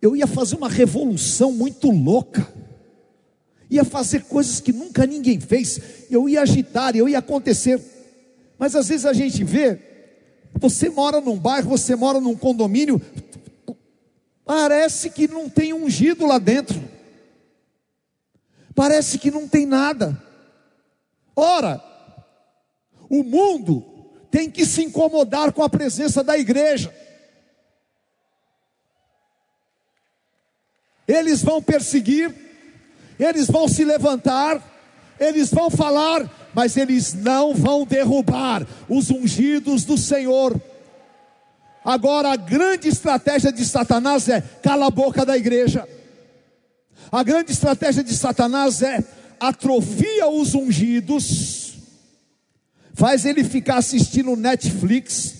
eu 0.00 0.16
ia 0.16 0.26
fazer 0.26 0.56
uma 0.56 0.68
revolução 0.68 1.52
muito 1.52 1.90
louca, 1.90 2.46
ia 3.68 3.84
fazer 3.84 4.24
coisas 4.24 4.60
que 4.60 4.72
nunca 4.72 5.06
ninguém 5.06 5.38
fez, 5.38 5.80
eu 6.10 6.28
ia 6.28 6.42
agitar, 6.42 6.96
eu 6.96 7.08
ia 7.08 7.18
acontecer. 7.18 7.80
Mas 8.58 8.74
às 8.74 8.88
vezes 8.88 9.06
a 9.06 9.12
gente 9.12 9.44
vê, 9.44 9.78
você 10.54 10.88
mora 10.88 11.20
num 11.20 11.38
bairro, 11.38 11.70
você 11.70 11.94
mora 11.94 12.20
num 12.20 12.34
condomínio, 12.34 13.00
parece 14.44 15.10
que 15.10 15.28
não 15.28 15.48
tem 15.48 15.72
ungido 15.72 16.26
lá 16.26 16.38
dentro, 16.38 16.82
parece 18.74 19.18
que 19.18 19.30
não 19.30 19.46
tem 19.46 19.66
nada. 19.66 20.20
Ora, 21.36 21.82
o 23.08 23.22
mundo 23.22 23.84
tem 24.30 24.50
que 24.50 24.64
se 24.64 24.82
incomodar 24.82 25.52
com 25.52 25.62
a 25.62 25.68
presença 25.68 26.22
da 26.22 26.38
igreja. 26.38 26.94
Eles 31.10 31.42
vão 31.42 31.62
perseguir, 31.62 32.34
eles 33.18 33.46
vão 33.46 33.66
se 33.66 33.84
levantar, 33.84 34.62
eles 35.18 35.50
vão 35.50 35.70
falar, 35.70 36.30
mas 36.54 36.76
eles 36.76 37.14
não 37.14 37.54
vão 37.54 37.84
derrubar 37.84 38.66
os 38.88 39.10
ungidos 39.10 39.84
do 39.84 39.96
Senhor. 39.96 40.60
Agora, 41.84 42.32
a 42.32 42.36
grande 42.36 42.88
estratégia 42.88 43.52
de 43.52 43.64
Satanás 43.64 44.28
é 44.28 44.40
cala 44.62 44.86
a 44.86 44.90
boca 44.90 45.24
da 45.24 45.36
igreja. 45.36 45.88
A 47.10 47.22
grande 47.22 47.52
estratégia 47.52 48.04
de 48.04 48.14
Satanás 48.14 48.82
é 48.82 49.02
atrofia 49.40 50.28
os 50.28 50.54
ungidos 50.54 51.70
faz 53.00 53.24
ele 53.24 53.42
ficar 53.42 53.78
assistindo 53.78 54.36
Netflix, 54.36 55.34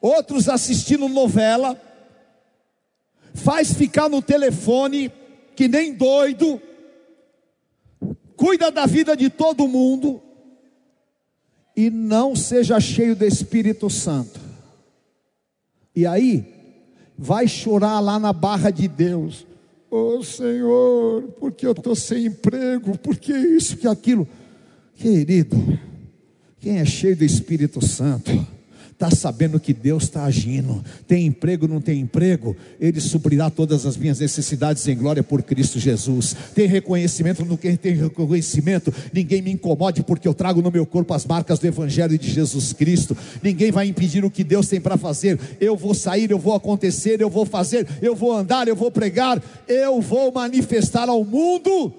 outros 0.00 0.48
assistindo 0.48 1.08
novela, 1.08 1.76
faz 3.42 3.74
ficar 3.74 4.08
no 4.08 4.22
telefone 4.22 5.10
que 5.56 5.68
nem 5.68 5.92
doido, 5.92 6.60
cuida 8.36 8.70
da 8.70 8.86
vida 8.86 9.16
de 9.16 9.28
todo 9.28 9.68
mundo 9.68 10.22
e 11.76 11.90
não 11.90 12.36
seja 12.36 12.78
cheio 12.80 13.16
do 13.16 13.24
Espírito 13.24 13.90
Santo. 13.90 14.40
E 15.94 16.06
aí, 16.06 16.44
vai 17.18 17.46
chorar 17.46 18.00
lá 18.00 18.18
na 18.18 18.32
barra 18.32 18.70
de 18.70 18.88
Deus. 18.88 19.46
Oh 19.90 20.22
Senhor, 20.22 21.22
porque 21.38 21.66
eu 21.66 21.72
estou 21.72 21.94
sem 21.94 22.26
emprego, 22.26 22.96
porque 22.98 23.32
isso, 23.32 23.76
que 23.76 23.86
aquilo. 23.86 24.26
Querido, 24.94 25.56
quem 26.60 26.78
é 26.78 26.84
cheio 26.84 27.16
do 27.16 27.24
Espírito 27.24 27.84
Santo, 27.84 28.30
está 29.02 29.10
sabendo 29.10 29.58
que 29.58 29.72
Deus 29.72 30.04
está 30.04 30.24
agindo. 30.24 30.82
Tem 31.08 31.26
emprego, 31.26 31.66
não 31.66 31.80
tem 31.80 31.98
emprego? 31.98 32.56
Ele 32.80 33.00
suprirá 33.00 33.50
todas 33.50 33.84
as 33.84 33.96
minhas 33.96 34.20
necessidades 34.20 34.86
em 34.86 34.96
glória 34.96 35.24
por 35.24 35.42
Cristo 35.42 35.80
Jesus. 35.80 36.36
Tem 36.54 36.68
reconhecimento, 36.68 37.44
não 37.44 37.56
tem 37.56 37.76
reconhecimento? 37.94 38.94
Ninguém 39.12 39.42
me 39.42 39.50
incomode, 39.50 40.04
porque 40.04 40.28
eu 40.28 40.34
trago 40.34 40.62
no 40.62 40.70
meu 40.70 40.86
corpo 40.86 41.12
as 41.14 41.26
marcas 41.26 41.58
do 41.58 41.66
Evangelho 41.66 42.16
de 42.16 42.30
Jesus 42.30 42.72
Cristo. 42.72 43.16
Ninguém 43.42 43.72
vai 43.72 43.88
impedir 43.88 44.24
o 44.24 44.30
que 44.30 44.44
Deus 44.44 44.68
tem 44.68 44.80
para 44.80 44.96
fazer. 44.96 45.38
Eu 45.60 45.76
vou 45.76 45.94
sair, 45.94 46.30
eu 46.30 46.38
vou 46.38 46.54
acontecer, 46.54 47.20
eu 47.20 47.28
vou 47.28 47.44
fazer, 47.44 47.86
eu 48.00 48.14
vou 48.14 48.32
andar, 48.32 48.68
eu 48.68 48.76
vou 48.76 48.90
pregar, 48.90 49.42
eu 49.66 50.00
vou 50.00 50.30
manifestar 50.30 51.08
ao 51.08 51.24
mundo 51.24 51.92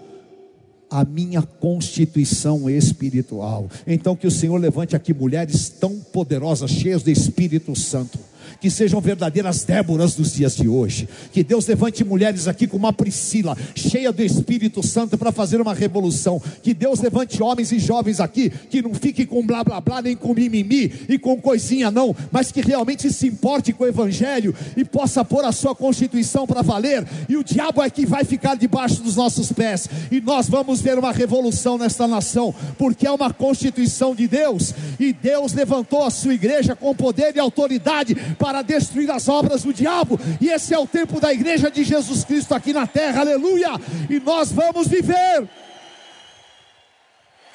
a 0.94 1.04
minha 1.04 1.42
constituição 1.42 2.70
espiritual. 2.70 3.68
Então, 3.88 4.16
que 4.16 4.28
o 4.28 4.32
Senhor 4.32 4.58
levante 4.58 4.96
aqui 4.96 5.12
mulheres 5.12 5.68
tão 5.68 6.00
poderosas, 6.00 6.70
cheias 6.70 7.02
do 7.02 7.10
Espírito 7.10 7.76
Santo 7.76 8.20
que 8.64 8.70
sejam 8.70 9.02
verdadeiras 9.02 9.66
Déboras 9.66 10.16
dos 10.16 10.32
dias 10.32 10.56
de 10.56 10.70
hoje. 10.70 11.06
Que 11.34 11.44
Deus 11.44 11.68
levante 11.68 12.02
mulheres 12.02 12.48
aqui 12.48 12.66
como 12.66 12.86
uma 12.86 12.94
Priscila, 12.94 13.58
cheia 13.76 14.10
do 14.10 14.24
Espírito 14.24 14.82
Santo 14.82 15.18
para 15.18 15.34
fazer 15.34 15.60
uma 15.60 15.74
revolução. 15.74 16.42
Que 16.62 16.74
Deus 16.74 17.02
levante 17.02 17.44
homens 17.44 17.74
e 17.74 17.80
jovens 17.80 18.22
aqui 18.22 18.50
que 18.70 18.82
não 18.82 18.94
fiquem 18.94 19.26
com 19.26 19.46
blá 19.46 19.66
blá 19.66 19.82
blá, 19.82 20.02
nem 20.02 20.16
com 20.16 20.34
mimimi 20.34 20.94
e 21.10 21.20
com 21.20 21.42
coisinha 21.42 21.92
não, 21.92 22.16
mas 22.32 22.54
que 22.54 22.62
realmente 22.62 23.12
se 23.12 23.28
importe 23.28 23.74
com 23.74 23.84
o 23.84 23.88
Evangelho 23.88 24.56
e 24.78 24.86
possa 24.86 25.26
pôr 25.26 25.44
a 25.44 25.52
sua 25.52 25.76
constituição 25.76 26.48
para 26.48 26.62
valer. 26.62 27.06
E 27.28 27.36
o 27.36 27.44
diabo 27.44 27.84
é 27.84 27.90
que 27.90 28.06
vai 28.06 28.24
ficar 28.24 28.56
debaixo 28.56 29.04
dos 29.04 29.18
nossos 29.18 29.52
pés. 29.52 29.90
E 30.10 30.22
nós 30.22 30.48
vamos 30.48 30.80
ver 30.80 30.98
uma 30.98 31.12
revolução 31.12 31.78
nesta 31.78 32.08
nação, 32.08 32.56
porque 32.78 33.06
é 33.06 33.12
uma 33.12 33.34
constituição 33.34 34.16
de 34.16 34.26
Deus. 34.26 34.74
E 34.98 35.12
Deus 35.12 35.52
levantou 35.52 36.06
a 36.06 36.10
sua 36.10 36.34
igreja 36.34 36.78
com 36.78 36.96
poder 36.96 37.36
e 37.36 37.42
autoridade 37.42 38.16
para 38.40 38.53
para 38.54 38.62
destruir 38.62 39.10
as 39.10 39.28
obras 39.28 39.64
do 39.64 39.74
diabo, 39.74 40.20
e 40.40 40.50
esse 40.50 40.76
é 40.76 40.78
o 40.78 40.86
tempo 40.86 41.20
da 41.20 41.34
igreja 41.34 41.72
de 41.72 41.84
Jesus 41.84 42.24
Cristo 42.24 42.54
aqui 42.54 42.72
na 42.72 42.86
terra, 42.86 43.22
aleluia, 43.22 43.70
e 44.08 44.20
nós 44.20 44.52
vamos 44.52 44.88
viver, 44.88 45.50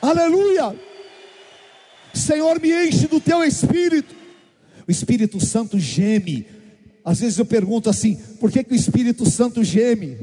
aleluia. 0.03 0.76
Senhor, 2.12 2.61
me 2.61 2.88
enche 2.88 3.07
do 3.07 3.20
teu 3.20 3.44
espírito, 3.44 4.12
o 4.88 4.90
Espírito 4.90 5.38
Santo 5.38 5.78
geme. 5.78 6.44
Às 7.05 7.20
vezes 7.20 7.38
eu 7.38 7.46
pergunto 7.46 7.88
assim: 7.88 8.16
por 8.40 8.51
que, 8.51 8.64
que 8.64 8.72
o 8.72 8.74
Espírito 8.74 9.30
Santo 9.30 9.62
geme? 9.62 10.18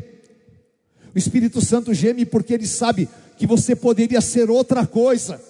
O 1.16 1.18
Espírito 1.18 1.62
Santo 1.62 1.94
geme 1.94 2.26
porque 2.26 2.54
ele 2.54 2.68
sabe 2.68 3.08
que 3.38 3.48
você 3.48 3.78
poderia 3.78 4.20
ser 4.20 4.50
outra 4.50 4.86
coisa. 4.86 5.42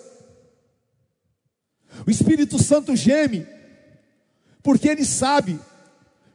O 2.06 2.12
Espírito 2.12 2.62
Santo 2.62 2.96
geme 2.96 3.55
porque 4.66 4.90
ele 4.90 5.06
sabe 5.06 5.60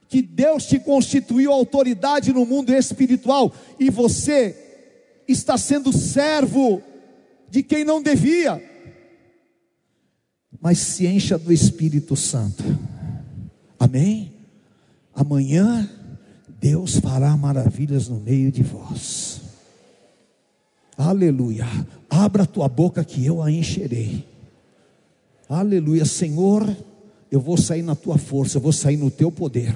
que 0.09 0.22
Deus 0.22 0.64
te 0.64 0.78
constituiu 0.78 1.51
autoridade 1.51 2.33
no 2.33 2.47
mundo 2.47 2.72
espiritual 2.72 3.53
e 3.76 3.91
você 3.91 4.57
está 5.26 5.59
sendo 5.59 5.93
servo 5.93 6.81
de 7.51 7.64
quem 7.64 7.85
não 7.85 8.01
devia. 8.01 8.62
Mas 10.61 10.78
se 10.78 11.09
encha 11.09 11.37
do 11.37 11.53
Espírito 11.53 12.14
Santo. 12.14 12.62
Amém? 13.76 14.33
Amanhã 15.12 15.91
Deus 16.61 17.01
fará 17.01 17.37
maravilhas 17.37 18.09
no 18.09 18.20
meio 18.20 18.53
de 18.53 18.62
vós. 18.62 19.41
Aleluia. 20.97 21.66
Abra 22.09 22.47
tua 22.47 22.68
boca 22.68 23.05
que 23.05 23.26
eu 23.26 23.43
a 23.43 23.51
encherei. 23.51 24.24
Aleluia, 25.49 26.05
Senhor 26.05 26.64
eu 27.31 27.41
vou 27.41 27.57
sair 27.57 27.83
na 27.83 27.95
tua 27.95 28.18
força, 28.18 28.59
eu 28.59 28.61
vou 28.61 28.72
sair 28.72 28.97
no 28.97 29.11
teu 29.11 29.31
poder, 29.31 29.74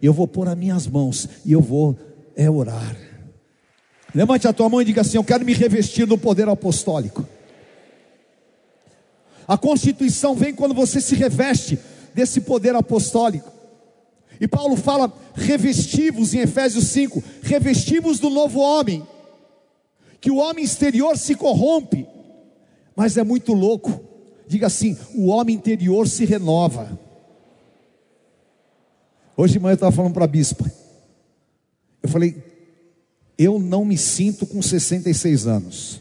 eu 0.00 0.12
vou 0.12 0.28
pôr 0.28 0.48
as 0.48 0.56
minhas 0.56 0.86
mãos 0.86 1.28
e 1.44 1.52
eu 1.52 1.60
vou 1.60 1.96
é 2.36 2.50
orar. 2.50 2.96
Levante 4.14 4.46
a 4.46 4.52
tua 4.52 4.68
mão 4.68 4.80
e 4.80 4.84
diga 4.84 5.00
assim: 5.00 5.16
Eu 5.16 5.24
quero 5.24 5.44
me 5.44 5.52
revestir 5.52 6.06
do 6.06 6.16
poder 6.16 6.48
apostólico. 6.48 7.26
A 9.46 9.58
constituição 9.58 10.34
vem 10.34 10.54
quando 10.54 10.74
você 10.74 11.00
se 11.00 11.14
reveste 11.14 11.78
desse 12.14 12.40
poder 12.40 12.74
apostólico. 12.74 13.52
E 14.40 14.46
Paulo 14.46 14.76
fala: 14.76 15.12
revestivos 15.34 16.32
em 16.34 16.38
Efésios 16.38 16.86
5, 16.88 17.22
revestivos 17.42 18.18
do 18.18 18.30
novo 18.30 18.60
homem, 18.60 19.06
que 20.20 20.30
o 20.30 20.36
homem 20.36 20.64
exterior 20.64 21.18
se 21.18 21.34
corrompe, 21.34 22.06
mas 22.96 23.16
é 23.16 23.24
muito 23.24 23.52
louco 23.52 24.13
Diga 24.46 24.66
assim: 24.66 24.96
o 25.14 25.26
homem 25.26 25.56
interior 25.56 26.08
se 26.08 26.24
renova. 26.24 26.98
Hoje 29.36 29.54
de 29.54 29.58
manhã 29.58 29.72
eu 29.72 29.74
estava 29.74 29.92
falando 29.92 30.14
para 30.14 30.24
a 30.24 30.28
bispa. 30.28 30.70
Eu 32.02 32.08
falei, 32.08 32.42
eu 33.36 33.58
não 33.58 33.84
me 33.84 33.98
sinto 33.98 34.46
com 34.46 34.62
66 34.62 35.46
anos. 35.46 36.00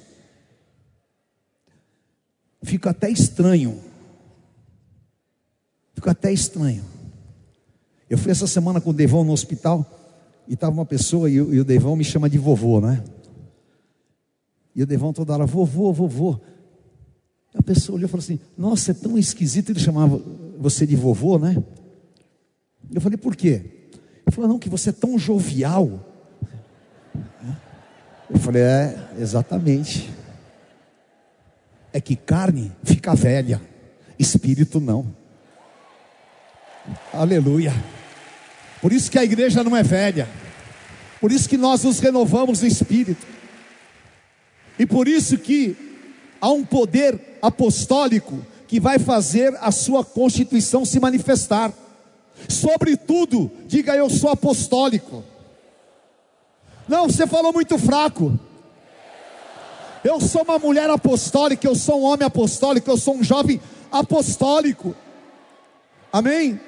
Fico 2.62 2.88
até 2.88 3.10
estranho. 3.10 3.82
Fico 5.96 6.10
até 6.10 6.32
estranho. 6.32 6.84
Eu 8.10 8.18
fui 8.18 8.32
essa 8.32 8.46
semana 8.46 8.80
com 8.80 8.92
o 8.92 8.94
Devão 8.94 9.24
no 9.24 9.32
hospital 9.32 9.86
e 10.48 10.54
estava 10.54 10.74
uma 10.74 10.86
pessoa 10.86 11.30
e, 11.30 11.42
o 11.42 11.64
Devão 11.64 11.96
me 11.96 12.04
chama 12.04 12.30
de 12.30 12.38
vovô, 12.38 12.80
né? 12.80 13.04
E 14.76 14.84
o 14.84 14.86
Devão 14.86 15.14
toda 15.14 15.34
hora, 15.34 15.46
vovô, 15.46 15.92
vovô. 15.92 16.40
A 17.56 17.62
pessoa 17.62 17.96
olhou 17.96 18.08
e 18.08 18.10
falou 18.10 18.24
assim: 18.24 18.40
Nossa, 18.58 18.92
é 18.92 18.94
tão 18.94 19.18
esquisito. 19.18 19.72
Ele 19.72 19.80
chamava 19.80 20.20
você 20.58 20.88
de 20.88 20.96
vovô, 20.96 21.38
né? 21.38 21.62
Eu 22.94 23.00
falei: 23.00 23.18
Por 23.18 23.36
quê? 23.36 23.62
Ele 24.26 24.36
falou: 24.36 24.50
Não, 24.50 24.60
que 24.60 24.70
você 24.70 24.90
é 24.90 24.94
tão 24.94 25.18
jovial. 25.18 26.00
Eu 28.30 28.40
falei: 28.40 28.64
É, 28.64 29.10
exatamente. 29.20 30.12
É 31.92 32.02
que 32.02 32.16
carne 32.16 32.72
fica 32.84 33.14
velha, 33.14 33.62
espírito 34.18 34.80
não. 34.80 35.16
Aleluia. 37.14 37.72
Por 38.82 38.92
isso 38.92 39.12
que 39.12 39.20
a 39.20 39.24
igreja 39.24 39.64
não 39.64 39.78
é 39.78 39.84
velha. 39.84 40.28
Por 41.22 41.32
isso 41.32 41.48
que 41.48 41.56
nós 41.56 41.84
nos 41.84 42.00
renovamos 42.00 42.62
no 42.62 42.68
espírito. 42.68 43.26
E 44.78 44.86
por 44.86 45.08
isso 45.08 45.38
que 45.38 45.76
há 46.42 46.52
um 46.52 46.66
poder 46.66 47.33
apostólico 47.44 48.40
que 48.70 48.80
vai 48.80 48.98
fazer 48.98 49.54
a 49.60 49.70
sua 49.70 50.04
constituição 50.06 50.86
se 50.86 50.98
manifestar. 50.98 51.74
Sobretudo, 52.48 53.52
diga 53.68 53.94
eu 53.98 54.10
sou 54.10 54.30
apostólico. 54.30 55.22
Não, 56.88 57.08
você 57.08 57.28
falou 57.28 57.52
muito 57.52 57.78
fraco. 57.78 58.40
Eu 60.06 60.22
sou 60.22 60.44
uma 60.44 60.58
mulher 60.58 60.90
apostólica, 60.90 61.68
eu 61.68 61.76
sou 61.76 62.02
um 62.02 62.06
homem 62.06 62.26
apostólico, 62.26 62.90
eu 62.90 62.98
sou 62.98 63.16
um 63.18 63.24
jovem 63.24 63.60
apostólico. 63.92 64.96
Amém? 66.12 66.60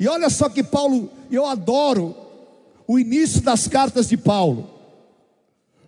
E 0.00 0.08
olha 0.08 0.30
só 0.30 0.48
que 0.48 0.62
Paulo, 0.62 1.10
eu 1.30 1.44
adoro 1.44 2.16
o 2.86 2.98
início 2.98 3.42
das 3.42 3.68
cartas 3.68 4.08
de 4.08 4.16
Paulo, 4.16 4.70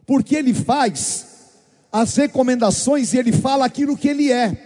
porque 0.07 0.37
ele 0.37 0.53
faz 0.53 1.36
as 1.91 2.14
recomendações 2.16 3.12
e 3.12 3.18
ele 3.18 3.32
fala 3.32 3.64
aquilo 3.64 3.97
que 3.97 4.09
ele 4.09 4.30
é. 4.30 4.57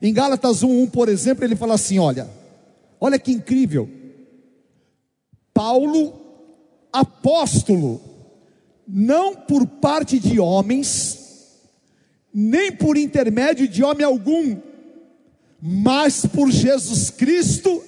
Em 0.00 0.12
Gálatas 0.12 0.62
1:1, 0.62 0.90
por 0.90 1.08
exemplo, 1.08 1.44
ele 1.44 1.56
fala 1.56 1.74
assim: 1.74 1.98
olha, 1.98 2.28
olha 3.00 3.18
que 3.18 3.32
incrível. 3.32 3.88
Paulo, 5.52 6.14
apóstolo, 6.92 8.00
não 8.86 9.34
por 9.34 9.66
parte 9.66 10.18
de 10.18 10.38
homens, 10.38 11.18
nem 12.32 12.70
por 12.70 12.96
intermédio 12.96 13.66
de 13.66 13.82
homem 13.82 14.06
algum, 14.06 14.56
mas 15.60 16.24
por 16.24 16.50
Jesus 16.50 17.10
Cristo 17.10 17.82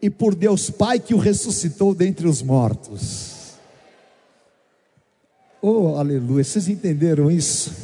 e 0.00 0.08
por 0.08 0.34
Deus 0.34 0.70
Pai 0.70 1.00
que 1.00 1.14
o 1.14 1.18
ressuscitou 1.18 1.94
dentre 1.94 2.28
os 2.28 2.42
mortos. 2.42 3.35
Oh, 5.60 5.96
aleluia, 5.96 6.44
vocês 6.44 6.68
entenderam 6.68 7.30
isso? 7.30 7.74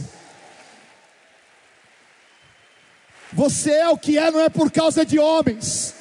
Você 3.32 3.70
é 3.70 3.88
o 3.88 3.96
que 3.96 4.18
é, 4.18 4.30
não 4.30 4.40
é 4.40 4.48
por 4.48 4.70
causa 4.70 5.06
de 5.06 5.18
homens. 5.18 5.94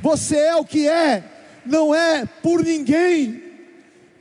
Você 0.00 0.36
é 0.36 0.56
o 0.56 0.64
que 0.64 0.88
é, 0.88 1.24
não 1.66 1.94
é 1.94 2.24
por 2.24 2.62
ninguém. 2.62 3.42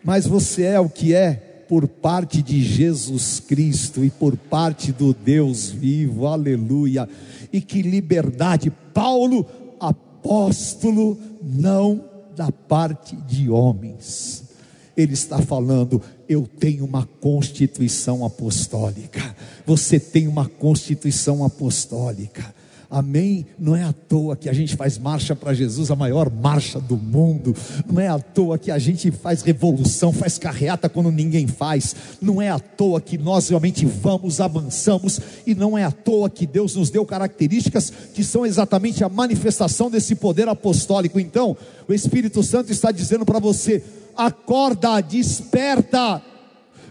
Mas 0.03 0.25
você 0.25 0.63
é 0.63 0.79
o 0.79 0.89
que 0.89 1.13
é 1.13 1.33
por 1.69 1.87
parte 1.87 2.41
de 2.41 2.61
Jesus 2.61 3.39
Cristo 3.39 4.03
e 4.03 4.09
por 4.09 4.35
parte 4.35 4.91
do 4.91 5.13
Deus 5.13 5.69
vivo. 5.69 6.25
Aleluia. 6.25 7.07
E 7.53 7.61
que 7.61 7.81
liberdade. 7.81 8.71
Paulo, 8.93 9.45
apóstolo, 9.79 11.17
não 11.41 12.03
da 12.35 12.51
parte 12.51 13.15
de 13.15 13.49
homens. 13.49 14.43
Ele 14.97 15.13
está 15.13 15.39
falando, 15.39 16.01
eu 16.31 16.47
tenho 16.47 16.85
uma 16.85 17.05
constituição 17.19 18.23
apostólica. 18.23 19.35
Você 19.65 19.99
tem 19.99 20.29
uma 20.29 20.47
constituição 20.47 21.43
apostólica. 21.43 22.55
Amém? 22.89 23.45
Não 23.59 23.75
é 23.75 23.83
à 23.83 23.91
toa 23.91 24.35
que 24.35 24.49
a 24.49 24.53
gente 24.53 24.77
faz 24.77 24.97
marcha 24.97 25.35
para 25.35 25.53
Jesus, 25.53 25.91
a 25.91 25.95
maior 25.95 26.29
marcha 26.29 26.79
do 26.79 26.95
mundo. 26.95 27.53
Não 27.85 28.01
é 28.01 28.07
à 28.07 28.17
toa 28.17 28.57
que 28.57 28.71
a 28.71 28.79
gente 28.79 29.11
faz 29.11 29.41
revolução, 29.41 30.13
faz 30.13 30.37
carreata 30.37 30.87
quando 30.87 31.11
ninguém 31.11 31.47
faz. 31.47 31.95
Não 32.21 32.41
é 32.41 32.49
à 32.49 32.59
toa 32.59 33.01
que 33.01 33.17
nós 33.17 33.49
realmente 33.49 33.85
vamos, 33.85 34.39
avançamos. 34.39 35.19
E 35.45 35.53
não 35.53 35.77
é 35.77 35.83
à 35.83 35.91
toa 35.91 36.29
que 36.29 36.45
Deus 36.45 36.75
nos 36.75 36.89
deu 36.89 37.05
características 37.05 37.91
que 38.13 38.23
são 38.23 38.45
exatamente 38.45 39.03
a 39.03 39.09
manifestação 39.09 39.89
desse 39.89 40.15
poder 40.15 40.47
apostólico. 40.47 41.19
Então, 41.19 41.57
o 41.87 41.93
Espírito 41.93 42.41
Santo 42.41 42.71
está 42.71 42.91
dizendo 42.91 43.25
para 43.25 43.39
você: 43.39 43.83
acorda, 44.15 45.01
desperta. 45.01 46.21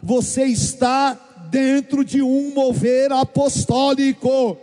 Você 0.03 0.45
está 0.45 1.19
dentro 1.51 2.05
de 2.05 2.23
um 2.23 2.55
mover 2.55 3.13
apostólico. 3.13 4.57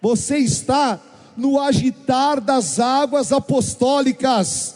Você 0.00 0.38
está 0.38 1.00
no 1.36 1.60
agitar 1.60 2.40
das 2.40 2.80
águas 2.80 3.32
apostólicas. 3.32 4.74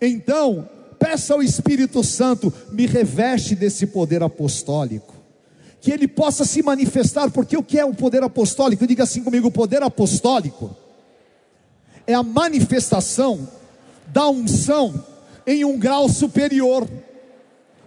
Então, 0.00 0.68
peça 0.98 1.34
ao 1.34 1.42
Espírito 1.42 2.02
Santo, 2.02 2.52
me 2.70 2.86
reveste 2.86 3.54
desse 3.54 3.86
poder 3.86 4.22
apostólico. 4.22 5.14
Que 5.80 5.90
ele 5.90 6.08
possa 6.08 6.44
se 6.44 6.62
manifestar, 6.62 7.30
porque 7.30 7.56
o 7.56 7.62
que 7.62 7.78
é 7.78 7.84
o 7.84 7.94
poder 7.94 8.22
apostólico? 8.22 8.86
Diga 8.86 9.04
assim 9.04 9.22
comigo: 9.22 9.48
o 9.48 9.52
poder 9.52 9.82
apostólico 9.82 10.74
é 12.06 12.14
a 12.14 12.22
manifestação 12.22 13.46
da 14.14 14.28
unção 14.28 15.04
em 15.44 15.64
um 15.64 15.76
grau 15.76 16.08
superior. 16.08 16.88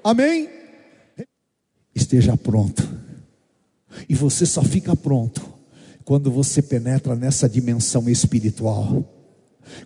Amém? 0.04 0.50
Esteja 1.96 2.36
pronto. 2.36 2.86
E 4.10 4.14
você 4.14 4.46
só 4.46 4.62
fica 4.62 4.94
pronto 4.94 5.42
quando 6.04 6.30
você 6.30 6.62
penetra 6.62 7.16
nessa 7.16 7.48
dimensão 7.48 8.10
espiritual. 8.10 9.06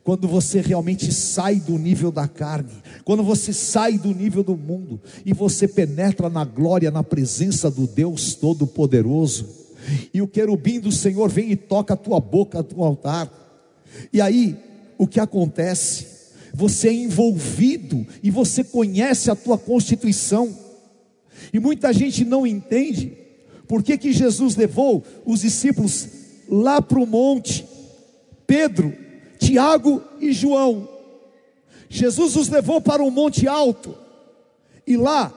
Quando 0.03 0.27
você 0.27 0.61
realmente 0.61 1.13
sai 1.13 1.59
do 1.59 1.77
nível 1.77 2.11
da 2.11 2.27
carne, 2.27 2.71
quando 3.05 3.23
você 3.23 3.53
sai 3.53 3.99
do 3.99 4.13
nível 4.13 4.43
do 4.43 4.57
mundo 4.57 4.99
e 5.23 5.33
você 5.33 5.67
penetra 5.67 6.27
na 6.27 6.43
glória, 6.43 6.89
na 6.89 7.03
presença 7.03 7.69
do 7.69 7.85
Deus 7.85 8.33
Todo-Poderoso, 8.33 9.47
e 10.11 10.21
o 10.21 10.27
querubim 10.27 10.79
do 10.79 10.91
Senhor 10.91 11.29
vem 11.29 11.51
e 11.51 11.55
toca 11.55 11.93
a 11.93 11.97
tua 11.97 12.19
boca, 12.19 12.63
teu 12.63 12.83
altar, 12.83 13.31
e 14.11 14.21
aí 14.21 14.57
o 14.97 15.07
que 15.07 15.19
acontece? 15.19 16.10
Você 16.53 16.89
é 16.89 16.93
envolvido 16.93 18.05
e 18.21 18.29
você 18.29 18.63
conhece 18.63 19.31
a 19.31 19.35
tua 19.35 19.57
constituição. 19.57 20.57
E 21.53 21.59
muita 21.59 21.93
gente 21.93 22.23
não 22.25 22.45
entende 22.45 23.17
por 23.67 23.81
que, 23.81 23.97
que 23.97 24.11
Jesus 24.11 24.55
levou 24.55 25.03
os 25.25 25.41
discípulos 25.41 26.07
lá 26.49 26.81
para 26.81 26.99
o 26.99 27.07
monte, 27.07 27.65
Pedro, 28.45 28.95
Tiago 29.39 30.03
e 30.19 30.33
João. 30.33 30.89
Jesus 31.89 32.35
os 32.35 32.49
levou 32.49 32.81
para 32.81 33.01
um 33.03 33.11
monte 33.11 33.47
alto, 33.47 33.97
e 34.85 34.95
lá 34.97 35.33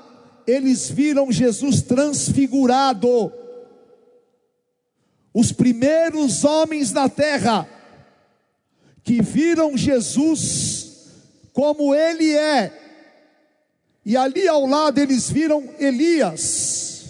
eles 0.47 0.91
viram 0.91 1.33
Jesus 1.33 1.83
transfigurado. 1.83 3.33
Os 5.33 5.51
primeiros 5.51 6.45
homens 6.45 6.93
na 6.93 7.09
terra 7.09 7.69
que 9.03 9.21
viram 9.21 9.77
Jesus 9.77 10.84
como 11.55 11.95
ele 11.95 12.33
é. 12.33 12.71
E 14.05 14.15
ali 14.19 14.47
ao 14.47 14.67
lado 14.67 14.99
eles 14.99 15.31
viram 15.31 15.71
Elias. 15.79 17.05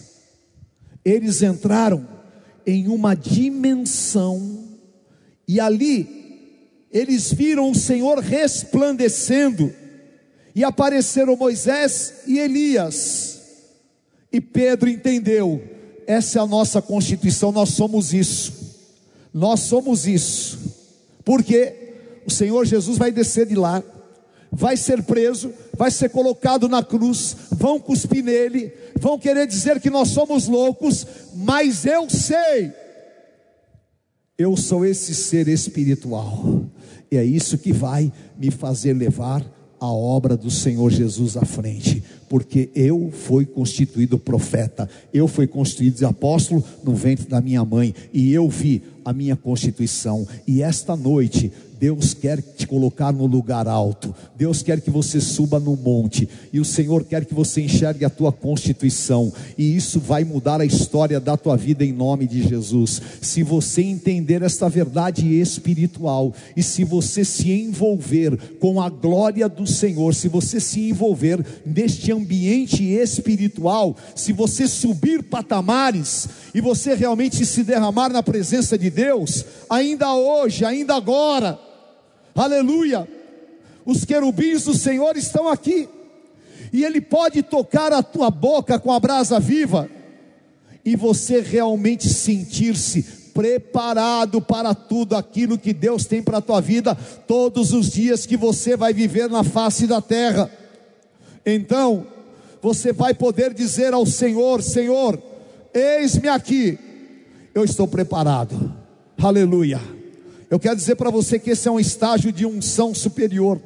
Eles 1.05 1.43
entraram 1.43 2.07
em 2.67 2.89
uma 2.89 3.15
dimensão, 3.15 4.65
e 5.47 5.61
ali 5.61 6.89
eles 6.91 7.31
viram 7.33 7.71
o 7.71 7.75
Senhor 7.75 8.19
resplandecendo, 8.21 9.75
e 10.55 10.63
apareceram 10.65 11.37
Moisés 11.37 12.23
e 12.27 12.39
Elias. 12.39 13.43
E 14.33 14.41
Pedro 14.41 14.89
entendeu: 14.89 15.63
essa 16.07 16.39
é 16.39 16.43
a 16.43 16.47
nossa 16.47 16.81
constituição, 16.81 17.53
nós 17.53 17.71
somos 17.71 18.15
isso, 18.15 18.53
nós 19.33 19.61
somos 19.61 20.07
isso, 20.07 20.59
porque 21.23 22.23
o 22.25 22.31
Senhor 22.31 22.65
Jesus 22.65 22.97
vai 22.97 23.13
descer 23.13 23.47
de 23.47 23.55
lá, 23.55 23.83
vai 24.55 24.77
ser 24.77 25.03
preso, 25.03 25.53
vai 25.77 25.91
ser 25.91 26.11
colocado 26.11 26.69
na 26.69 26.83
cruz, 26.83 27.37
vão 27.53 27.79
cuspir 27.79 28.25
nele, 28.25 28.73
vão 28.99 29.19
querer 29.19 29.47
dizer 29.47 29.81
que 29.81 29.91
nós 29.91 30.09
somos 30.09 30.47
loucos, 30.47 31.07
mas 31.35 31.85
eu 31.85 32.09
sei, 32.09 32.73
eu 34.39 34.57
sou 34.57 34.85
esse 34.85 35.15
ser 35.15 35.49
espiritual, 35.49 36.65
e 37.11 37.17
é 37.17 37.25
isso 37.25 37.59
que 37.59 37.73
vai 37.73 38.13
me 38.39 38.51
fazer 38.51 38.93
levar 38.93 39.45
a 39.81 39.93
obra 39.93 40.37
do 40.37 40.51
Senhor 40.51 40.91
Jesus 40.91 41.37
à 41.37 41.45
frente, 41.45 42.03
porque 42.29 42.71
eu 42.75 43.11
fui 43.13 43.45
constituído 43.45 44.19
profeta, 44.19 44.89
eu 45.13 45.29
fui 45.29 45.47
constituído 45.47 46.07
apóstolo 46.07 46.65
no 46.83 46.95
ventre 46.95 47.29
da 47.29 47.41
minha 47.41 47.65
mãe, 47.65 47.95
e 48.13 48.33
eu 48.33 48.49
vi 48.49 48.83
a 49.05 49.13
minha 49.13 49.37
constituição, 49.37 50.27
e 50.47 50.63
esta 50.63 50.97
noite 50.97 51.53
Deus 51.79 52.15
quer 52.15 52.41
te 52.41 52.67
colocar 52.67 53.13
no 53.13 53.27
lugar 53.27 53.67
alto. 53.67 54.15
Deus 54.37 54.63
quer 54.63 54.81
que 54.81 54.91
você 54.91 55.21
suba 55.21 55.59
no 55.59 55.77
monte. 55.77 56.29
E 56.53 56.61
o 56.61 56.65
Senhor 56.65 57.05
quer 57.05 57.25
que 57.25 57.35
você 57.35 57.63
enxergue 57.63 58.05
a 58.05 58.11
tua 58.11 58.33
constituição. 58.33 59.33
E 59.59 59.77
isso 59.77 60.01
vai 60.01 60.25
mudar 60.25 60.61
a 60.61 60.65
história 60.65 61.21
da 61.21 61.37
tua 61.37 61.57
vida 61.57 61.85
em 61.85 61.93
nome 61.93 62.27
de 62.27 62.47
Jesus. 62.47 63.01
Se 63.21 63.43
você 63.43 63.83
entender 63.83 64.43
esta 64.43 64.69
verdade 64.69 65.27
espiritual 65.41 66.33
e 66.57 66.63
se 66.63 66.85
você 66.85 67.25
se 67.25 67.51
envolver 67.51 68.37
com 68.59 68.81
a 68.81 68.89
glória 68.89 69.49
do 69.49 69.67
Senhor, 69.67 70.15
se 70.15 70.29
você 70.29 70.61
se 70.61 70.89
envolver 70.89 71.45
neste 71.67 72.13
ambiente 72.13 72.85
espiritual, 72.85 73.97
se 74.15 74.33
você 74.33 74.69
subir 74.69 75.23
patamares 75.23 76.29
e 76.55 76.61
você 76.61 76.95
realmente 76.95 77.45
se 77.45 77.65
derramar 77.65 78.11
na 78.11 78.23
presença 78.23 78.79
de 78.79 78.89
Deus, 78.89 79.45
ainda 79.69 80.15
hoje, 80.15 80.65
ainda 80.65 80.95
agora, 80.95 81.59
aleluia. 82.33 83.09
Os 83.85 84.05
querubins 84.05 84.65
do 84.65 84.73
Senhor 84.73 85.17
estão 85.17 85.49
aqui, 85.49 85.89
e 86.73 86.85
Ele 86.85 87.01
pode 87.01 87.43
tocar 87.43 87.93
a 87.93 88.05
tua 88.05 88.31
boca 88.31 88.79
com 88.79 88.93
a 88.93 89.01
brasa 89.01 89.41
viva, 89.41 89.91
e 90.85 90.95
você 90.95 91.41
realmente 91.41 92.09
sentir-se 92.09 93.03
preparado 93.35 94.41
para 94.41 94.73
tudo 94.77 95.17
aquilo 95.17 95.59
que 95.59 95.73
Deus 95.73 96.05
tem 96.05 96.23
para 96.23 96.39
a 96.39 96.43
tua 96.43 96.61
vida, 96.61 96.95
todos 97.27 97.73
os 97.73 97.91
dias 97.91 98.27
que 98.27 98.37
você 98.37 98.77
vai 98.77 98.95
viver 98.95 99.29
na 99.29 99.43
face 99.43 99.89
da 99.89 100.01
terra. 100.01 100.49
Então, 101.45 102.07
você 102.63 102.93
vai 102.93 103.13
poder 103.13 103.53
dizer 103.53 103.93
ao 103.93 104.07
Senhor: 104.07 104.63
Senhor, 104.63 105.21
eis-me 105.75 106.29
aqui, 106.29 106.79
eu 107.55 107.65
estou 107.65 107.89
preparado. 107.89 108.73
Aleluia. 109.19 109.81
Eu 110.51 110.61
quero 110.61 110.77
dizer 110.77 110.95
para 110.95 111.11
você 111.11 111.39
que 111.39 111.51
esse 111.51 111.67
é 111.67 111.71
um 111.71 111.81
estágio 111.81 112.31
de 112.31 112.47
unção 112.47 112.95
superior. 112.95 113.61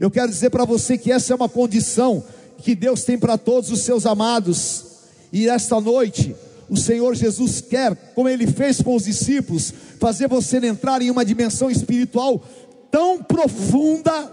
Eu 0.00 0.10
quero 0.10 0.28
dizer 0.28 0.50
para 0.50 0.64
você 0.64 0.98
que 0.98 1.12
essa 1.12 1.32
é 1.32 1.36
uma 1.36 1.48
condição 1.48 2.24
que 2.58 2.74
Deus 2.74 3.04
tem 3.04 3.18
para 3.18 3.38
todos 3.38 3.70
os 3.70 3.82
seus 3.82 4.06
amados. 4.06 4.84
E 5.32 5.48
esta 5.48 5.80
noite, 5.80 6.34
o 6.68 6.76
Senhor 6.76 7.14
Jesus 7.14 7.60
quer, 7.60 7.94
como 8.14 8.28
ele 8.28 8.46
fez 8.46 8.80
com 8.80 8.96
os 8.96 9.04
discípulos, 9.04 9.72
fazer 10.00 10.28
você 10.28 10.56
entrar 10.58 11.02
em 11.02 11.10
uma 11.10 11.24
dimensão 11.24 11.70
espiritual 11.70 12.42
tão 12.90 13.22
profunda 13.22 14.32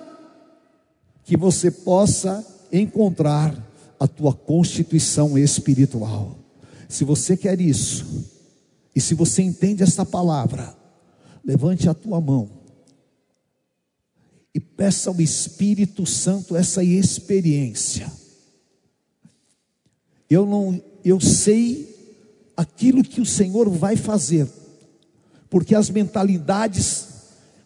que 1.24 1.36
você 1.36 1.70
possa 1.70 2.46
encontrar 2.72 3.56
a 4.00 4.08
tua 4.08 4.34
constituição 4.34 5.38
espiritual. 5.38 6.41
Se 6.92 7.06
você 7.06 7.38
quer 7.38 7.62
isso, 7.62 8.26
e 8.94 9.00
se 9.00 9.14
você 9.14 9.42
entende 9.42 9.82
esta 9.82 10.06
palavra, 10.06 10.76
levante 11.42 11.88
a 11.88 11.94
tua 11.94 12.20
mão 12.20 12.50
e 14.54 14.60
peça 14.60 15.10
ao 15.10 15.22
Espírito 15.22 16.06
Santo 16.06 16.54
essa 16.54 16.84
experiência. 16.84 18.12
Eu 20.30 20.46
não, 20.46 20.84
eu 21.02 21.22
sei 21.22 21.96
aquilo 22.58 23.06
que 23.06 23.22
o 23.22 23.26
Senhor 23.26 23.70
vai 23.70 23.96
fazer, 23.96 24.46
porque 25.50 25.74
as 25.74 25.90
mentalidades, 25.90 27.08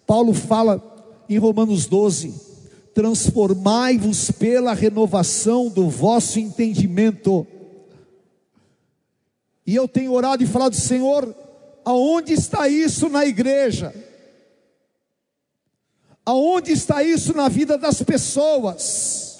Paulo 0.05 0.36
fala 0.36 1.26
em 1.28 1.39
Romanos 1.39 1.88
12: 1.88 2.32
transformai-vos 2.93 4.30
pela 4.30 4.76
renovação 4.76 5.67
do 5.67 5.89
vosso 5.89 6.39
entendimento. 6.39 7.47
E 9.66 9.76
eu 9.76 9.88
tenho 9.88 10.13
orado 10.13 10.43
e 10.43 10.47
falado, 10.47 10.76
Senhor, 10.76 11.36
aonde 11.84 12.34
está 12.34 12.68
isso 12.68 13.09
na 13.09 13.26
igreja? 13.26 13.93
Aonde 16.26 16.72
está 16.72 17.03
isso 17.03 17.36
na 17.36 17.49
vida 17.49 17.78
das 17.78 18.01
pessoas? 18.01 19.39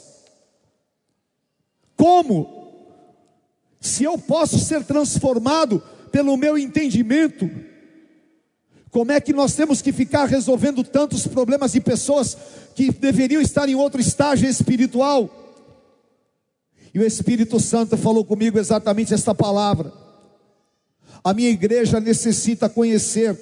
Como? 1.96 2.56
Se 3.80 4.04
eu 4.04 4.18
posso 4.18 4.58
ser 4.58 4.84
transformado 4.84 5.82
pelo 6.12 6.36
meu 6.38 6.58
entendimento, 6.58 7.50
como 8.90 9.12
é 9.12 9.20
que 9.20 9.34
nós 9.34 9.54
temos 9.54 9.82
que 9.82 9.92
ficar 9.92 10.26
resolvendo 10.26 10.84
tantos 10.84 11.28
problemas 11.28 11.74
de 11.74 11.82
pessoas 11.82 12.38
que 12.74 12.92
deveriam 12.92 13.42
estar 13.42 13.68
em 13.70 13.76
outro 13.76 14.02
estágio 14.02 14.50
espiritual? 14.50 15.30
E 16.94 17.00
o 17.00 17.06
Espírito 17.06 17.60
Santo 17.60 17.98
falou 17.98 18.24
comigo 18.24 18.58
exatamente 18.58 19.14
esta 19.14 19.36
palavra. 19.36 20.05
A 21.26 21.34
minha 21.34 21.50
igreja 21.50 22.00
necessita 22.00 22.70
conhecer 22.70 23.38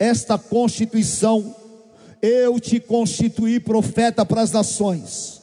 esta 0.00 0.36
constituição. 0.36 1.54
Eu 2.20 2.58
te 2.58 2.80
constituí 2.80 3.60
profeta 3.60 4.26
para 4.26 4.40
as 4.40 4.50
nações. 4.50 5.40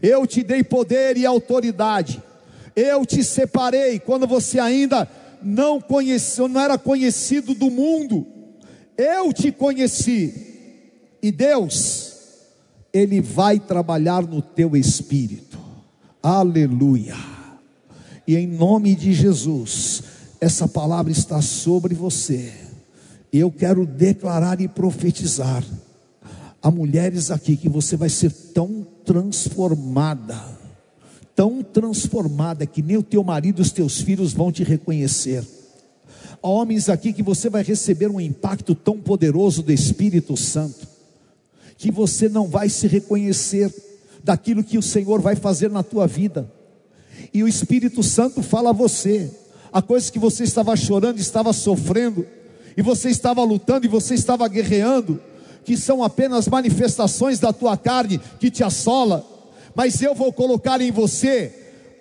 Eu 0.00 0.26
te 0.26 0.42
dei 0.42 0.64
poder 0.64 1.18
e 1.18 1.26
autoridade 1.26 2.22
eu 2.76 3.06
te 3.06 3.22
separei 3.22 3.98
quando 3.98 4.26
você 4.26 4.58
ainda 4.58 5.08
não 5.42 5.80
conheceu, 5.80 6.48
não 6.48 6.60
era 6.60 6.76
conhecido 6.76 7.54
do 7.54 7.70
mundo. 7.70 8.26
Eu 8.96 9.32
te 9.32 9.52
conheci. 9.52 10.52
E 11.22 11.30
Deus, 11.30 12.14
ele 12.92 13.20
vai 13.20 13.60
trabalhar 13.60 14.22
no 14.22 14.42
teu 14.42 14.74
espírito. 14.74 15.58
Aleluia. 16.22 17.16
E 18.26 18.36
em 18.36 18.46
nome 18.46 18.94
de 18.94 19.12
Jesus, 19.12 20.02
essa 20.44 20.68
palavra 20.68 21.10
está 21.10 21.42
sobre 21.42 21.94
você. 21.94 22.52
Eu 23.32 23.50
quero 23.50 23.84
declarar 23.84 24.60
e 24.60 24.68
profetizar 24.68 25.64
a 26.62 26.70
mulheres 26.70 27.30
aqui 27.30 27.56
que 27.56 27.68
você 27.68 27.96
vai 27.96 28.08
ser 28.08 28.30
tão 28.30 28.86
transformada 29.04 30.64
tão 31.34 31.62
transformada 31.62 32.66
que 32.66 32.82
nem 32.82 32.96
o 32.96 33.02
teu 33.02 33.24
marido 33.24 33.60
e 33.60 33.62
os 33.62 33.72
teus 33.72 34.00
filhos 34.00 34.32
vão 34.32 34.52
te 34.52 34.62
reconhecer. 34.62 35.44
Há 36.42 36.48
homens 36.48 36.88
aqui 36.88 37.12
que 37.12 37.22
você 37.22 37.48
vai 37.48 37.62
receber 37.62 38.08
um 38.08 38.20
impacto 38.20 38.74
tão 38.74 38.98
poderoso 38.98 39.62
do 39.62 39.72
Espírito 39.72 40.36
Santo, 40.36 40.86
que 41.76 41.90
você 41.90 42.28
não 42.28 42.46
vai 42.46 42.68
se 42.68 42.86
reconhecer 42.86 43.72
daquilo 44.22 44.62
que 44.62 44.78
o 44.78 44.82
Senhor 44.82 45.20
vai 45.20 45.34
fazer 45.34 45.70
na 45.70 45.82
tua 45.82 46.06
vida. 46.06 46.50
E 47.32 47.42
o 47.42 47.48
Espírito 47.48 48.02
Santo 48.02 48.42
fala 48.42 48.70
a 48.70 48.72
você, 48.72 49.30
a 49.74 49.82
coisa 49.82 50.12
que 50.12 50.20
você 50.20 50.44
estava 50.44 50.76
chorando, 50.76 51.18
estava 51.18 51.52
sofrendo, 51.52 52.24
e 52.76 52.80
você 52.80 53.08
estava 53.08 53.42
lutando, 53.42 53.84
e 53.84 53.88
você 53.88 54.14
estava 54.14 54.46
guerreando, 54.46 55.20
que 55.64 55.76
são 55.76 56.04
apenas 56.04 56.46
manifestações 56.46 57.40
da 57.40 57.52
tua 57.52 57.76
carne 57.76 58.20
que 58.38 58.52
te 58.52 58.62
assola, 58.62 59.26
mas 59.74 60.00
eu 60.00 60.14
vou 60.14 60.32
colocar 60.32 60.80
em 60.80 60.92
você 60.92 61.52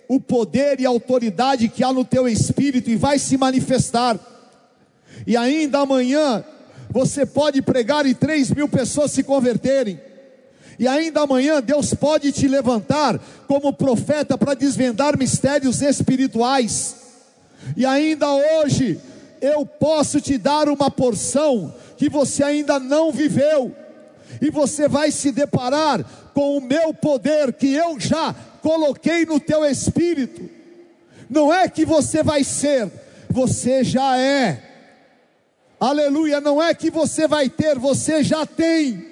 o 0.08 0.20
poder 0.20 0.80
e 0.80 0.86
a 0.86 0.90
autoridade 0.90 1.68
que 1.68 1.84
há 1.84 1.92
no 1.92 2.06
teu 2.06 2.28
espírito 2.28 2.92
e 2.92 2.96
vai 2.96 3.18
se 3.18 3.38
manifestar. 3.38 4.20
E 5.26 5.36
ainda 5.36 5.80
amanhã 5.80 6.46
você 6.92 7.26
pode 7.26 7.60
pregar 7.64 8.06
e 8.06 8.14
três 8.14 8.52
mil 8.52 8.70
pessoas 8.70 9.12
se 9.12 9.24
converterem. 9.24 10.00
E 10.78 10.88
ainda 10.88 11.22
amanhã 11.22 11.60
Deus 11.60 11.96
pode 11.96 12.32
te 12.32 12.48
levantar 12.48 13.20
como 13.48 13.74
profeta 13.74 14.38
para 14.38 14.54
desvendar 14.54 15.18
mistérios 15.18 15.82
espirituais. 15.82 17.03
E 17.76 17.86
ainda 17.86 18.28
hoje 18.32 19.00
eu 19.42 19.66
posso 19.66 20.22
te 20.22 20.38
dar 20.38 20.70
uma 20.70 20.90
porção 20.90 21.74
que 21.98 22.10
você 22.10 22.44
ainda 22.44 22.80
não 22.80 23.12
viveu. 23.12 23.76
E 24.42 24.50
você 24.50 24.88
vai 24.88 25.12
se 25.12 25.32
deparar 25.32 26.04
com 26.34 26.58
o 26.58 26.62
meu 26.62 26.94
poder 26.94 27.54
que 27.54 27.74
eu 27.74 28.00
já 28.00 28.34
coloquei 28.62 29.26
no 29.26 29.40
teu 29.40 29.66
espírito. 29.66 30.50
Não 31.30 31.54
é 31.54 31.68
que 31.68 31.86
você 31.86 32.24
vai 32.24 32.44
ser, 32.44 32.90
você 33.30 33.84
já 33.84 34.18
é. 34.18 34.62
Aleluia, 35.80 36.40
não 36.40 36.62
é 36.62 36.74
que 36.74 36.90
você 36.90 37.28
vai 37.28 37.50
ter, 37.50 37.78
você 37.78 38.24
já 38.24 38.46
tem. 38.46 39.06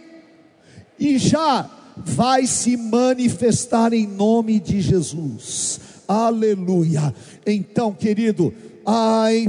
E 0.97 1.17
já 1.17 1.69
vai 1.97 2.47
se 2.47 2.77
manifestar 2.77 3.93
em 3.93 4.07
nome 4.07 4.59
de 4.59 4.79
Jesus. 4.81 5.79
Aleluia. 6.11 7.13
Então, 7.45 7.93
querido, 7.93 8.53
ai, 8.85 9.47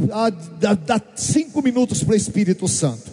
dá, 0.61 0.75
dá 0.75 1.01
cinco 1.17 1.63
minutos 1.63 2.05
para 2.05 2.13
o 2.13 2.17
Espírito 2.17 2.69
Santo. 2.69 3.11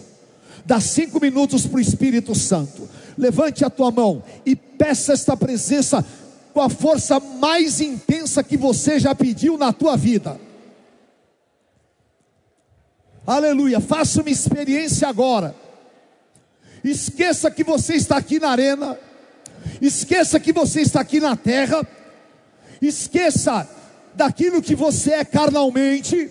Dá 0.64 0.80
cinco 0.80 1.20
minutos 1.20 1.66
para 1.66 1.78
o 1.78 1.80
Espírito 1.80 2.34
Santo 2.34 2.88
levante 3.20 3.64
a 3.64 3.70
tua 3.70 3.90
mão 3.90 4.22
e 4.44 4.56
peça 4.56 5.12
esta 5.12 5.36
presença 5.36 6.04
com 6.52 6.60
a 6.60 6.70
força 6.70 7.20
mais 7.20 7.80
intensa 7.80 8.42
que 8.42 8.56
você 8.56 8.98
já 8.98 9.14
pediu 9.14 9.56
na 9.58 9.72
tua 9.72 9.96
vida. 9.96 10.40
Aleluia, 13.26 13.78
faça 13.78 14.22
uma 14.22 14.30
experiência 14.30 15.06
agora. 15.06 15.54
Esqueça 16.82 17.50
que 17.50 17.62
você 17.62 17.94
está 17.94 18.16
aqui 18.16 18.40
na 18.40 18.50
arena, 18.50 18.98
esqueça 19.80 20.40
que 20.40 20.52
você 20.52 20.80
está 20.80 21.00
aqui 21.00 21.20
na 21.20 21.36
terra, 21.36 21.86
esqueça 22.88 23.68
daquilo 24.14 24.62
que 24.62 24.74
você 24.74 25.12
é 25.12 25.24
carnalmente, 25.24 26.30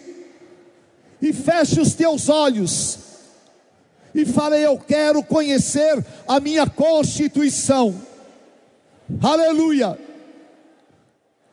e 1.21 1.33
feche 1.33 1.79
os 1.79 1.93
teus 1.93 2.29
olhos 2.29 3.09
e 4.13 4.25
falei: 4.25 4.65
Eu 4.65 4.77
quero 4.77 5.21
conhecer 5.23 6.03
a 6.27 6.39
minha 6.39 6.67
constituição. 6.67 7.95
Aleluia. 9.21 9.97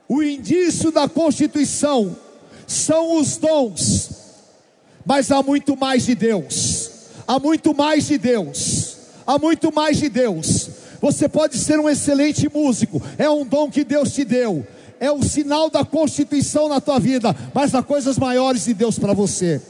O 0.09 0.23
indício 0.23 0.93
da 0.93 1.09
constituição 1.09 2.17
são 2.67 3.19
os 3.19 3.37
dons, 3.37 4.11
mas 5.05 5.31
há 5.31 5.43
muito 5.43 5.77
mais 5.77 6.05
de 6.05 6.15
Deus. 6.15 6.93
Há 7.27 7.41
muito 7.41 7.75
mais 7.75 8.07
de 8.07 8.19
Deus. 8.19 8.97
Há 9.27 9.37
muito 9.39 9.73
mais 9.73 9.99
de 9.99 10.09
Deus. 10.09 10.71
Você 11.01 11.29
pode 11.29 11.59
ser 11.59 11.79
um 11.79 11.89
excelente 11.89 12.49
músico, 12.49 13.03
é 13.19 13.29
um 13.29 13.45
dom 13.45 13.71
que 13.71 13.85
Deus 13.85 14.13
te 14.13 14.25
deu, 14.25 14.67
é 15.01 15.11
o 15.11 15.23
sinal 15.23 15.69
da 15.71 15.85
constituição 15.85 16.69
na 16.69 16.81
tua 16.81 16.99
vida, 16.99 17.35
mas 17.55 17.75
há 17.75 17.83
coisas 17.83 18.19
maiores 18.19 18.65
de 18.65 18.75
Deus 18.75 18.99
para 18.99 19.13
você. 19.13 19.61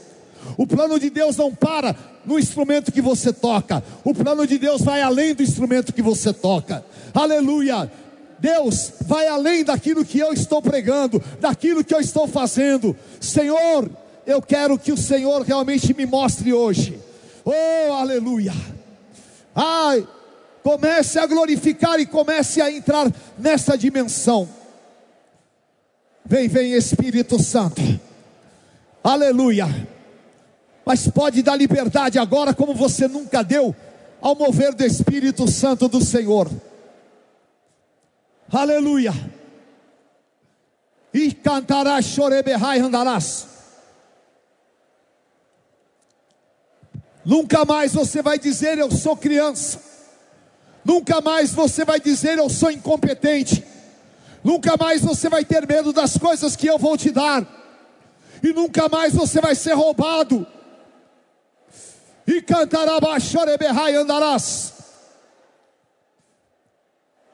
O 0.57 0.65
plano 0.65 0.99
de 0.99 1.09
Deus 1.09 1.35
não 1.35 1.53
para 1.53 1.95
no 2.25 2.39
instrumento 2.39 2.91
que 2.91 3.01
você 3.01 3.33
toca. 3.33 3.83
O 4.03 4.13
plano 4.13 4.45
de 4.45 4.57
Deus 4.57 4.81
vai 4.81 5.01
além 5.01 5.33
do 5.33 5.43
instrumento 5.43 5.93
que 5.93 6.01
você 6.01 6.31
toca. 6.31 6.85
Aleluia. 7.13 7.91
Deus, 8.39 8.93
vai 9.01 9.27
além 9.27 9.63
daquilo 9.63 10.05
que 10.05 10.19
eu 10.19 10.31
estou 10.31 10.61
pregando, 10.61 11.21
daquilo 11.39 11.83
que 11.83 11.93
eu 11.93 11.99
estou 11.99 12.27
fazendo. 12.27 12.95
Senhor, 13.19 13.89
eu 14.25 14.41
quero 14.41 14.77
que 14.77 14.91
o 14.91 14.97
Senhor 14.97 15.41
realmente 15.41 15.93
me 15.93 16.05
mostre 16.05 16.53
hoje. 16.53 16.99
Oh, 17.43 17.93
aleluia. 17.93 18.53
Ai, 19.55 20.07
comece 20.61 21.17
a 21.17 21.25
glorificar 21.25 21.99
e 21.99 22.05
comece 22.05 22.61
a 22.61 22.71
entrar 22.71 23.11
nessa 23.39 23.77
dimensão. 23.77 24.47
Vem, 26.27 26.49
vem 26.49 26.73
Espírito 26.73 27.41
Santo. 27.41 27.81
Aleluia. 29.01 29.65
Mas 30.85 31.07
pode 31.07 31.41
dar 31.41 31.55
liberdade 31.55 32.19
agora 32.19 32.53
como 32.53 32.73
você 32.73 33.07
nunca 33.07 33.41
deu 33.41 33.73
ao 34.19 34.35
mover 34.35 34.73
do 34.73 34.83
Espírito 34.83 35.49
Santo 35.49 35.87
do 35.87 36.03
Senhor. 36.03 36.51
Aleluia. 38.51 39.13
E 41.13 41.31
cantarás, 41.31 42.05
choreberrai, 42.05 42.79
andarás. 42.79 43.47
Nunca 47.23 47.63
mais 47.63 47.93
você 47.93 48.21
vai 48.21 48.37
dizer 48.37 48.77
eu 48.77 48.91
sou 48.91 49.15
criança. 49.15 49.79
Nunca 50.83 51.21
mais 51.21 51.53
você 51.53 51.85
vai 51.85 52.01
dizer 52.01 52.37
eu 52.37 52.49
sou 52.49 52.69
incompetente. 52.69 53.66
Nunca 54.47 54.77
mais 54.77 55.01
você 55.01 55.27
vai 55.27 55.43
ter 55.43 55.67
medo 55.67 55.91
das 55.91 56.17
coisas 56.17 56.55
que 56.55 56.67
eu 56.67 56.77
vou 56.77 56.97
te 56.97 57.11
dar. 57.11 57.45
E 58.41 58.53
nunca 58.53 58.87
mais 58.87 59.13
você 59.13 59.41
vai 59.41 59.53
ser 59.53 59.73
roubado. 59.73 60.47
E 62.25 62.41
cantará 62.41 62.97
baixoreberrai 62.97 63.95
andarás. 63.95 64.73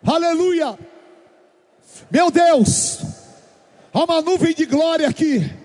Aleluia. 0.04 0.76
Meu 2.10 2.32
Deus, 2.32 3.02
há 3.94 4.04
uma 4.06 4.20
nuvem 4.24 4.56
de 4.56 4.66
glória 4.66 5.08
aqui. 5.08 5.56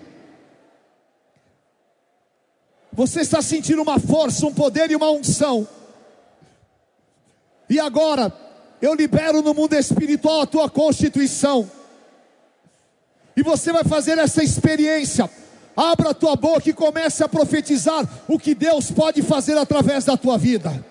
Você 2.93 3.21
está 3.21 3.41
sentindo 3.41 3.81
uma 3.81 3.99
força, 3.99 4.45
um 4.45 4.53
poder 4.53 4.91
e 4.91 4.95
uma 4.95 5.09
unção. 5.09 5.67
E 7.67 7.79
agora, 7.79 8.31
eu 8.81 8.93
libero 8.93 9.41
no 9.41 9.53
mundo 9.53 9.73
espiritual 9.73 10.41
a 10.41 10.47
tua 10.47 10.69
constituição. 10.69 11.69
E 13.35 13.43
você 13.43 13.71
vai 13.71 13.83
fazer 13.83 14.17
essa 14.17 14.43
experiência. 14.43 15.29
Abra 15.75 16.09
a 16.09 16.13
tua 16.13 16.35
boca 16.35 16.69
e 16.69 16.73
comece 16.73 17.23
a 17.23 17.29
profetizar 17.29 18.07
o 18.27 18.37
que 18.37 18.53
Deus 18.53 18.91
pode 18.91 19.21
fazer 19.21 19.57
através 19.57 20.05
da 20.05 20.17
tua 20.17 20.37
vida. 20.37 20.85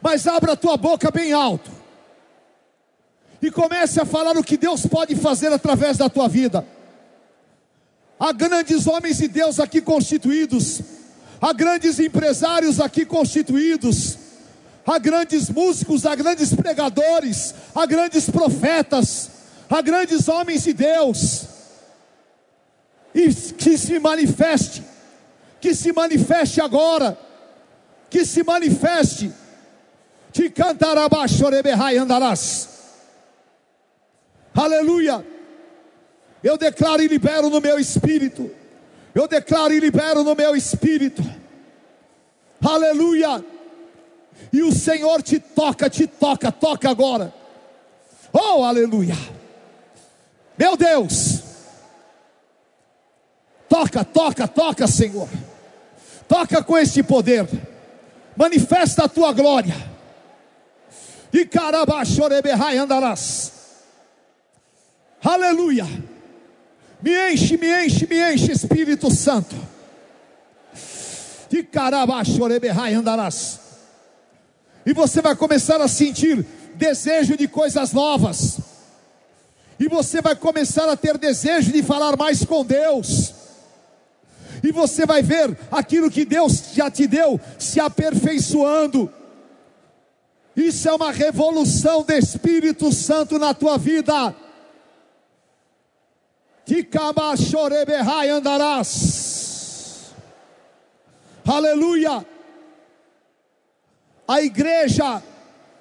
Mas 0.00 0.26
abra 0.26 0.52
a 0.52 0.56
tua 0.56 0.76
boca 0.76 1.10
bem 1.10 1.32
alto. 1.32 1.70
E 3.42 3.50
comece 3.50 4.00
a 4.00 4.04
falar 4.04 4.36
o 4.36 4.42
que 4.42 4.56
Deus 4.56 4.86
pode 4.86 5.14
fazer 5.14 5.52
através 5.52 5.98
da 5.98 6.08
tua 6.08 6.28
vida. 6.28 6.66
Há 8.18 8.32
grandes 8.32 8.86
homens 8.86 9.18
de 9.18 9.28
Deus 9.28 9.60
aqui 9.60 9.82
constituídos, 9.82 10.80
há 11.38 11.52
grandes 11.52 12.00
empresários 12.00 12.80
aqui 12.80 13.04
constituídos, 13.04 14.16
há 14.86 14.98
grandes 14.98 15.50
músicos, 15.50 16.06
há 16.06 16.14
grandes 16.14 16.54
pregadores, 16.54 17.54
há 17.74 17.84
grandes 17.84 18.30
profetas, 18.30 19.30
há 19.68 19.82
grandes 19.82 20.28
homens 20.28 20.62
de 20.62 20.72
Deus, 20.72 21.46
e 23.12 23.32
que 23.34 23.76
se 23.76 23.98
manifeste, 23.98 24.84
que 25.60 25.74
se 25.74 25.92
manifeste 25.92 26.60
agora, 26.60 27.18
que 28.08 28.24
se 28.24 28.44
manifeste, 28.44 29.32
te 30.32 30.48
cantará 30.50 31.08
baixo, 31.08 31.44
andarás, 32.00 32.68
aleluia. 34.54 35.26
Eu 36.42 36.56
declaro 36.56 37.02
e 37.02 37.08
libero 37.08 37.50
no 37.50 37.60
meu 37.60 37.76
espírito. 37.78 38.48
Eu 39.12 39.26
declaro 39.26 39.72
e 39.72 39.80
libero 39.80 40.22
no 40.22 40.34
meu 40.34 40.54
espírito. 40.54 41.22
Aleluia. 42.64 43.44
E 44.52 44.62
o 44.62 44.72
Senhor 44.72 45.22
te 45.22 45.38
toca, 45.38 45.90
te 45.90 46.06
toca, 46.06 46.50
toca 46.52 46.88
agora. 46.88 47.32
Oh, 48.32 48.64
aleluia. 48.64 49.16
Meu 50.58 50.76
Deus. 50.76 51.42
Toca, 53.68 54.04
toca, 54.04 54.46
toca, 54.48 54.86
Senhor. 54.86 55.28
Toca 56.28 56.62
com 56.62 56.78
este 56.78 57.02
poder. 57.02 57.46
Manifesta 58.36 59.04
a 59.04 59.08
tua 59.08 59.32
glória. 59.32 59.74
E 61.32 61.48
andarás. 62.78 63.52
Aleluia. 65.22 65.86
Me 67.02 67.32
enche, 67.32 67.56
me 67.56 67.84
enche, 67.84 68.06
me 68.06 68.32
enche, 68.32 68.52
Espírito 68.52 69.10
Santo. 69.10 69.54
Carabachoreberrai 71.72 72.94
andarás. 72.94 73.65
E 74.86 74.92
você 74.92 75.20
vai 75.20 75.34
começar 75.34 75.80
a 75.80 75.88
sentir 75.88 76.46
desejo 76.76 77.36
de 77.36 77.48
coisas 77.48 77.92
novas. 77.92 78.58
E 79.80 79.88
você 79.88 80.22
vai 80.22 80.36
começar 80.36 80.88
a 80.88 80.96
ter 80.96 81.18
desejo 81.18 81.72
de 81.72 81.82
falar 81.82 82.16
mais 82.16 82.44
com 82.44 82.64
Deus. 82.64 83.34
E 84.62 84.70
você 84.70 85.04
vai 85.04 85.22
ver 85.22 85.58
aquilo 85.72 86.10
que 86.10 86.24
Deus 86.24 86.72
já 86.72 86.88
te 86.88 87.08
deu 87.08 87.40
se 87.58 87.80
aperfeiçoando. 87.80 89.12
Isso 90.54 90.88
é 90.88 90.94
uma 90.94 91.10
revolução 91.10 92.02
do 92.02 92.12
Espírito 92.12 92.92
Santo 92.92 93.40
na 93.40 93.52
tua 93.52 93.76
vida. 93.76 94.34
Ticamachoreberrai 96.64 98.30
andarás. 98.30 100.14
Aleluia. 101.44 102.35
A 104.26 104.42
igreja 104.42 105.22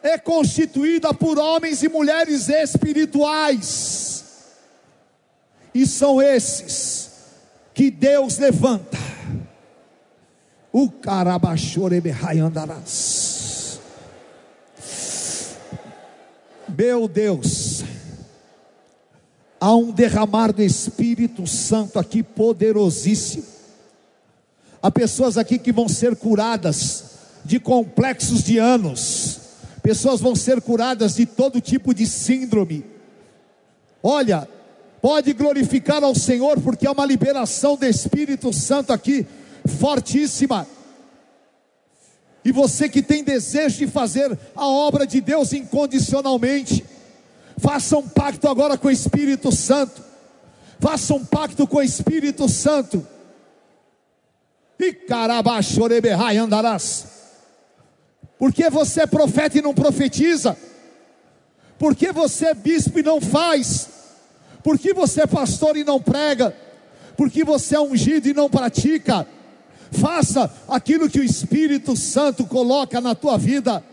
é 0.03 0.17
constituída 0.17 1.13
por 1.13 1.39
homens 1.39 1.81
e 1.81 1.89
mulheres 1.89 2.47
espirituais. 2.47 4.23
E 5.73 5.85
são 5.87 6.21
esses 6.21 7.11
que 7.73 7.89
Deus 7.89 8.37
levanta. 8.37 8.97
O 10.71 10.89
carabachoreberrai 10.89 12.39
andarás. 12.39 13.79
Meu 16.77 17.07
Deus 17.07 17.83
há 19.59 19.75
um 19.75 19.91
derramar 19.91 20.53
do 20.53 20.61
Espírito 20.61 21.47
Santo 21.47 21.97
aqui 21.97 22.21
poderosíssimo. 22.21 23.45
Há 24.81 24.91
pessoas 24.91 25.37
aqui 25.39 25.57
que 25.57 25.71
vão 25.71 25.89
ser 25.89 26.15
curadas 26.15 27.14
de 27.45 27.59
complexos 27.59 28.43
de 28.43 28.57
anos, 28.57 29.39
pessoas 29.81 30.19
vão 30.19 30.35
ser 30.35 30.59
curadas 30.61 31.15
de 31.15 31.25
todo 31.25 31.61
tipo 31.61 31.93
de 31.93 32.05
síndrome. 32.05 32.83
Olha, 34.01 34.47
pode 35.01 35.31
glorificar 35.33 36.03
ao 36.03 36.15
Senhor, 36.15 36.59
porque 36.59 36.87
há 36.87 36.91
uma 36.91 37.05
liberação 37.05 37.77
do 37.77 37.85
Espírito 37.85 38.51
Santo 38.51 38.91
aqui 38.91 39.25
fortíssima. 39.79 40.67
E 42.43 42.51
você 42.51 42.89
que 42.89 43.01
tem 43.01 43.23
desejo 43.23 43.77
de 43.77 43.87
fazer 43.87 44.37
a 44.55 44.67
obra 44.67 45.07
de 45.07 45.21
Deus 45.21 45.53
incondicionalmente, 45.53 46.83
Faça 47.57 47.97
um 47.97 48.07
pacto 48.07 48.47
agora 48.47 48.77
com 48.77 48.87
o 48.87 48.91
Espírito 48.91 49.51
Santo. 49.51 50.03
Faça 50.79 51.13
um 51.13 51.23
pacto 51.23 51.65
com 51.65 51.77
o 51.77 51.81
Espírito 51.83 52.49
Santo. 52.49 53.05
E 54.77 54.91
carabachoreberrai 54.93 56.37
andarás. 56.37 57.14
Porque 58.37 58.69
você 58.69 59.01
é 59.01 59.07
profeta 59.07 59.57
e 59.57 59.61
não 59.61 59.73
profetiza? 59.73 60.57
Porque 61.77 62.11
você 62.11 62.47
é 62.47 62.53
bispo 62.53 62.99
e 62.99 63.03
não 63.03 63.19
faz? 63.19 63.89
Porque 64.63 64.93
você 64.93 65.21
é 65.21 65.27
pastor 65.27 65.77
e 65.77 65.83
não 65.83 66.01
prega? 66.01 66.55
Porque 67.17 67.43
você 67.43 67.75
é 67.75 67.79
ungido 67.79 68.27
e 68.27 68.33
não 68.33 68.49
pratica? 68.49 69.27
Faça 69.91 70.51
aquilo 70.67 71.09
que 71.09 71.19
o 71.19 71.23
Espírito 71.23 71.95
Santo 71.95 72.45
coloca 72.45 72.99
na 72.99 73.15
tua 73.15 73.37
vida 73.37 73.83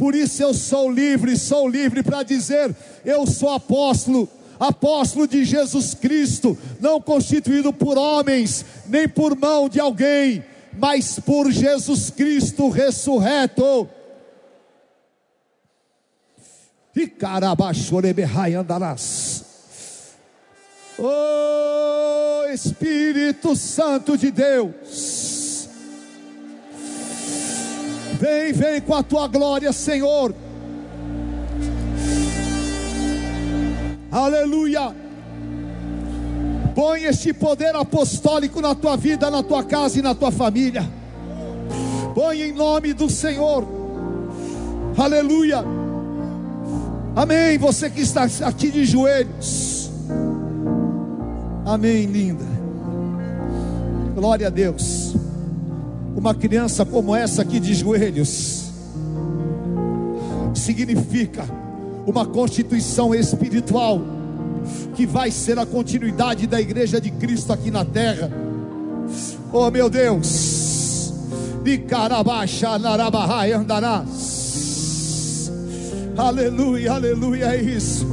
por 0.00 0.14
isso 0.14 0.42
eu 0.42 0.54
sou 0.54 0.90
livre, 0.90 1.36
sou 1.36 1.68
livre 1.68 2.02
para 2.02 2.22
dizer: 2.22 2.74
eu 3.04 3.26
sou 3.26 3.50
apóstolo, 3.50 4.26
apóstolo 4.58 5.28
de 5.28 5.44
Jesus 5.44 5.92
Cristo, 5.92 6.56
não 6.80 7.02
constituído 7.02 7.70
por 7.70 7.98
homens, 7.98 8.64
nem 8.86 9.06
por 9.06 9.36
mão 9.36 9.68
de 9.68 9.78
alguém, 9.78 10.42
mas 10.72 11.18
por 11.18 11.50
Jesus 11.50 12.10
Cristo 12.10 12.68
ressurreto. 12.68 13.88
E 16.94 17.06
carabachoreberrai 17.06 18.54
andarás. 18.54 19.44
Oh 20.98 21.80
Espírito 22.52 23.54
Santo 23.56 24.16
de 24.16 24.30
Deus. 24.30 25.68
Vem, 28.18 28.52
vem 28.52 28.80
com 28.80 28.94
a 28.94 29.02
tua 29.02 29.26
glória, 29.28 29.72
Senhor. 29.72 30.34
Aleluia. 34.10 34.94
Põe 36.80 37.04
este 37.04 37.34
poder 37.34 37.76
apostólico 37.76 38.58
na 38.58 38.74
tua 38.74 38.96
vida, 38.96 39.30
na 39.30 39.42
tua 39.42 39.62
casa 39.62 39.98
e 39.98 40.02
na 40.02 40.14
tua 40.14 40.30
família. 40.30 40.82
Põe 42.14 42.40
em 42.40 42.52
nome 42.54 42.94
do 42.94 43.06
Senhor. 43.10 43.68
Aleluia. 44.96 45.62
Amém. 47.14 47.58
Você 47.58 47.90
que 47.90 48.00
está 48.00 48.26
aqui 48.46 48.70
de 48.70 48.86
joelhos. 48.86 49.90
Amém, 51.66 52.06
linda. 52.06 52.46
Glória 54.14 54.46
a 54.46 54.50
Deus. 54.50 55.14
Uma 56.16 56.34
criança 56.34 56.86
como 56.86 57.14
essa 57.14 57.42
aqui 57.42 57.60
de 57.60 57.74
joelhos 57.74 58.70
significa 60.54 61.44
uma 62.06 62.24
constituição 62.24 63.14
espiritual 63.14 64.00
que 64.94 65.06
vai 65.06 65.30
ser 65.30 65.58
a 65.58 65.66
continuidade 65.66 66.46
da 66.46 66.60
igreja 66.60 67.00
de 67.00 67.10
Cristo 67.10 67.52
aqui 67.52 67.70
na 67.70 67.84
terra. 67.84 68.30
Oh 69.52 69.70
meu 69.70 69.90
Deus. 69.90 71.12
Aleluia, 76.16 76.92
aleluia, 76.92 77.56
é 77.56 77.62
isso. 77.62 78.06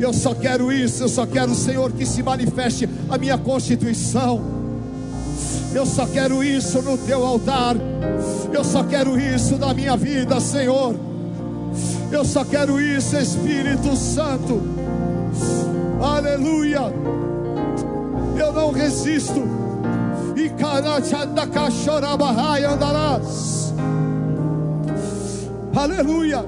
Eu 0.00 0.12
só 0.12 0.34
quero 0.34 0.72
isso, 0.72 1.02
eu 1.02 1.08
só 1.08 1.26
quero 1.26 1.54
Senhor 1.54 1.92
que 1.92 2.06
se 2.06 2.22
manifeste 2.22 2.88
a 3.08 3.18
minha 3.18 3.36
constituição. 3.36 4.40
Eu 5.74 5.84
só 5.86 6.06
quero 6.06 6.42
isso 6.42 6.80
no 6.82 6.96
teu 6.98 7.24
altar. 7.24 7.76
Eu 8.52 8.64
só 8.64 8.82
quero 8.82 9.18
isso 9.20 9.56
na 9.56 9.72
minha 9.72 9.96
vida, 9.96 10.40
Senhor. 10.40 10.96
Eu 12.10 12.24
só 12.24 12.44
quero 12.44 12.80
isso, 12.80 13.16
Espírito 13.16 13.94
Santo. 13.94 14.79
Aleluia. 16.40 16.80
Eu 18.38 18.50
não 18.50 18.72
resisto. 18.72 19.42
E 20.34 20.48
andarás. 22.64 23.74
Aleluia. 25.76 26.42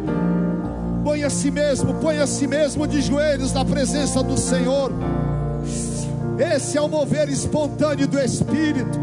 Põe 1.04 1.24
a 1.24 1.30
si 1.30 1.50
mesmo, 1.50 1.92
põe 1.94 2.18
a 2.18 2.26
si 2.26 2.46
mesmo 2.46 2.86
de 2.86 3.02
joelhos 3.02 3.52
na 3.52 3.66
presença 3.66 4.22
do 4.22 4.38
Senhor. 4.38 4.90
Esse 6.38 6.78
é 6.78 6.80
o 6.80 6.88
mover 6.88 7.28
espontâneo 7.28 8.08
do 8.08 8.18
Espírito. 8.18 8.98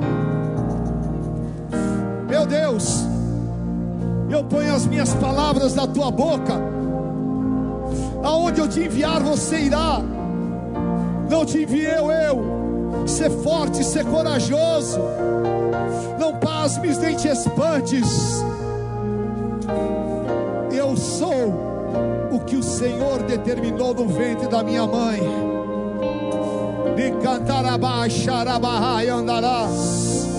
Meu 2.27 2.47
Deus, 2.47 3.05
eu 4.27 4.43
ponho 4.43 4.73
as 4.73 4.87
minhas 4.87 5.13
palavras 5.13 5.75
na 5.75 5.85
tua 5.85 6.09
boca. 6.09 6.53
Aonde 8.23 8.59
eu 8.59 8.67
te 8.67 8.79
enviar, 8.79 9.21
você 9.21 9.59
irá. 9.59 10.01
Não 11.29 11.45
te 11.45 11.61
enviei 11.61 11.99
eu. 12.09 13.07
Ser 13.07 13.29
forte, 13.29 13.83
ser 13.83 14.05
corajoso. 14.05 14.99
Não 16.19 16.35
pasmes 16.35 16.97
nem 16.97 17.15
te 17.15 17.27
espantes. 17.27 18.43
Eu 20.71 20.97
sou 20.97 21.53
o 22.31 22.39
que 22.39 22.55
o 22.55 22.63
Senhor 22.63 23.23
determinou 23.23 23.93
no 23.93 24.07
ventre 24.07 24.47
da 24.47 24.63
minha 24.63 24.85
mãe. 24.85 25.19
De 26.95 27.11
cantar 27.23 27.65
abaixo, 27.65 28.29
e 29.03 29.09
andarás. 29.09 30.38